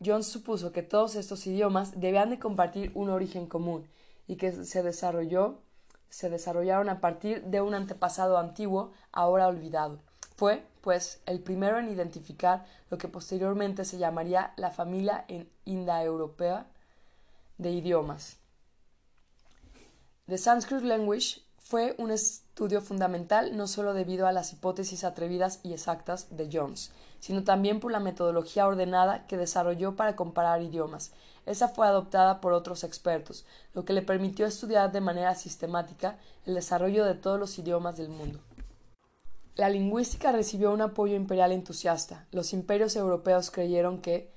Jones 0.05 0.27
supuso 0.27 0.73
que 0.73 0.83
todos 0.83 1.17
estos 1.17 1.47
idiomas 1.47 2.01
debían 2.01 2.31
de 2.31 2.39
compartir 2.39 2.93
un 2.95 3.11
origen 3.11 3.47
común 3.47 3.89
y 4.27 4.37
que 4.37 4.53
se 4.53 4.83
desarrolló 4.83 5.59
se 6.11 6.31
desarrollaron 6.31 6.89
a 6.89 7.01
partir 7.01 7.45
de 7.45 7.61
un 7.61 7.75
antepasado 7.75 8.39
antiguo 8.39 8.93
ahora 9.13 9.47
olvidado. 9.47 10.01
Fue, 10.37 10.65
pues, 10.81 11.21
el 11.27 11.41
primero 11.41 11.79
en 11.79 11.89
identificar 11.89 12.65
lo 12.91 12.99
que 12.99 13.09
posteriormente 13.09 13.85
se 13.85 13.99
llamaría 13.99 14.53
la 14.57 14.71
familia 14.71 15.27
indoeuropea 15.65 16.67
de 17.59 17.71
idiomas. 17.71 18.39
The 20.27 20.39
Sanskrit 20.39 20.83
Language 20.83 21.41
fue 21.69 21.95
un 21.99 22.11
estudio 22.11 22.81
fundamental 22.81 23.55
no 23.55 23.67
solo 23.67 23.93
debido 23.93 24.27
a 24.27 24.33
las 24.33 24.55
hipótesis 24.55 25.05
atrevidas 25.05 25.61
y 25.63 25.75
exactas 25.75 26.35
de 26.35 26.49
Jones, 26.51 26.93
sino 27.21 27.45
también 27.45 27.79
por 27.79 27.93
la 27.93 28.01
metodología 28.01 28.67
ordenada 28.67 29.27
que 29.27 29.37
desarrolló 29.37 29.95
para 29.95 30.17
comparar 30.17 30.63
idiomas. 30.63 31.13
Esa 31.45 31.69
fue 31.69 31.87
adoptada 31.87 32.41
por 32.41 32.55
otros 32.55 32.85
expertos, 32.85 33.45
lo 33.75 33.85
que 33.85 33.93
le 33.93 34.01
permitió 34.01 34.47
estudiar 34.47 34.93
de 34.93 35.03
manera 35.03 35.35
sistemática 35.35 36.17
el 36.47 36.55
desarrollo 36.55 37.05
de 37.05 37.17
todos 37.17 37.39
los 37.39 37.59
idiomas 37.59 37.99
del 37.99 38.09
mundo. 38.09 38.41
La 39.55 39.69
lingüística 39.69 40.33
recibió 40.33 40.73
un 40.73 40.81
apoyo 40.81 41.17
imperial 41.17 41.53
entusiasta. 41.53 42.25
Los 42.33 42.55
imperios 42.55 42.97
europeos 42.97 43.51
creyeron 43.51 44.01
que, 44.01 44.33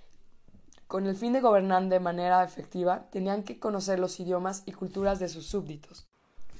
con 0.85 1.07
el 1.07 1.15
fin 1.15 1.31
de 1.31 1.39
gobernar 1.39 1.87
de 1.87 2.01
manera 2.01 2.43
efectiva, 2.43 3.07
tenían 3.09 3.43
que 3.43 3.57
conocer 3.57 3.99
los 3.99 4.19
idiomas 4.19 4.63
y 4.65 4.73
culturas 4.73 5.19
de 5.19 5.29
sus 5.29 5.45
súbditos. 5.45 6.10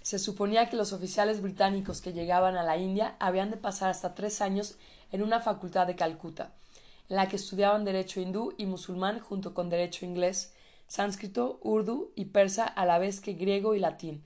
Se 0.02 0.18
suponía 0.18 0.70
que 0.70 0.76
los 0.76 0.94
oficiales 0.94 1.42
británicos 1.42 2.02
que 2.02 2.14
llegaban 2.14 2.58
a 2.58 2.64
la 2.64 2.78
India 2.78 3.16
habían 3.20 3.52
de 3.52 3.58
pasar 3.58 3.92
hasta 3.92 4.16
tres 4.16 4.42
años 4.42 4.78
en 5.12 5.22
una 5.22 5.42
facultad 5.42 5.86
de 5.86 5.96
Calcuta, 5.96 6.54
en 7.08 7.18
la 7.18 7.28
que 7.28 7.36
estudiaban 7.36 7.86
derecho 7.86 8.20
hindú 8.20 8.54
y 8.58 8.66
musulmán 8.66 9.20
junto 9.20 9.54
con 9.54 9.70
derecho 9.70 10.06
inglés, 10.06 10.54
sánscrito, 10.88 11.60
urdu 11.62 12.12
y 12.16 12.26
persa 12.26 12.66
a 12.66 12.86
la 12.86 12.98
vez 12.98 13.22
que 13.22 13.34
griego 13.34 13.76
y 13.76 13.80
latín, 13.80 14.24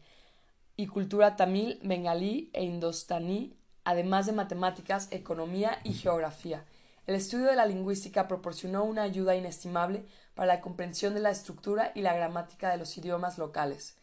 y 0.78 0.88
cultura 0.88 1.36
tamil, 1.36 1.80
bengalí 1.84 2.50
e 2.54 2.64
indostaní, 2.64 3.56
además 3.84 4.26
de 4.26 4.32
matemáticas, 4.32 5.10
economía 5.12 5.80
y 5.84 5.94
geografía. 5.94 6.66
El 7.06 7.16
estudio 7.16 7.46
de 7.46 7.56
la 7.56 7.66
lingüística 7.66 8.28
proporcionó 8.28 8.84
una 8.84 9.04
ayuda 9.04 9.36
inestimable 9.36 10.06
para 10.34 10.48
la 10.48 10.62
comprensión 10.62 11.14
de 11.14 11.20
la 11.20 11.30
estructura 11.30 11.92
y 11.94 12.02
la 12.02 12.16
gramática 12.16 12.72
de 12.72 12.78
los 12.78 12.98
idiomas 12.98 13.38
locales. 13.38 13.96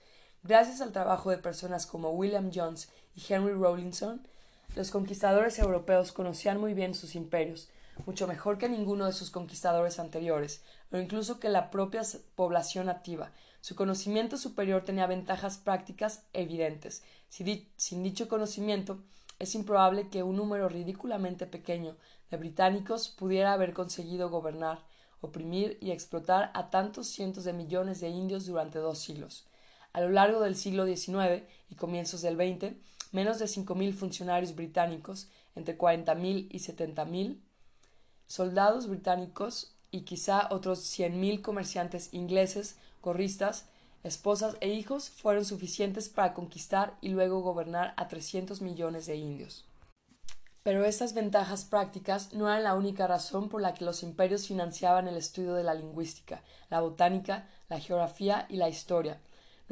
Gracias 0.45 0.81
al 0.81 0.91
trabajo 0.91 1.31
de 1.31 1.39
personas 1.39 1.87
como 1.87 2.11
William 2.11 2.51
Jones 2.53 2.89
y 3.15 3.33
Henry 3.33 3.53
Rawlinson, 3.53 4.27
los 4.75 4.91
conquistadores 4.91 5.57
europeos 5.61 6.11
conocían 6.11 6.59
muy 6.59 6.75
bien 6.75 6.95
sus 6.95 7.15
imperios, 7.15 7.69
mucho 8.07 8.27
mejor 8.27 8.59
que 8.59 8.69
ninguno 8.69 9.07
de 9.07 9.13
sus 9.13 9.31
conquistadores 9.31 10.01
anteriores, 10.01 10.65
o 10.91 10.97
incluso 10.97 11.39
que 11.39 11.49
la 11.49 11.71
propia 11.71 12.03
población 12.35 12.87
nativa. 12.87 13.31
Su 13.61 13.77
conocimiento 13.77 14.37
superior 14.37 14.83
tenía 14.83 15.07
ventajas 15.07 15.59
prácticas 15.59 16.25
evidentes. 16.33 17.05
sin 17.29 18.03
dicho 18.03 18.27
conocimiento, 18.27 18.99
es 19.39 19.55
improbable 19.55 20.09
que 20.09 20.25
un 20.25 20.35
número 20.35 20.69
ridículamente 20.69 21.47
pequeño 21.47 21.97
de 22.33 22.37
británicos 22.37 23.11
pudiera 23.11 23.53
haber 23.53 23.73
conseguido 23.73 24.29
gobernar, 24.29 24.81
oprimir 25.21 25.79
y 25.81 25.93
explotar 25.93 26.51
a 26.55 26.69
tantos 26.69 27.07
cientos 27.07 27.45
de 27.45 27.53
millones 27.53 28.01
de 28.01 28.09
indios 28.09 28.47
durante 28.47 28.81
dos 28.81 28.99
siglos. 28.99 29.47
A 29.93 30.01
lo 30.01 30.11
largo 30.11 30.41
del 30.41 30.57
siglo 30.57 30.87
XIX 30.87 31.43
y 31.69 31.75
comienzos 31.75 32.23
del 32.23 32.37
XX, 32.37 32.75
menos 33.13 33.39
de 33.39 33.47
5.000 33.47 33.93
funcionarios 33.95 34.55
británicos, 34.55 35.29
entre 35.55 35.77
40.000 35.77 36.49
y 36.51 36.59
70.000 36.59 37.39
soldados 38.27 38.89
británicos 38.89 39.75
y 39.91 40.03
quizá 40.03 40.49
otros 40.51 40.81
100.000 40.99 41.43
comerciantes 41.43 42.09
ingleses, 42.13 42.77
corristas, 43.03 43.67
esposas 44.05 44.57
e 44.61 44.69
hijos 44.69 45.11
fueron 45.11 45.45
suficientes 45.45 46.09
para 46.09 46.33
conquistar 46.33 46.97
y 47.03 47.11
luego 47.11 47.43
gobernar 47.43 47.93
a 47.99 48.09
300 48.09 48.63
millones 48.63 49.05
de 49.05 49.17
indios. 49.17 49.67
Pero 50.63 50.85
estas 50.85 51.13
ventajas 51.13 51.65
prácticas 51.65 52.33
no 52.33 52.49
eran 52.49 52.65
la 52.65 52.75
única 52.75 53.07
razón 53.07 53.49
por 53.49 53.61
la 53.61 53.75
que 53.75 53.85
los 53.85 54.03
imperios 54.03 54.47
financiaban 54.47 55.09
el 55.09 55.17
estudio 55.17 55.55
de 55.55 55.65
la 55.65 55.75
lingüística, 55.75 56.43
la 56.71 56.81
botánica, 56.81 57.49
la 57.69 57.81
geografía 57.81 58.47
y 58.49 58.57
la 58.57 58.69
historia, 58.69 59.21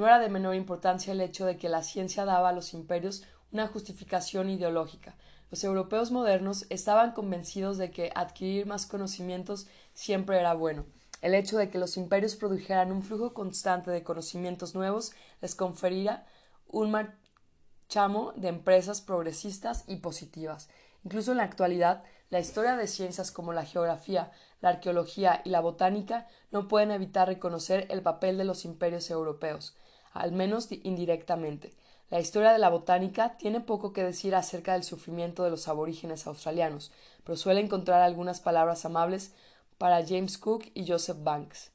no 0.01 0.07
era 0.07 0.19
de 0.19 0.31
menor 0.31 0.55
importancia 0.55 1.13
el 1.13 1.21
hecho 1.21 1.45
de 1.45 1.59
que 1.59 1.69
la 1.69 1.83
ciencia 1.83 2.25
daba 2.25 2.49
a 2.49 2.53
los 2.53 2.73
imperios 2.73 3.23
una 3.53 3.69
justificación 3.69 4.49
ideológica. 4.49 5.15
Los 5.51 5.63
europeos 5.63 6.11
modernos 6.11 6.65
estaban 6.71 7.13
convencidos 7.13 7.77
de 7.77 7.91
que 7.91 8.11
adquirir 8.15 8.65
más 8.65 8.87
conocimientos 8.87 9.67
siempre 9.93 10.39
era 10.39 10.55
bueno. 10.55 10.87
El 11.21 11.35
hecho 11.35 11.59
de 11.59 11.69
que 11.69 11.77
los 11.77 11.99
imperios 11.99 12.35
produjeran 12.35 12.93
un 12.93 13.03
flujo 13.03 13.35
constante 13.35 13.91
de 13.91 14.03
conocimientos 14.03 14.75
nuevos 14.75 15.13
les 15.43 15.55
confería 15.55 16.25
un 16.67 16.91
marchamo 16.91 18.33
de 18.37 18.49
empresas 18.49 19.03
progresistas 19.03 19.85
y 19.87 19.97
positivas. 19.97 20.71
Incluso 21.05 21.33
en 21.33 21.39
la 21.39 21.45
actualidad, 21.45 22.05
la 22.31 22.41
historia 22.41 22.75
de 22.77 22.87
ciencias 22.87 23.31
como 23.31 23.53
la 23.53 23.67
geografía, 23.67 24.33
la 24.63 24.71
arqueología 24.71 25.43
y 25.45 25.51
la 25.51 25.61
botánica 25.61 26.27
no 26.51 26.69
pueden 26.69 26.91
evitar 26.91 27.29
reconocer 27.29 27.87
el 27.91 28.01
papel 28.01 28.39
de 28.39 28.45
los 28.45 28.65
imperios 28.65 29.11
europeos 29.11 29.77
al 30.13 30.33
menos 30.33 30.69
indirectamente. 30.71 31.73
La 32.11 32.19
historia 32.19 32.53
de 32.53 32.59
la 32.59 32.71
botánica 32.71 33.37
tiene 33.39 33.61
poco 33.61 33.93
que 33.93 34.03
decir 34.03 34.35
acerca 34.35 34.73
del 34.73 34.83
sufrimiento 34.83 35.45
de 35.45 35.51
los 35.51 35.69
aborígenes 35.69 36.27
australianos, 36.27 36.91
pero 37.25 37.37
suele 37.37 37.61
encontrar 37.61 38.03
algunas 38.03 38.41
palabras 38.41 38.85
amables 38.85 39.33
para 39.79 40.05
James 40.07 40.37
Cook 40.37 40.65
y 40.75 40.87
Joseph 40.87 41.23
Banks. 41.23 41.71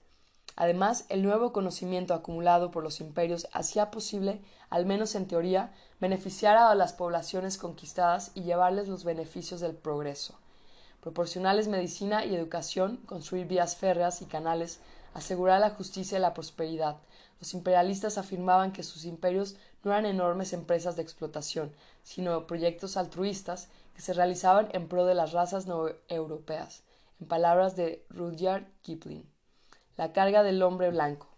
Además, 0.58 1.06
el 1.10 1.24
nuevo 1.24 1.52
conocimiento 1.52 2.14
acumulado 2.14 2.72
por 2.72 2.84
los 2.84 3.02
imperios 3.02 3.48
hacía 3.52 3.92
posible, 3.92 4.42
al 4.70 4.86
menos 4.86 5.16
en 5.16 5.28
teoría, 5.28 5.74
beneficiar 6.00 6.58
a 6.58 6.74
las 6.76 6.94
poblaciones 6.94 7.58
conquistadas 7.58 8.32
y 8.36 8.44
llevarles 8.44 8.88
los 8.88 9.04
beneficios 9.04 9.60
del 9.60 9.76
progreso. 9.76 10.38
Proporcionarles 11.02 11.68
medicina 11.68 12.26
y 12.26 12.36
educación, 12.36 12.98
construir 13.06 13.48
vías 13.48 13.76
férreas 13.76 14.22
y 14.22 14.26
canales, 14.26 14.80
asegurar 15.16 15.62
la 15.62 15.72
justicia 15.72 16.18
y 16.18 16.22
la 16.22 16.34
prosperidad, 16.34 16.98
los 17.40 17.54
imperialistas 17.54 18.18
afirmaban 18.18 18.74
que 18.74 18.84
sus 18.84 19.06
imperios 19.06 19.56
no 19.84 19.92
eran 19.92 20.06
enormes 20.06 20.52
empresas 20.52 20.96
de 20.96 21.02
explotación, 21.02 21.74
sino 22.04 22.46
proyectos 22.48 22.98
altruistas 22.98 23.70
que 23.96 24.02
se 24.02 24.14
realizaban 24.14 24.68
en 24.74 24.90
pro 24.90 25.06
de 25.06 25.16
las 25.16 25.32
razas 25.32 25.68
no 25.68 25.88
europeas. 26.10 26.84
En 27.22 27.28
palabras 27.28 27.78
de 27.78 28.06
Rudyard 28.10 28.66
Kipling. 28.82 29.26
La 29.96 30.12
carga 30.12 30.44
del 30.44 30.62
hombre 30.62 30.90
blanco. 30.90 31.30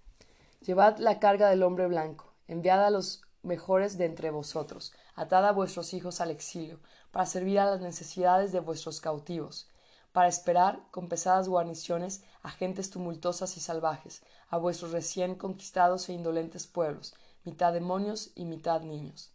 Llevad 0.62 0.98
la 0.98 1.20
carga 1.20 1.50
del 1.50 1.62
hombre 1.62 1.86
blanco, 1.86 2.34
enviad 2.48 2.84
a 2.84 2.90
los 2.90 3.22
mejores 3.44 4.00
de 4.00 4.06
entre 4.06 4.32
vosotros, 4.32 4.92
atad 5.14 5.46
a 5.46 5.52
vuestros 5.52 5.94
hijos 5.94 6.20
al 6.20 6.32
exilio, 6.32 6.80
para 7.12 7.28
servir 7.28 7.60
a 7.60 7.66
las 7.66 7.82
necesidades 7.82 8.52
de 8.52 8.60
vuestros 8.60 9.02
cautivos, 9.02 9.70
para 10.18 10.30
esperar, 10.30 10.80
con 10.90 11.10
pesadas 11.10 11.48
guarniciones, 11.48 12.24
a 12.42 12.50
gentes 12.50 12.90
tumultuosas 12.90 13.56
y 13.56 13.60
salvajes, 13.60 14.24
a 14.50 14.58
vuestros 14.58 14.92
recién 14.92 15.36
conquistados 15.36 16.10
e 16.10 16.14
indolentes 16.14 16.66
pueblos, 16.66 17.14
mitad 17.44 17.72
demonios 17.72 18.32
y 18.34 18.46
mitad 18.46 18.82
niños. 18.82 19.32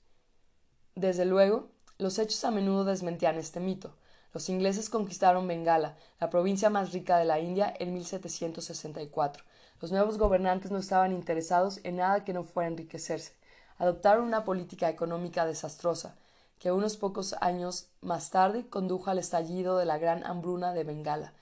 Desde 0.96 1.24
luego, 1.24 1.68
los 1.98 2.18
hechos 2.18 2.44
a 2.44 2.50
menudo 2.50 2.84
desmentían 2.84 3.36
este 3.36 3.60
mito. 3.60 3.94
Los 4.34 4.48
ingleses 4.48 4.90
conquistaron 4.90 5.46
Bengala, 5.46 5.96
la 6.18 6.30
provincia 6.30 6.68
más 6.68 6.92
rica 6.92 7.16
de 7.16 7.26
la 7.26 7.38
India, 7.38 7.72
en 7.78 7.94
1764. 7.94 9.44
Los 9.80 9.92
nuevos 9.92 10.18
gobernantes 10.18 10.72
no 10.72 10.78
estaban 10.78 11.12
interesados 11.12 11.78
en 11.84 11.98
nada 11.98 12.24
que 12.24 12.32
no 12.32 12.42
fuera 12.42 12.66
enriquecerse. 12.66 13.34
Adoptaron 13.78 14.24
una 14.24 14.44
política 14.44 14.90
económica 14.90 15.46
desastrosa, 15.46 16.16
que 16.62 16.70
unos 16.70 16.96
pocos 16.96 17.34
años 17.40 17.88
más 18.02 18.30
tarde 18.30 18.68
condujo 18.68 19.10
al 19.10 19.18
estallido 19.18 19.78
de 19.78 19.84
la 19.84 19.98
gran 19.98 20.24
hambruna 20.24 20.72
de 20.72 20.84
Bengala. 20.84 21.32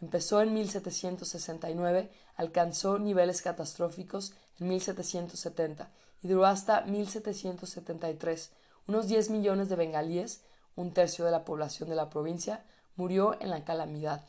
Empezó 0.00 0.40
en 0.40 0.54
1769, 0.54 2.10
alcanzó 2.34 2.98
niveles 2.98 3.42
catastróficos 3.42 4.32
en 4.58 4.68
1770 4.68 5.90
y 6.22 6.28
duró 6.28 6.46
hasta 6.46 6.80
1773. 6.80 8.52
Unos 8.88 9.06
10 9.06 9.28
millones 9.28 9.68
de 9.68 9.76
bengalíes, 9.76 10.40
un 10.76 10.94
tercio 10.94 11.26
de 11.26 11.30
la 11.30 11.44
población 11.44 11.90
de 11.90 11.96
la 11.96 12.08
provincia, 12.08 12.64
murió 12.96 13.38
en 13.38 13.50
la 13.50 13.62
calamidad. 13.64 14.24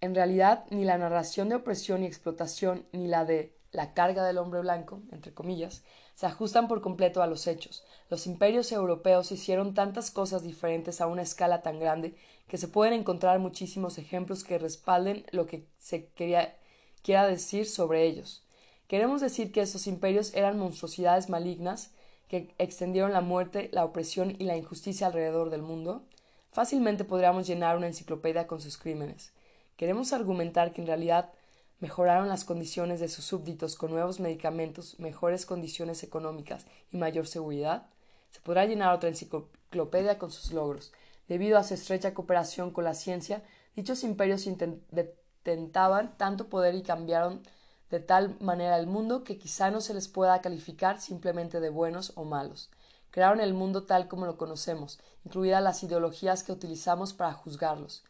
En 0.00 0.14
realidad, 0.14 0.64
ni 0.70 0.86
la 0.86 0.96
narración 0.96 1.50
de 1.50 1.56
opresión 1.56 2.04
y 2.04 2.06
explotación, 2.06 2.86
ni 2.92 3.06
la 3.06 3.26
de 3.26 3.53
la 3.74 3.92
carga 3.92 4.24
del 4.24 4.38
hombre 4.38 4.60
blanco, 4.60 5.02
entre 5.10 5.34
comillas, 5.34 5.82
se 6.14 6.26
ajustan 6.26 6.68
por 6.68 6.80
completo 6.80 7.22
a 7.22 7.26
los 7.26 7.48
hechos. 7.48 7.84
Los 8.08 8.26
imperios 8.26 8.70
europeos 8.70 9.32
hicieron 9.32 9.74
tantas 9.74 10.12
cosas 10.12 10.44
diferentes 10.44 11.00
a 11.00 11.08
una 11.08 11.22
escala 11.22 11.60
tan 11.60 11.80
grande 11.80 12.14
que 12.46 12.56
se 12.56 12.68
pueden 12.68 12.94
encontrar 12.94 13.40
muchísimos 13.40 13.98
ejemplos 13.98 14.44
que 14.44 14.58
respalden 14.58 15.26
lo 15.32 15.46
que 15.46 15.66
se 15.78 16.06
quería, 16.06 16.56
quiera 17.02 17.26
decir 17.26 17.66
sobre 17.66 18.04
ellos. 18.04 18.44
Queremos 18.86 19.20
decir 19.20 19.50
que 19.50 19.60
estos 19.60 19.88
imperios 19.88 20.32
eran 20.34 20.56
monstruosidades 20.56 21.28
malignas 21.28 21.90
que 22.28 22.54
extendieron 22.58 23.12
la 23.12 23.22
muerte, 23.22 23.70
la 23.72 23.84
opresión 23.84 24.36
y 24.38 24.44
la 24.44 24.56
injusticia 24.56 25.08
alrededor 25.08 25.50
del 25.50 25.62
mundo. 25.62 26.04
Fácilmente 26.52 27.04
podríamos 27.04 27.46
llenar 27.46 27.76
una 27.76 27.88
enciclopedia 27.88 28.46
con 28.46 28.60
sus 28.60 28.78
crímenes. 28.78 29.32
Queremos 29.76 30.12
argumentar 30.12 30.72
que 30.72 30.80
en 30.80 30.86
realidad 30.86 31.32
mejoraron 31.80 32.28
las 32.28 32.44
condiciones 32.44 33.00
de 33.00 33.08
sus 33.08 33.24
súbditos 33.24 33.76
con 33.76 33.90
nuevos 33.90 34.20
medicamentos, 34.20 34.98
mejores 34.98 35.46
condiciones 35.46 36.02
económicas 36.02 36.66
y 36.92 36.96
mayor 36.96 37.26
seguridad, 37.26 37.86
se 38.30 38.40
podrá 38.40 38.64
llenar 38.64 38.94
otra 38.94 39.08
enciclopedia 39.08 40.18
con 40.18 40.30
sus 40.30 40.52
logros. 40.52 40.92
Debido 41.28 41.58
a 41.58 41.64
su 41.64 41.74
estrecha 41.74 42.14
cooperación 42.14 42.70
con 42.70 42.84
la 42.84 42.94
ciencia, 42.94 43.42
dichos 43.76 44.04
imperios 44.04 44.46
intentaban 44.46 46.16
tanto 46.16 46.48
poder 46.48 46.74
y 46.74 46.82
cambiaron 46.82 47.42
de 47.90 48.00
tal 48.00 48.36
manera 48.40 48.76
el 48.78 48.86
mundo 48.86 49.24
que 49.24 49.38
quizá 49.38 49.70
no 49.70 49.80
se 49.80 49.94
les 49.94 50.08
pueda 50.08 50.40
calificar 50.40 51.00
simplemente 51.00 51.60
de 51.60 51.70
buenos 51.70 52.12
o 52.16 52.24
malos. 52.24 52.70
Crearon 53.10 53.40
el 53.40 53.54
mundo 53.54 53.84
tal 53.84 54.08
como 54.08 54.26
lo 54.26 54.36
conocemos, 54.36 54.98
incluidas 55.24 55.62
las 55.62 55.82
ideologías 55.84 56.42
que 56.42 56.50
utilizamos 56.50 57.14
para 57.14 57.32
juzgarlos. 57.32 58.02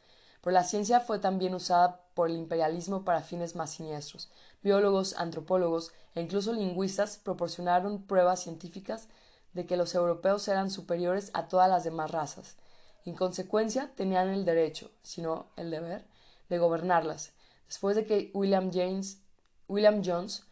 Pero 0.45 0.53
la 0.53 0.63
ciencia 0.63 1.01
fue 1.01 1.19
también 1.19 1.55
usada 1.55 2.03
por 2.13 2.29
el 2.29 2.37
imperialismo 2.37 3.03
para 3.03 3.23
fines 3.23 3.57
más 3.57 3.71
siniestros. 3.71 4.31
Biólogos, 4.63 5.15
antropólogos 5.17 5.93
e 6.15 6.21
incluso 6.21 6.53
lingüistas 6.53 7.17
proporcionaron 7.17 8.03
pruebas 8.03 8.43
científicas 8.43 9.09
de 9.55 9.65
que 9.65 9.79
los 9.79 9.95
europeos 9.95 10.47
eran 10.49 10.71
superiores 10.71 11.31
a 11.33 11.49
todas 11.49 11.71
las 11.71 11.83
demás 11.83 12.11
razas. 12.11 12.57
En 13.07 13.15
consecuencia, 13.15 13.91
tenían 13.97 14.29
el 14.29 14.45
derecho, 14.45 14.91
si 15.03 15.23
no 15.23 15.47
el 15.57 15.71
deber, 15.71 16.05
de 16.51 16.59
gobernarlas. 16.59 17.33
Después 17.67 17.97
de 17.97 18.05
que 18.05 18.31
William, 18.35 18.71
James, 18.71 19.23
William 19.67 20.03
Jones 20.05 20.45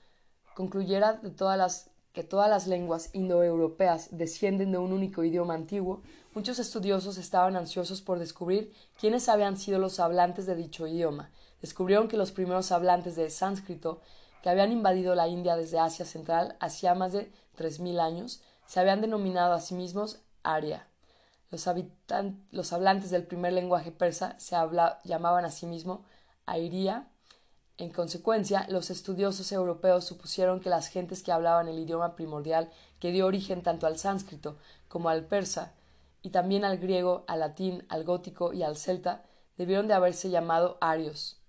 concluyera 0.54 1.12
de 1.12 1.30
todas 1.30 1.58
las, 1.58 1.90
que 2.14 2.24
todas 2.24 2.48
las 2.48 2.66
lenguas 2.66 3.10
indoeuropeas 3.12 4.08
descienden 4.16 4.72
de 4.72 4.78
un 4.78 4.90
único 4.94 5.22
idioma 5.22 5.52
antiguo, 5.52 6.00
Muchos 6.34 6.58
estudiosos 6.58 7.18
estaban 7.18 7.56
ansiosos 7.56 8.00
por 8.00 8.18
descubrir 8.18 8.72
quiénes 8.98 9.28
habían 9.28 9.58
sido 9.58 9.78
los 9.78 10.00
hablantes 10.00 10.46
de 10.46 10.54
dicho 10.54 10.86
idioma. 10.86 11.28
Descubrieron 11.60 12.08
que 12.08 12.16
los 12.16 12.32
primeros 12.32 12.72
hablantes 12.72 13.16
de 13.16 13.28
sánscrito, 13.28 14.00
que 14.42 14.48
habían 14.48 14.72
invadido 14.72 15.14
la 15.14 15.28
India 15.28 15.56
desde 15.56 15.78
Asia 15.78 16.06
Central 16.06 16.56
hacía 16.58 16.94
más 16.94 17.12
de 17.12 17.30
tres 17.54 17.80
mil 17.80 18.00
años, 18.00 18.40
se 18.66 18.80
habían 18.80 19.02
denominado 19.02 19.52
a 19.52 19.60
sí 19.60 19.74
mismos 19.74 20.20
Arya. 20.42 20.86
Los, 21.50 21.68
los 22.50 22.72
hablantes 22.72 23.10
del 23.10 23.24
primer 23.24 23.52
lenguaje 23.52 23.92
persa 23.92 24.34
se 24.38 24.56
llamaban 25.04 25.44
a 25.44 25.50
sí 25.50 25.66
mismos 25.66 26.00
Airia. 26.46 27.08
En 27.76 27.90
consecuencia, 27.90 28.64
los 28.70 28.88
estudiosos 28.88 29.52
europeos 29.52 30.06
supusieron 30.06 30.60
que 30.60 30.70
las 30.70 30.88
gentes 30.88 31.22
que 31.22 31.30
hablaban 31.30 31.68
el 31.68 31.78
idioma 31.78 32.16
primordial 32.16 32.70
que 33.00 33.12
dio 33.12 33.26
origen 33.26 33.62
tanto 33.62 33.86
al 33.86 33.98
sánscrito 33.98 34.56
como 34.88 35.10
al 35.10 35.26
persa 35.26 35.74
y 36.22 36.30
también 36.30 36.64
al 36.64 36.78
griego, 36.78 37.24
al 37.26 37.40
latín, 37.40 37.84
al 37.88 38.04
gótico 38.04 38.52
y 38.52 38.62
al 38.62 38.76
celta, 38.76 39.24
debieron 39.56 39.88
de 39.88 39.94
haberse 39.94 40.30
llamado 40.30 40.78
arios. 40.80 41.40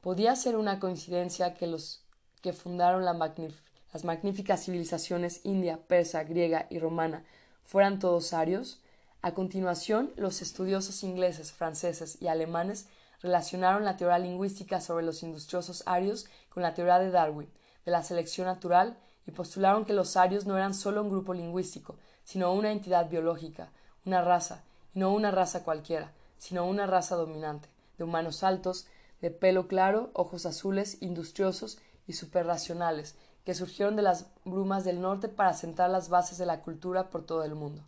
¿Podía 0.00 0.36
ser 0.36 0.56
una 0.56 0.78
coincidencia 0.78 1.54
que 1.54 1.66
los 1.66 2.04
que 2.42 2.52
fundaron 2.52 3.04
las 3.04 4.04
magníficas 4.04 4.64
civilizaciones 4.64 5.40
india, 5.44 5.80
persa, 5.88 6.22
griega 6.24 6.66
y 6.70 6.78
romana 6.78 7.24
fueran 7.64 7.98
todos 7.98 8.32
arios? 8.32 8.80
A 9.22 9.34
continuación, 9.34 10.12
los 10.16 10.42
estudiosos 10.42 11.02
ingleses, 11.02 11.50
franceses 11.50 12.22
y 12.22 12.28
alemanes 12.28 12.86
relacionaron 13.20 13.84
la 13.84 13.96
teoría 13.96 14.18
lingüística 14.18 14.80
sobre 14.80 15.04
los 15.04 15.22
industriosos 15.22 15.82
arios 15.86 16.26
con 16.48 16.62
la 16.62 16.74
teoría 16.74 16.98
de 16.98 17.10
Darwin, 17.10 17.50
de 17.84 17.90
la 17.90 18.02
selección 18.02 18.46
natural, 18.46 18.96
y 19.26 19.32
postularon 19.32 19.84
que 19.84 19.94
los 19.94 20.16
arios 20.16 20.46
no 20.46 20.56
eran 20.56 20.74
solo 20.74 21.02
un 21.02 21.10
grupo 21.10 21.34
lingüístico, 21.34 21.96
sino 22.22 22.52
una 22.52 22.70
entidad 22.70 23.10
biológica, 23.10 23.72
una 24.06 24.22
raza, 24.22 24.62
y 24.94 25.00
no 25.00 25.12
una 25.12 25.30
raza 25.30 25.64
cualquiera, 25.64 26.12
sino 26.38 26.64
una 26.64 26.86
raza 26.86 27.16
dominante, 27.16 27.68
de 27.98 28.04
humanos 28.04 28.44
altos, 28.44 28.86
de 29.20 29.30
pelo 29.30 29.66
claro, 29.66 30.10
ojos 30.14 30.46
azules, 30.46 31.02
industriosos 31.02 31.78
y 32.06 32.12
superracionales, 32.12 33.16
que 33.44 33.54
surgieron 33.54 33.96
de 33.96 34.02
las 34.02 34.26
brumas 34.44 34.84
del 34.84 35.00
norte 35.00 35.28
para 35.28 35.54
sentar 35.54 35.90
las 35.90 36.08
bases 36.08 36.38
de 36.38 36.46
la 36.46 36.62
cultura 36.62 37.10
por 37.10 37.26
todo 37.26 37.44
el 37.44 37.54
mundo. 37.54 37.82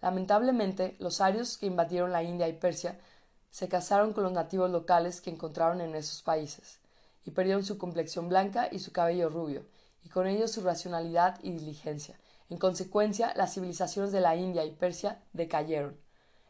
Lamentablemente, 0.00 0.96
los 0.98 1.20
arios 1.20 1.58
que 1.58 1.66
invadieron 1.66 2.12
la 2.12 2.22
India 2.22 2.48
y 2.48 2.52
Persia 2.52 2.98
se 3.50 3.68
casaron 3.68 4.12
con 4.12 4.24
los 4.24 4.32
nativos 4.32 4.70
locales 4.70 5.20
que 5.20 5.30
encontraron 5.30 5.80
en 5.80 5.94
esos 5.94 6.22
países, 6.22 6.78
y 7.24 7.32
perdieron 7.32 7.64
su 7.64 7.76
complexión 7.76 8.28
blanca 8.28 8.68
y 8.70 8.78
su 8.78 8.92
cabello 8.92 9.28
rubio, 9.30 9.66
y 10.04 10.10
con 10.10 10.28
ello 10.28 10.46
su 10.46 10.60
racionalidad 10.60 11.40
y 11.42 11.50
diligencia, 11.50 12.16
en 12.48 12.58
consecuencia, 12.58 13.32
las 13.34 13.54
civilizaciones 13.54 14.12
de 14.12 14.20
la 14.20 14.36
India 14.36 14.64
y 14.64 14.70
Persia 14.70 15.22
decayeron. 15.32 15.98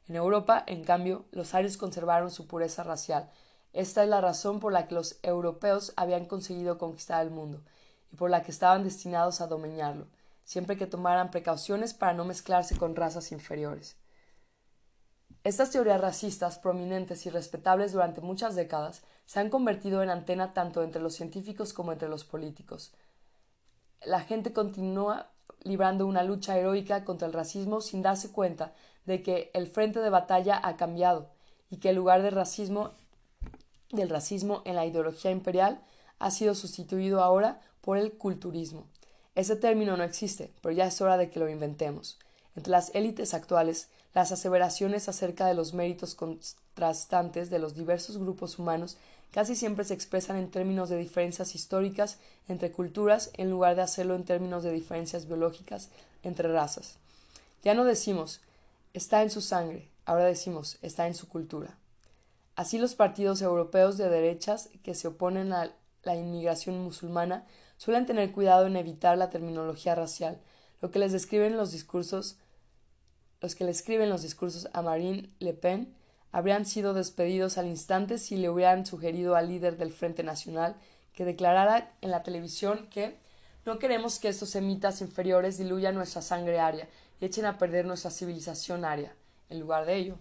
En 0.09 0.16
Europa, 0.16 0.62
en 0.66 0.84
cambio, 0.84 1.24
los 1.32 1.55
arios 1.55 1.76
conservaron 1.76 2.30
su 2.30 2.47
pureza 2.47 2.84
racial. 2.84 3.30
Esta 3.72 4.03
es 4.03 4.09
la 4.09 4.20
razón 4.20 4.61
por 4.61 4.72
la 4.72 4.86
que 4.86 4.94
los 4.94 5.18
europeos 5.22 5.92
habían 5.97 6.26
conseguido 6.26 6.78
conquistar 6.78 7.24
el 7.24 7.30
mundo, 7.30 7.62
y 8.12 8.16
por 8.16 8.30
la 8.30 8.42
que 8.42 8.51
estaban 8.51 8.84
destinados 8.84 9.40
a 9.40 9.47
dominarlo, 9.47 10.07
siempre 10.44 10.76
que 10.76 10.86
tomaran 10.86 11.30
precauciones 11.30 11.92
para 11.92 12.12
no 12.12 12.24
mezclarse 12.24 12.76
con 12.76 12.94
razas 12.94 13.32
inferiores. 13.32 13.97
Estas 15.44 15.70
teorías 15.70 16.01
racistas, 16.01 16.59
prominentes 16.59 17.24
y 17.24 17.30
respetables 17.30 17.92
durante 17.92 18.20
muchas 18.20 18.55
décadas, 18.55 19.03
se 19.26 19.40
han 19.40 19.51
convertido 19.51 20.03
en 20.03 20.11
antena 20.11 20.53
tanto 20.53 20.82
entre 20.82 21.01
los 21.01 21.14
científicos 21.14 21.72
como 21.72 21.92
entre 21.92 22.09
los 22.09 22.24
políticos. 22.24 22.92
La 24.05 24.20
gente 24.20 24.53
continúa 24.53 25.30
librando 25.62 26.07
una 26.07 26.22
lucha 26.22 26.57
heroica 26.59 27.05
contra 27.05 27.26
el 27.26 27.32
racismo 27.32 27.80
sin 27.80 28.03
darse 28.03 28.30
cuenta 28.30 28.72
de 29.05 29.22
que 29.22 29.51
el 29.55 29.68
frente 29.68 30.01
de 30.01 30.11
batalla 30.11 30.61
ha 30.62 30.76
cambiado 30.76 31.30
y 31.70 31.78
que 31.78 31.90
el 31.90 31.97
lugar 31.97 32.22
del 32.22 32.34
racismo, 32.34 32.92
del 33.90 34.09
racismo 34.09 34.62
en 34.64 34.76
la 34.76 34.86
ideología 34.86 35.30
imperial 35.30 35.80
ha 36.18 36.30
sido 36.30 36.55
sustituido 36.55 37.22
ahora 37.22 37.61
por 37.80 37.99
el 37.99 38.12
culturismo. 38.12 38.86
Ese 39.34 39.57
término 39.57 39.97
no 39.97 40.05
existe, 40.05 40.53
pero 40.62 40.72
ya 40.72 40.86
es 40.86 41.01
hora 41.01 41.16
de 41.16 41.30
que 41.30 41.38
lo 41.38 41.49
inventemos. 41.49 42.18
Entre 42.57 42.70
las 42.70 42.94
élites 42.94 43.34
actuales, 43.34 43.90
las 44.14 44.32
aseveraciones 44.32 45.09
acerca 45.09 45.47
de 45.47 45.55
los 45.55 45.74
méritos 45.74 46.14
contrastantes 46.14 47.51
de 47.51 47.59
los 47.59 47.74
diversos 47.74 48.16
grupos 48.16 48.59
humanos 48.59 48.97
casi 49.37 49.55
siempre 49.55 49.84
se 49.84 49.93
expresan 49.93 50.39
en 50.39 50.51
términos 50.51 50.89
de 50.89 50.97
diferencias 50.97 51.55
históricas 51.55 52.16
entre 52.49 52.72
culturas 52.72 53.30
en 53.34 53.51
lugar 53.51 53.76
de 53.76 53.82
hacerlo 53.82 54.14
en 54.14 54.24
términos 54.24 54.62
de 54.62 54.72
diferencias 54.72 55.26
biológicas 55.28 55.91
entre 56.22 56.51
razas. 56.51 56.97
Ya 57.62 57.74
no 57.74 57.84
decimos 57.84 58.41
está 58.95 59.22
en 59.22 59.28
su 59.28 59.43
sangre, 59.43 59.91
ahora 60.07 60.24
decimos 60.24 60.78
está 60.80 61.07
en 61.07 61.14
su 61.14 61.28
cultura. 61.28 61.76
Así 62.55 62.78
los 62.78 62.95
partidos 62.95 63.43
europeos 63.43 63.99
de 63.99 64.09
derechas 64.09 64.70
que 64.82 64.95
se 64.95 65.09
oponen 65.09 65.53
a 65.53 65.70
la 66.03 66.16
inmigración 66.16 66.82
musulmana 66.82 67.45
suelen 67.76 68.07
tener 68.07 68.32
cuidado 68.32 68.66
en 68.66 68.76
evitar 68.76 69.18
la 69.18 69.28
terminología 69.28 69.94
racial, 69.94 70.40
lo 70.81 70.90
que 70.90 70.98
les 70.98 71.12
describen 71.12 71.59
los 71.59 71.73
discursos 71.73 72.39
los 73.43 73.55
que 73.55 73.65
le 73.65 73.70
escriben 73.70 74.09
los 74.09 74.23
discursos 74.23 74.66
a 74.73 74.81
Marine 74.81 75.28
Le 75.40 75.52
Pen 75.52 75.94
habrían 76.37 76.67
sido 76.67 76.93
despedidos 76.93 77.57
al 77.57 77.67
instante 77.67 78.19
si 78.19 78.37
le 78.37 78.51
hubieran 78.51 78.85
sugerido 78.85 79.37
al 79.37 79.49
líder 79.49 79.79
del 79.79 79.91
Frente 79.91 80.23
Nacional 80.23 80.77
que 81.15 81.25
declarara 81.25 81.95
en 82.03 82.11
la 82.11 82.23
televisión 82.23 82.89
que 82.91 83.17
no 83.65 83.79
queremos 83.79 84.19
que 84.19 84.29
estos 84.29 84.51
semitas 84.51 85.01
inferiores 85.01 85.57
diluyan 85.57 85.95
nuestra 85.95 86.21
sangre 86.21 86.61
aria 86.61 86.91
y 87.23 87.25
echen 87.25 87.47
a 87.47 87.57
perder 87.57 87.87
nuestra 87.87 88.11
civilización 88.11 88.85
aria. 88.85 89.17
En 89.49 89.61
lugar 89.61 89.87
de 89.87 89.97
ello, 89.97 90.19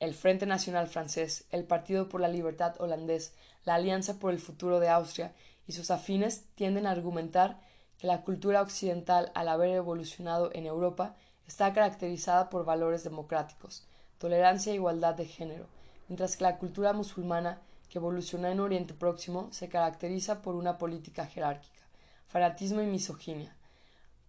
el 0.00 0.14
Frente 0.14 0.46
Nacional 0.46 0.88
francés, 0.88 1.44
el 1.52 1.62
Partido 1.62 2.08
por 2.08 2.20
la 2.20 2.26
Libertad 2.26 2.74
holandés, 2.80 3.32
la 3.64 3.74
Alianza 3.74 4.18
por 4.18 4.32
el 4.32 4.40
Futuro 4.40 4.80
de 4.80 4.88
Austria 4.88 5.32
y 5.68 5.74
sus 5.74 5.92
afines 5.92 6.42
tienden 6.56 6.86
a 6.86 6.90
argumentar 6.90 7.60
que 7.98 8.08
la 8.08 8.22
cultura 8.22 8.62
occidental, 8.62 9.30
al 9.36 9.46
haber 9.46 9.70
evolucionado 9.70 10.50
en 10.54 10.66
Europa, 10.66 11.14
está 11.46 11.72
caracterizada 11.72 12.50
por 12.50 12.64
valores 12.64 13.04
democráticos, 13.04 13.86
tolerancia 14.22 14.70
e 14.70 14.76
igualdad 14.76 15.16
de 15.16 15.26
género, 15.26 15.66
mientras 16.06 16.36
que 16.36 16.44
la 16.44 16.56
cultura 16.56 16.92
musulmana, 16.92 17.60
que 17.88 17.98
evolucionó 17.98 18.46
en 18.46 18.60
Oriente 18.60 18.94
Próximo, 18.94 19.48
se 19.50 19.68
caracteriza 19.68 20.42
por 20.42 20.54
una 20.54 20.78
política 20.78 21.26
jerárquica, 21.26 21.82
fanatismo 22.28 22.80
y 22.80 22.86
misoginia. 22.86 23.56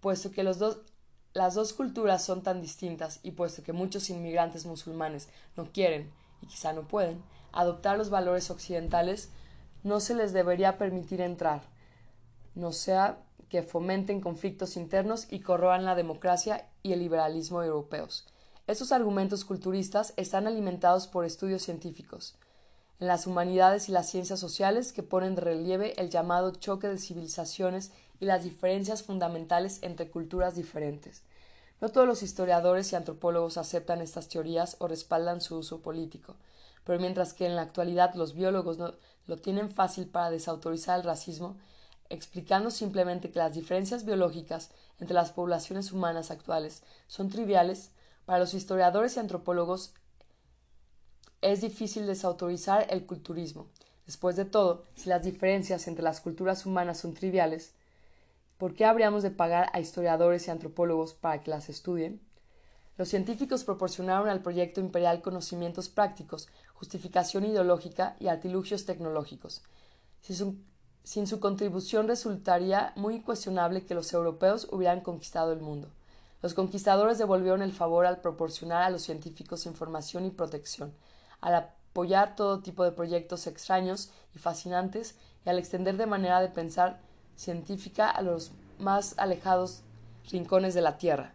Puesto 0.02 0.32
que 0.32 0.42
los 0.42 0.58
dos, 0.58 0.80
las 1.34 1.54
dos 1.54 1.74
culturas 1.74 2.26
son 2.26 2.42
tan 2.42 2.60
distintas 2.60 3.20
y 3.22 3.34
puesto 3.34 3.62
que 3.62 3.72
muchos 3.72 4.10
inmigrantes 4.10 4.66
musulmanes 4.66 5.30
no 5.56 5.72
quieren, 5.72 6.12
y 6.42 6.48
quizá 6.48 6.74
no 6.74 6.88
pueden, 6.88 7.22
adoptar 7.52 7.96
los 7.96 8.10
valores 8.10 8.50
occidentales, 8.50 9.30
no 9.84 10.00
se 10.00 10.16
les 10.16 10.34
debería 10.34 10.80
permitir 10.80 11.22
entrar. 11.22 11.62
no 12.56 12.72
sea 12.72 13.20
que 13.48 13.62
fomenten 13.62 14.22
conflictos 14.22 14.76
internos 14.76 15.28
y 15.30 15.42
corroan 15.42 15.86
la 15.86 15.94
democracia 15.94 16.68
y 16.82 16.94
el 16.94 17.00
liberalismo 17.00 17.62
europeos. 17.62 18.33
Estos 18.66 18.94
argumentos 18.94 19.44
culturistas 19.44 20.14
están 20.16 20.48
alimentados 20.48 21.08
por 21.08 21.26
estudios 21.26 21.64
científicos 21.64 22.36
en 23.02 23.08
las 23.08 23.28
humanidades 23.28 23.90
y 23.90 23.92
las 23.92 24.10
ciencias 24.10 24.40
sociales 24.40 24.94
que 24.94 25.04
ponen 25.04 25.36
de 25.36 25.42
relieve 25.42 26.00
el 26.02 26.10
llamado 26.10 26.52
choque 26.52 26.88
de 26.88 26.98
civilizaciones 26.98 27.92
y 28.22 28.26
las 28.26 28.46
diferencias 28.46 29.04
fundamentales 29.04 29.80
entre 29.82 30.10
culturas 30.10 30.56
diferentes. 30.56 31.24
No 31.82 31.90
todos 31.90 32.08
los 32.08 32.24
historiadores 32.24 32.94
y 32.94 32.96
antropólogos 32.96 33.58
aceptan 33.58 34.00
estas 34.00 34.30
teorías 34.30 34.78
o 34.80 34.88
respaldan 34.88 35.42
su 35.42 35.58
uso 35.58 35.82
político, 35.82 36.38
pero 36.86 36.98
mientras 37.02 37.34
que 37.34 37.46
en 37.46 37.58
la 37.58 37.64
actualidad 37.64 38.14
los 38.14 38.34
biólogos 38.34 38.78
lo 39.28 39.38
tienen 39.38 39.72
fácil 39.72 40.08
para 40.08 40.30
desautorizar 40.30 41.00
el 41.00 41.06
racismo, 41.06 41.58
explicando 42.10 42.72
simplemente 42.72 43.30
que 43.30 43.40
las 43.40 43.54
diferencias 43.54 44.06
biológicas 44.06 44.70
entre 45.02 45.16
las 45.16 45.34
poblaciones 45.34 45.92
humanas 45.92 46.32
actuales 46.32 46.84
son 47.08 47.28
triviales, 47.28 47.90
para 48.26 48.40
los 48.40 48.54
historiadores 48.54 49.16
y 49.16 49.20
antropólogos 49.20 49.94
es 51.42 51.62
difícil 51.62 52.08
desautorizar 52.08 52.88
el 52.90 53.06
culturismo. 53.06 53.68
Después 54.06 54.36
de 54.36 54.46
todo, 54.46 54.86
si 54.96 55.10
las 55.10 55.24
diferencias 55.24 55.88
entre 55.88 56.04
las 56.04 56.22
culturas 56.22 56.66
humanas 56.66 57.00
son 57.00 57.14
triviales, 57.14 57.74
¿por 58.58 58.74
qué 58.74 58.86
habríamos 58.86 59.24
de 59.24 59.32
pagar 59.32 59.70
a 59.74 59.80
historiadores 59.80 60.48
y 60.48 60.52
antropólogos 60.52 61.14
para 61.14 61.42
que 61.42 61.52
las 61.52 61.70
estudien? 61.70 62.22
Los 62.98 63.10
científicos 63.10 63.64
proporcionaron 63.64 64.30
al 64.30 64.42
proyecto 64.42 64.80
imperial 64.80 65.22
conocimientos 65.22 65.90
prácticos, 65.90 66.48
justificación 66.74 67.46
ideológica 67.46 68.16
y 68.20 68.28
artilugios 68.28 68.86
tecnológicos. 68.86 69.64
sin 71.04 71.28
su 71.28 71.40
contribución 71.42 72.08
resultaría 72.08 72.94
muy 72.96 73.22
cuestionable 73.22 73.86
que 73.86 73.96
los 73.96 74.14
europeos 74.14 74.70
hubieran 74.72 75.02
conquistado 75.02 75.52
el 75.52 75.60
mundo. 75.60 75.90
Los 76.44 76.54
conquistadores 76.54 77.18
devolvieron 77.18 77.62
el 77.62 77.72
favor 77.72 78.06
al 78.06 78.20
proporcionar 78.20 78.84
a 78.84 78.90
los 78.90 79.02
científicos 79.04 79.66
información 79.66 80.26
y 80.26 80.30
protección, 80.30 80.94
al 81.40 81.56
apoyar 81.56 82.36
todo 82.36 82.60
tipo 82.60 82.84
de 82.84 82.92
proyectos 82.92 83.48
extraños 83.48 84.12
y 84.36 84.40
fascinantes 84.40 85.16
y 85.46 85.50
al 85.50 85.58
extender 85.58 85.96
de 85.96 86.06
manera 86.06 86.42
de 86.42 86.50
pensar 86.50 87.00
científica 87.38 88.10
a 88.10 88.22
los 88.22 88.52
más 88.78 89.16
alejados 89.18 89.84
rincones 90.30 90.74
de 90.74 90.82
la 90.82 90.98
Tierra. 90.98 91.34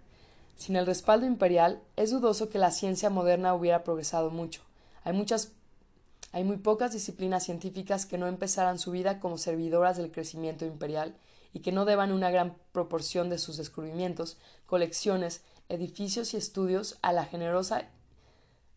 Sin 0.57 0.77
el 0.77 0.85
respaldo 0.85 1.25
imperial, 1.25 1.81
es 1.97 2.11
dudoso 2.11 2.51
que 2.51 2.59
la 2.59 2.71
ciencia 2.71 3.09
moderna 3.09 3.55
hubiera 3.55 3.85
progresado 3.85 4.29
mucho. 4.31 4.61
Hay 5.05 5.15
muchas 5.15 5.53
hay 6.33 6.45
muy 6.45 6.59
pocas 6.59 6.93
disciplinas 6.93 7.45
científicas 7.45 8.05
que 8.05 8.19
no 8.19 8.27
empezaran 8.27 8.79
su 8.79 8.91
vida 8.91 9.21
como 9.21 9.39
servidoras 9.39 9.97
del 9.97 10.13
crecimiento 10.13 10.67
imperial 10.67 11.15
y 11.53 11.61
que 11.61 11.73
no 11.73 11.85
deban 11.85 12.13
una 12.13 12.31
gran 12.31 12.57
proporción 12.73 13.31
de 13.31 13.39
sus 13.39 13.57
descubrimientos, 13.57 14.39
colecciones, 14.67 15.43
edificios 15.69 16.35
y 16.35 16.37
estudios 16.37 16.99
a 17.03 17.13
la 17.13 17.25
generosa 17.25 17.89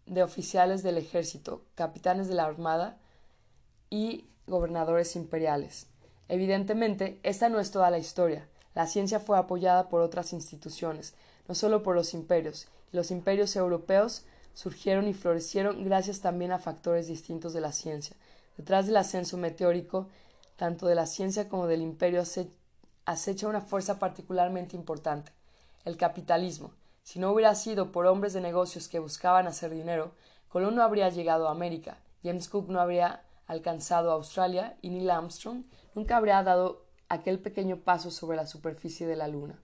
de 0.06 0.23
oficiales 0.23 0.84
del 0.84 0.98
ejército, 0.98 1.64
capitanes 1.76 2.27
de 2.27 2.35
la 2.35 2.45
armada 2.45 2.98
y 3.89 4.26
gobernadores 4.48 5.15
imperiales. 5.15 5.88
Evidentemente, 6.27 7.19
esta 7.23 7.49
no 7.49 7.60
es 7.60 7.72
toda 7.72 7.91
la 7.91 7.99
historia. 7.99 8.48
La 8.73 8.88
ciencia 8.88 9.19
fue 9.19 9.38
apoyada 9.38 9.89
por 9.89 10.02
otras 10.02 10.34
instituciones, 10.34 11.14
no 11.48 11.56
solo 11.56 11.84
por 11.84 11.95
los 11.95 12.14
imperios. 12.14 12.68
Los 12.91 13.11
imperios 13.11 13.56
europeos 13.56 14.23
surgieron 14.53 15.07
y 15.07 15.14
florecieron 15.14 15.84
gracias 15.84 16.22
también 16.22 16.52
a 16.52 16.60
factores 16.60 17.07
distintos 17.07 17.53
de 17.53 17.61
la 17.61 17.72
ciencia. 17.72 18.15
Detrás 18.57 18.85
del 18.85 18.98
ascenso 18.98 19.38
meteórico, 19.38 20.07
tanto 20.56 20.88
de 20.88 20.95
la 20.95 21.06
ciencia 21.06 21.49
como 21.49 21.68
del 21.68 21.81
imperio 21.81 22.22
acecha 23.05 23.47
una 23.47 23.61
fuerza 23.61 23.99
particularmente 23.99 24.75
importante, 24.75 25.31
el 25.85 25.97
capitalismo. 25.97 26.71
Si 27.03 27.19
no 27.19 27.31
hubiera 27.31 27.55
sido 27.55 27.91
por 27.91 28.05
hombres 28.05 28.33
de 28.33 28.41
negocios 28.41 28.87
que 28.87 28.99
buscaban 28.99 29.47
hacer 29.47 29.71
dinero, 29.71 30.11
Colón 30.49 30.75
no 30.75 30.83
habría 30.83 31.09
llegado 31.09 31.47
a 31.47 31.51
América, 31.51 31.97
James 32.23 32.49
Cook 32.49 32.69
no 32.69 32.79
habría 32.79 33.23
alcanzado 33.47 34.11
Australia 34.11 34.77
y 34.81 34.89
Neil 34.89 35.09
Armstrong 35.09 35.63
nunca 35.95 36.17
habría 36.17 36.41
dado 36.43 36.85
aquel 37.09 37.39
pequeño 37.39 37.77
paso 37.77 38.11
sobre 38.11 38.37
la 38.37 38.45
superficie 38.45 39.07
de 39.07 39.15
la 39.15 39.27
Luna. 39.27 39.59